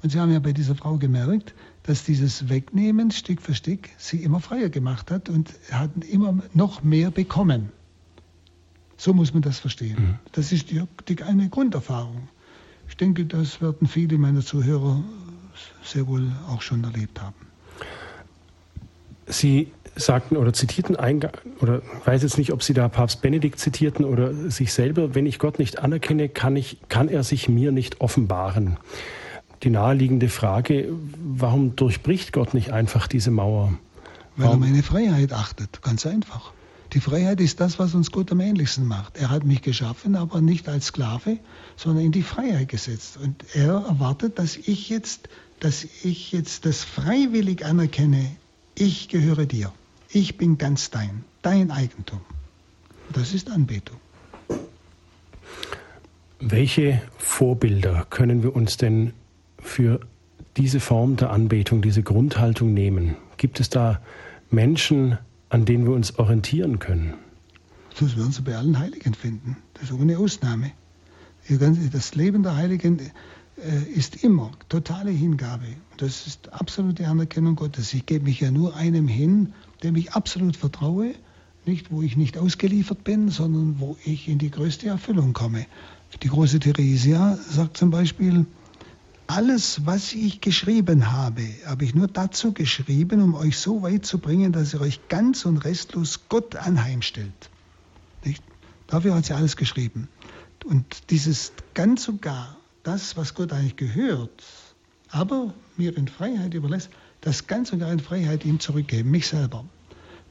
[0.04, 4.22] Und Sie haben ja bei dieser Frau gemerkt, dass dieses Wegnehmen Stück für Stück sie
[4.22, 7.72] immer freier gemacht hat und hat immer noch mehr bekommen.
[8.98, 9.98] So muss man das verstehen.
[9.98, 10.20] Mhm.
[10.34, 12.28] Das ist die, die, eine Grunderfahrung.
[12.90, 15.04] Ich denke, das werden viele meiner Zuhörer
[15.84, 17.36] sehr wohl auch schon erlebt haben.
[19.26, 24.06] Sie sagten oder zitierten eingang, oder weiß jetzt nicht, ob Sie da Papst Benedikt zitierten
[24.06, 28.02] oder sich selber, wenn ich Gott nicht anerkenne, kann, ich, kann er sich mir nicht
[28.02, 28.78] offenbaren.
[29.64, 33.74] Die naheliegende Frage, warum durchbricht Gott nicht einfach diese Mauer?
[34.36, 36.53] Weil er meine Freiheit achtet, ganz einfach.
[36.94, 39.18] Die Freiheit ist das, was uns Gott am ähnlichsten macht.
[39.18, 41.38] Er hat mich geschaffen, aber nicht als Sklave,
[41.76, 43.18] sondern in die Freiheit gesetzt.
[43.18, 45.28] Und er erwartet, dass ich jetzt,
[45.60, 48.26] dass ich jetzt das freiwillig anerkenne.
[48.76, 49.74] Ich gehöre dir.
[50.10, 52.22] Ich bin ganz dein, dein Eigentum.
[53.14, 53.98] Das ist Anbetung.
[56.40, 59.14] Welche Vorbilder können wir uns denn
[59.60, 60.00] für
[60.56, 63.16] diese Form der Anbetung, diese Grundhaltung nehmen?
[63.38, 64.02] Gibt es da
[64.50, 65.18] Menschen,
[65.50, 67.16] an denen wir uns orientieren können?
[68.00, 69.58] Das werden Sie bei allen Heiligen finden.
[69.74, 70.72] Das ist ohne Ausnahme.
[71.92, 75.66] Das Leben der Heiligen äh, ist immer totale Hingabe.
[75.98, 77.94] Das ist absolute Anerkennung Gottes.
[77.94, 81.14] Ich gebe mich ja nur einem hin, dem ich absolut vertraue,
[81.66, 85.66] nicht wo ich nicht ausgeliefert bin, sondern wo ich in die größte Erfüllung komme.
[86.24, 88.45] Die große Theresia sagt zum Beispiel,
[89.28, 94.20] alles, was ich geschrieben habe, habe ich nur dazu geschrieben, um euch so weit zu
[94.20, 97.49] bringen, dass ihr euch ganz und restlos Gott anheimstellt.
[98.24, 98.41] Nicht?
[98.88, 100.08] Dafür hat sie alles geschrieben.
[100.66, 104.44] Und dieses ganz und gar, das, was Gott eigentlich gehört,
[105.10, 106.90] aber mir in Freiheit überlässt,
[107.28, 109.66] das ganz und gar in Freiheit ihm zurückgeben, mich selber.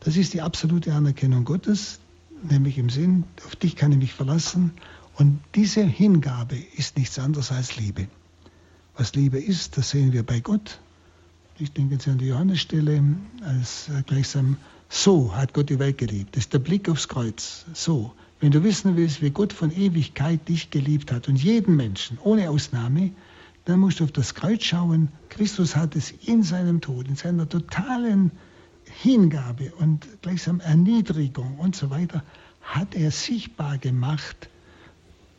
[0.01, 2.01] Das ist die absolute Anerkennung Gottes,
[2.43, 4.73] nämlich im Sinn, auf dich kann ich mich verlassen.
[5.18, 8.09] Und diese Hingabe ist nichts anderes als Liebe.
[8.97, 10.78] Was Liebe ist, das sehen wir bei Gott.
[11.59, 13.02] Ich denke jetzt an die Johannesstelle,
[13.44, 14.56] als gleichsam
[14.89, 16.35] so hat Gott die Welt geliebt.
[16.35, 17.66] Das ist der Blick aufs Kreuz.
[17.74, 18.12] So.
[18.40, 22.48] Wenn du wissen willst, wie Gott von Ewigkeit dich geliebt hat und jeden Menschen, ohne
[22.48, 23.10] Ausnahme,
[23.66, 25.09] dann musst du auf das Kreuz schauen.
[25.28, 28.30] Christus hat es in seinem Tod, in seiner totalen
[28.84, 32.22] Hingabe und gleichsam Erniedrigung und so weiter,
[32.62, 34.48] hat er sichtbar gemacht,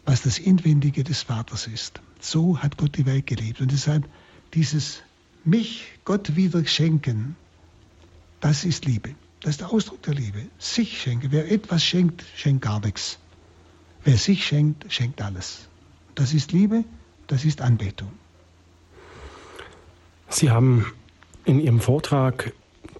[0.06, 2.02] was das Inwendige des Vaters ist.
[2.20, 3.62] So hat Gott die Welt geliebt.
[3.62, 4.08] Und deshalb
[4.54, 5.02] dieses
[5.46, 7.38] mich Gott wieder schenken,
[8.42, 9.16] das ist Liebe.
[9.40, 10.48] Das ist der Ausdruck der Liebe.
[10.58, 11.32] Sich schenken.
[11.32, 13.20] Wer etwas schenkt, schenkt gar nichts.
[14.04, 15.70] Wer sich schenkt, schenkt alles.
[16.16, 16.84] Das ist Liebe,
[17.28, 18.10] das ist Anbetung.
[20.30, 20.86] Sie haben
[21.46, 22.54] in Ihrem Vortrag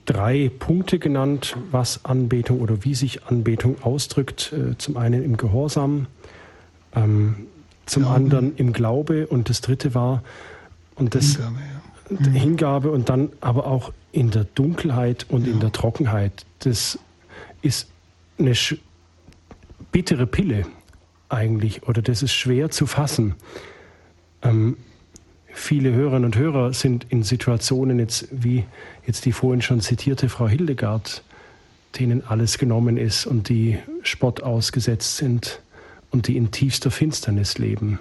[0.06, 4.54] drei Punkte genannt, was Anbetung oder wie sich Anbetung ausdrückt.
[4.54, 6.08] Äh, zum einen im Gehorsam,
[6.96, 7.48] ähm,
[7.86, 8.16] zum Glauben.
[8.16, 10.24] anderen im Glaube und das dritte war
[10.96, 11.60] und das Hingabe,
[12.10, 12.30] ja.
[12.30, 12.34] mhm.
[12.34, 15.54] Hingabe und dann aber auch in der Dunkelheit und ja.
[15.54, 16.46] in der Trockenheit.
[16.60, 16.98] Das
[17.62, 17.90] ist
[18.40, 18.54] eine
[19.92, 20.66] bittere Pille
[21.30, 23.36] eigentlich oder das ist schwer zu fassen.
[24.42, 24.78] Ähm,
[25.48, 28.66] viele Hörerinnen und Hörer sind in Situationen jetzt wie
[29.06, 31.24] jetzt die vorhin schon zitierte Frau Hildegard,
[32.00, 35.62] denen alles genommen ist und die Spott ausgesetzt sind
[36.12, 38.00] und die in tiefster Finsternis leben.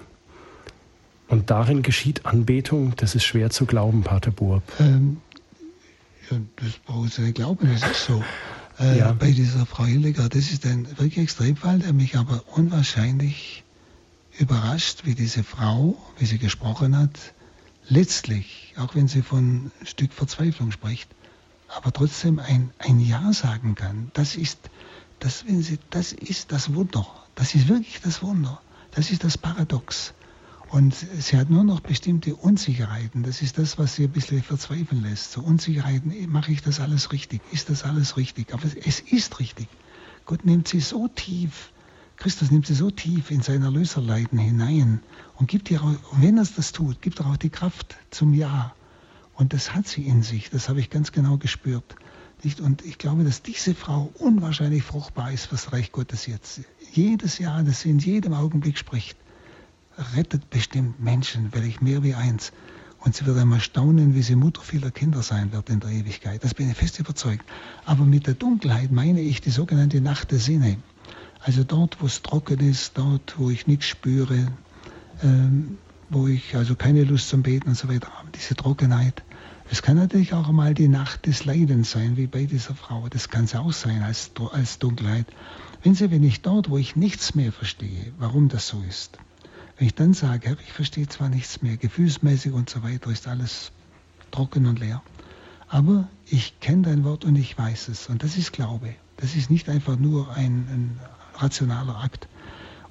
[1.27, 4.63] Und darin geschieht Anbetung, das ist schwer zu glauben, Pater Burb.
[4.79, 5.17] Ähm,
[6.29, 8.23] ja, das braucht Sie nicht glauben, das ist so.
[8.79, 9.11] Äh, ja.
[9.13, 13.63] Bei dieser Frau Hildegard, das ist ein wirklich Extremfall, der mich aber unwahrscheinlich
[14.39, 17.33] überrascht, wie diese Frau, wie sie gesprochen hat,
[17.89, 21.09] letztlich, auch wenn sie von ein Stück Verzweiflung spricht,
[21.69, 24.11] aber trotzdem ein, ein Ja sagen kann.
[24.13, 24.69] Das ist,
[25.19, 27.05] das, wenn sie, das ist das Wunder.
[27.35, 28.61] Das ist wirklich das Wunder.
[28.91, 30.13] Das ist das Paradox.
[30.69, 33.23] Und sie hat nur noch bestimmte Unsicherheiten.
[33.23, 35.31] Das ist das, was sie ein bisschen verzweifeln lässt.
[35.31, 37.41] So Unsicherheiten, mache ich das alles richtig?
[37.51, 38.53] Ist das alles richtig?
[38.53, 39.67] Aber es ist richtig.
[40.25, 41.71] Gott nimmt sie so tief,
[42.17, 45.01] Christus nimmt sie so tief in sein Erlöserleiden hinein
[45.35, 48.73] und gibt ihr, und wenn er das tut, gibt er auch die Kraft zum Ja.
[49.35, 51.95] Und das hat sie in sich, das habe ich ganz genau gespürt.
[52.61, 56.61] Und ich glaube, dass diese Frau unwahrscheinlich fruchtbar ist fürs Reich Gottes jetzt.
[56.91, 59.17] Jedes Jahr, das sie in jedem Augenblick spricht,
[60.15, 62.51] rettet bestimmt Menschen, ich mehr wie eins.
[62.99, 66.43] Und sie wird einmal staunen, wie sie Mutter vieler Kinder sein wird in der Ewigkeit.
[66.43, 67.45] Das bin ich fest überzeugt.
[67.85, 70.77] Aber mit der Dunkelheit meine ich die sogenannte Nacht der Sinne.
[71.39, 74.47] Also dort, wo es trocken ist, dort, wo ich nichts spüre,
[75.23, 75.77] ähm,
[76.09, 79.23] wo ich also keine Lust zum Beten und so weiter habe, diese Trockenheit.
[79.69, 83.07] Es kann natürlich auch einmal die Nacht des Leidens sein, wie bei dieser Frau.
[83.09, 85.25] Das kann es auch sein als, als Dunkelheit.
[85.83, 89.19] Wenn Sie, wenn ich dort, wo ich nichts mehr verstehe, warum das so ist,
[89.77, 93.27] wenn ich dann sage, Herr, ich verstehe zwar nichts mehr, gefühlsmäßig und so weiter ist
[93.27, 93.71] alles
[94.31, 95.03] trocken und leer,
[95.67, 98.07] aber ich kenne dein Wort und ich weiß es.
[98.07, 98.95] Und das ist Glaube.
[99.17, 100.99] Das ist nicht einfach nur ein, ein
[101.41, 102.27] rationaler Akt.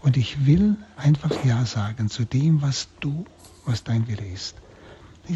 [0.01, 3.25] Und ich will einfach Ja sagen zu dem, was du,
[3.65, 4.57] was dein Wille ist.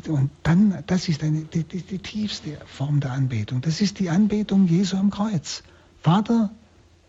[0.09, 3.61] Und dann, das ist eine, die, die, die, tiefste Form der Anbetung.
[3.61, 5.65] Das ist die Anbetung Jesu am Kreuz.
[6.01, 6.51] Vater,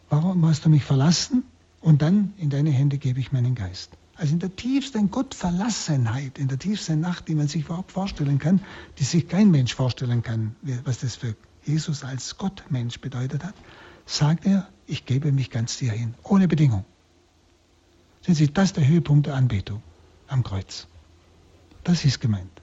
[0.10, 1.44] warum hast du mich verlassen?
[1.80, 3.92] Und dann in deine Hände gebe ich meinen Geist.
[4.16, 8.62] Also in der tiefsten Gottverlassenheit, in der tiefsten Nacht, die man sich überhaupt vorstellen kann,
[9.00, 13.56] die sich kein Mensch vorstellen kann, was das für Jesus als Gottmensch bedeutet hat,
[14.12, 16.86] sagt er, ich gebe mich ganz dir hin, ohne Bedingung.
[18.22, 19.82] Sehen Sie, das der Höhepunkt der Anbetung
[20.28, 20.88] am Kreuz.
[21.84, 22.62] Das ist gemeint.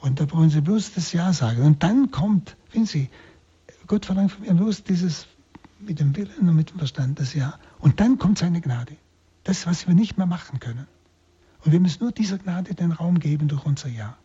[0.00, 1.62] Und da brauchen Sie bloß das Ja sagen.
[1.62, 3.10] Und dann kommt, finden Sie,
[3.86, 5.26] Gott verlangt von mir bloß dieses
[5.78, 7.58] mit dem Willen und mit dem Verstand, das Ja.
[7.78, 8.96] Und dann kommt seine Gnade.
[9.44, 10.86] Das, was wir nicht mehr machen können.
[11.64, 14.16] Und wir müssen nur dieser Gnade den Raum geben durch unser Ja.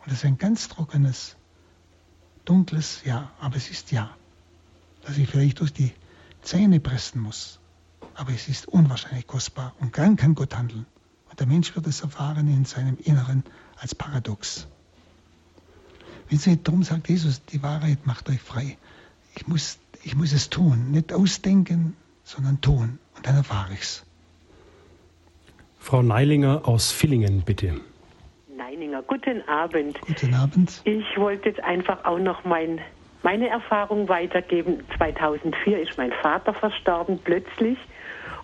[0.00, 1.36] Und das ist ein ganz trockenes,
[2.46, 4.16] dunkles Ja, aber es ist Ja.
[5.02, 5.92] Dass ich vielleicht durch die
[6.42, 7.60] Zähne pressen muss.
[8.14, 9.74] Aber es ist unwahrscheinlich kostbar.
[9.78, 10.86] Und dann kann Gott handeln.
[11.28, 13.44] Und der Mensch wird es erfahren in seinem Inneren
[13.78, 14.66] als paradox.
[16.28, 18.78] Wenn Sie, darum sagt Jesus, die Wahrheit macht euch frei.
[19.36, 21.94] Ich muss, ich muss es tun, nicht ausdenken,
[22.24, 22.98] sondern tun.
[23.16, 24.02] Und dann erfahre ich es.
[25.78, 27.80] Frau Neilinger aus Villingen, bitte.
[28.76, 29.98] Neininger, guten Abend.
[30.02, 30.82] Guten Abend.
[30.84, 32.78] Ich wollte jetzt einfach auch noch mein,
[33.22, 34.84] meine Erfahrung weitergeben.
[34.98, 37.78] 2004 ist mein Vater verstorben, plötzlich.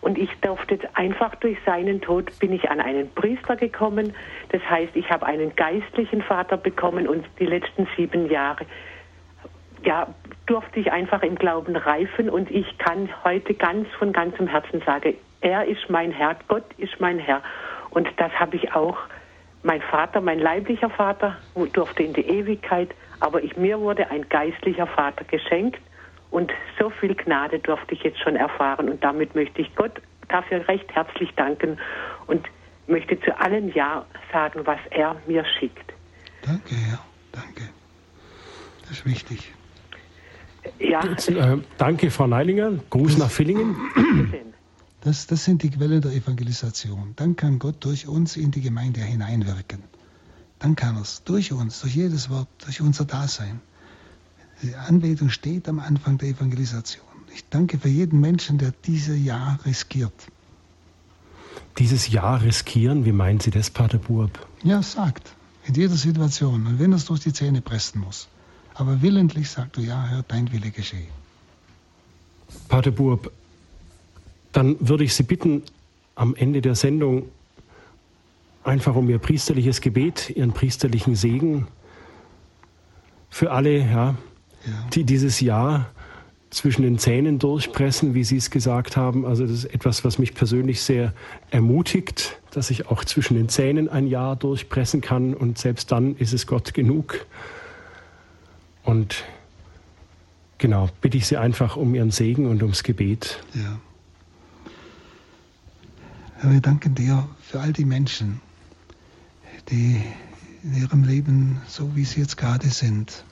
[0.00, 4.14] Und ich durfte einfach durch seinen Tod bin ich an einen Priester gekommen.
[4.48, 8.64] Das heißt, ich habe einen geistlichen Vater bekommen und die letzten sieben Jahre
[9.84, 10.06] ja,
[10.46, 15.14] durfte ich einfach im Glauben reifen und ich kann heute ganz von ganzem Herzen sagen,
[15.42, 17.42] er ist mein Herr, Gott ist mein Herr.
[17.90, 18.96] Und das habe ich auch,
[19.62, 21.36] mein Vater, mein leiblicher Vater,
[21.72, 22.90] durfte in die Ewigkeit,
[23.20, 25.80] aber ich, mir wurde ein geistlicher Vater geschenkt
[26.30, 28.88] und so viel Gnade durfte ich jetzt schon erfahren.
[28.88, 31.78] Und damit möchte ich Gott dafür recht herzlich danken
[32.26, 32.46] und
[32.86, 35.92] möchte zu allen Ja sagen, was er mir schickt.
[36.44, 36.98] Danke, ja,
[37.30, 37.62] danke.
[38.82, 39.52] Das ist wichtig.
[40.78, 41.04] Ja.
[41.04, 42.72] Jetzt, äh, danke, Frau Neilinger.
[42.90, 43.76] Gruß nach Villingen.
[45.02, 47.14] Das, das sind die Quellen der Evangelisation.
[47.16, 49.82] Dann kann Gott durch uns in die Gemeinde hineinwirken.
[50.60, 53.60] Dann kann er es durch uns, durch jedes Wort, durch unser Dasein.
[54.62, 57.04] Die Anbetung steht am Anfang der Evangelisation.
[57.34, 60.12] Ich danke für jeden Menschen, der dieses Jahr riskiert.
[61.78, 64.46] Dieses Jahr riskieren, wie meinen Sie das, Pater Burb?
[64.62, 65.34] Ja, sagt.
[65.64, 66.64] In jeder Situation.
[66.64, 68.28] Und wenn es durch die Zähne pressen muss.
[68.74, 71.08] Aber willentlich sagt er, ja, Herr, dein Wille geschehe.
[72.68, 73.32] Pater Burb,
[74.52, 75.62] dann würde ich Sie bitten,
[76.14, 77.24] am Ende der Sendung
[78.64, 81.66] einfach um Ihr priesterliches Gebet, Ihren priesterlichen Segen
[83.30, 84.14] für alle, ja,
[84.92, 85.90] die dieses Jahr
[86.50, 89.24] zwischen den Zähnen durchpressen, wie Sie es gesagt haben.
[89.24, 91.14] Also das ist etwas, was mich persönlich sehr
[91.50, 96.34] ermutigt, dass ich auch zwischen den Zähnen ein Jahr durchpressen kann und selbst dann ist
[96.34, 97.24] es Gott genug.
[98.84, 99.24] Und
[100.58, 103.42] genau, bitte ich Sie einfach um Ihren Segen und ums Gebet.
[103.54, 103.80] Ja.
[106.44, 108.40] Wir danken dir für all die Menschen,
[109.68, 110.02] die
[110.64, 113.24] in ihrem Leben, so wie sie jetzt gerade sind,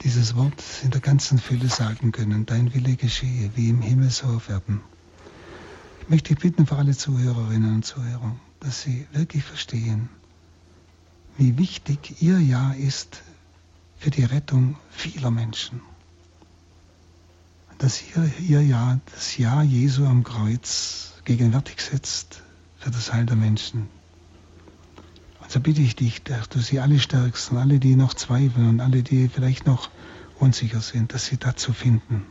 [0.00, 4.26] dieses Wort in der ganzen Fülle sagen können, dein Wille geschehe, wie im Himmel so
[4.28, 4.80] auf Erden.
[6.00, 10.08] Ich möchte bitten für alle Zuhörerinnen und Zuhörer, dass sie wirklich verstehen,
[11.36, 13.22] wie wichtig ihr Ja ist
[13.98, 15.82] für die Rettung vieler Menschen.
[17.82, 22.40] Dass ihr, ihr Ja, das Ja Jesu am Kreuz gegenwärtig setzt
[22.78, 23.88] für das Heil der Menschen,
[25.48, 28.80] so bitte ich dich, dass du sie alle stärkst und alle, die noch zweifeln und
[28.80, 29.90] alle, die vielleicht noch
[30.38, 32.24] unsicher sind, dass sie dazu finden,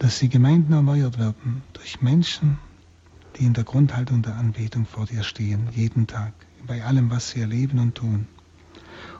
[0.00, 2.58] dass die Gemeinden erneuert werden durch Menschen,
[3.36, 6.32] die in der Grundhaltung der Anbetung vor dir stehen, jeden Tag,
[6.66, 8.26] bei allem, was sie erleben und tun.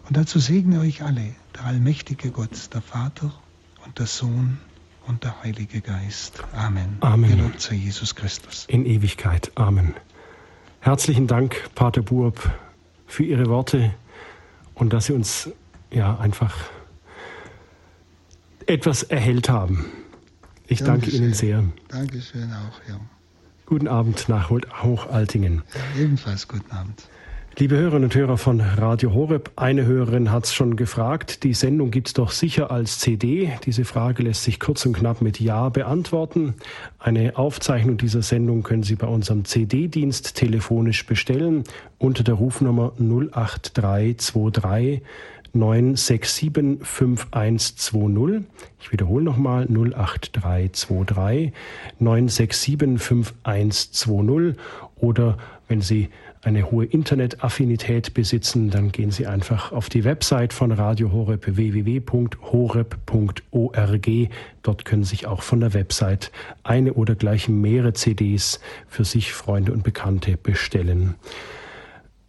[0.09, 3.33] Und dazu segne euch alle, der allmächtige Gott, der Vater
[3.87, 4.59] und der Sohn
[5.07, 6.43] und der Heilige Geist.
[6.55, 6.97] Amen.
[7.01, 7.37] Amen.
[7.37, 8.65] Gelobt sei Jesus Christus.
[8.69, 9.53] In Ewigkeit.
[9.55, 9.95] Amen.
[10.81, 12.51] Herzlichen Dank, Pater Buob,
[13.07, 13.95] für Ihre Worte
[14.75, 15.51] und dass Sie uns
[15.93, 16.55] ja einfach
[18.67, 19.87] etwas erhellt haben.
[20.67, 21.23] Ich danke Dankeschön.
[21.25, 21.65] Ihnen sehr.
[21.89, 22.99] Dankeschön auch, ja.
[23.67, 25.63] Guten Abend nach Hochaltingen.
[25.97, 26.03] ja.
[26.03, 27.03] Ebenfalls guten Abend.
[27.59, 31.91] Liebe Hörerinnen und Hörer von Radio Horeb, eine Hörerin hat es schon gefragt, die Sendung
[31.91, 33.53] gibt es doch sicher als CD.
[33.67, 36.55] Diese Frage lässt sich kurz und knapp mit Ja beantworten.
[36.99, 41.65] Eine Aufzeichnung dieser Sendung können Sie bei unserem CD-Dienst telefonisch bestellen
[41.99, 45.03] unter der Rufnummer 08323
[45.55, 48.45] 967 5120.
[48.81, 51.53] Ich wiederhole nochmal 08323
[51.99, 54.57] 967 5120
[54.97, 55.37] oder
[55.69, 56.09] wenn Sie
[56.43, 62.11] eine hohe Internetaffinität besitzen, dann gehen Sie einfach auf die Website von Radio Horeb www.horeb.org.
[64.63, 66.33] Dort können sich auch von der Website
[66.65, 68.59] eine oder gleich mehrere CDs
[68.89, 71.15] für sich, Freunde und Bekannte bestellen.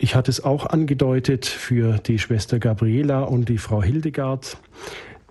[0.03, 4.57] Ich hatte es auch angedeutet für die Schwester Gabriela und die Frau Hildegard.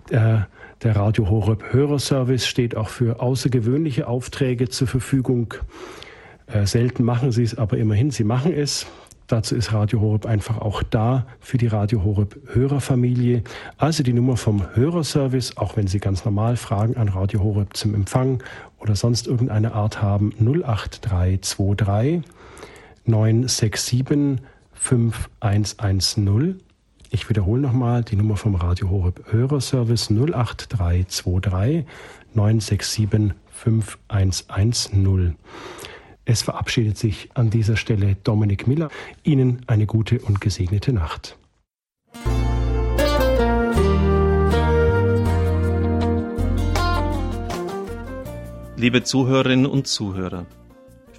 [0.09, 0.47] Der,
[0.81, 5.53] der Radio Horeb Hörerservice steht auch für außergewöhnliche Aufträge zur Verfügung.
[6.47, 8.87] Äh, selten machen sie es, aber immerhin, sie machen es.
[9.27, 13.43] Dazu ist Radio Horeb einfach auch da für die Radio Horeb Hörerfamilie.
[13.77, 17.93] Also die Nummer vom Hörerservice, auch wenn Sie ganz normal Fragen an Radio Horeb zum
[17.93, 18.41] Empfang
[18.79, 22.23] oder sonst irgendeine Art haben, 08323
[23.05, 24.41] 967
[24.83, 26.61] 5110.
[27.09, 31.85] Ich wiederhole nochmal die Nummer vom Radio Horeb Hörerservice 08323
[32.33, 35.37] 967 5110.
[36.25, 38.89] Es verabschiedet sich an dieser Stelle Dominik Miller.
[39.23, 41.37] Ihnen eine gute und gesegnete Nacht.
[48.75, 50.45] Liebe Zuhörerinnen und Zuhörer,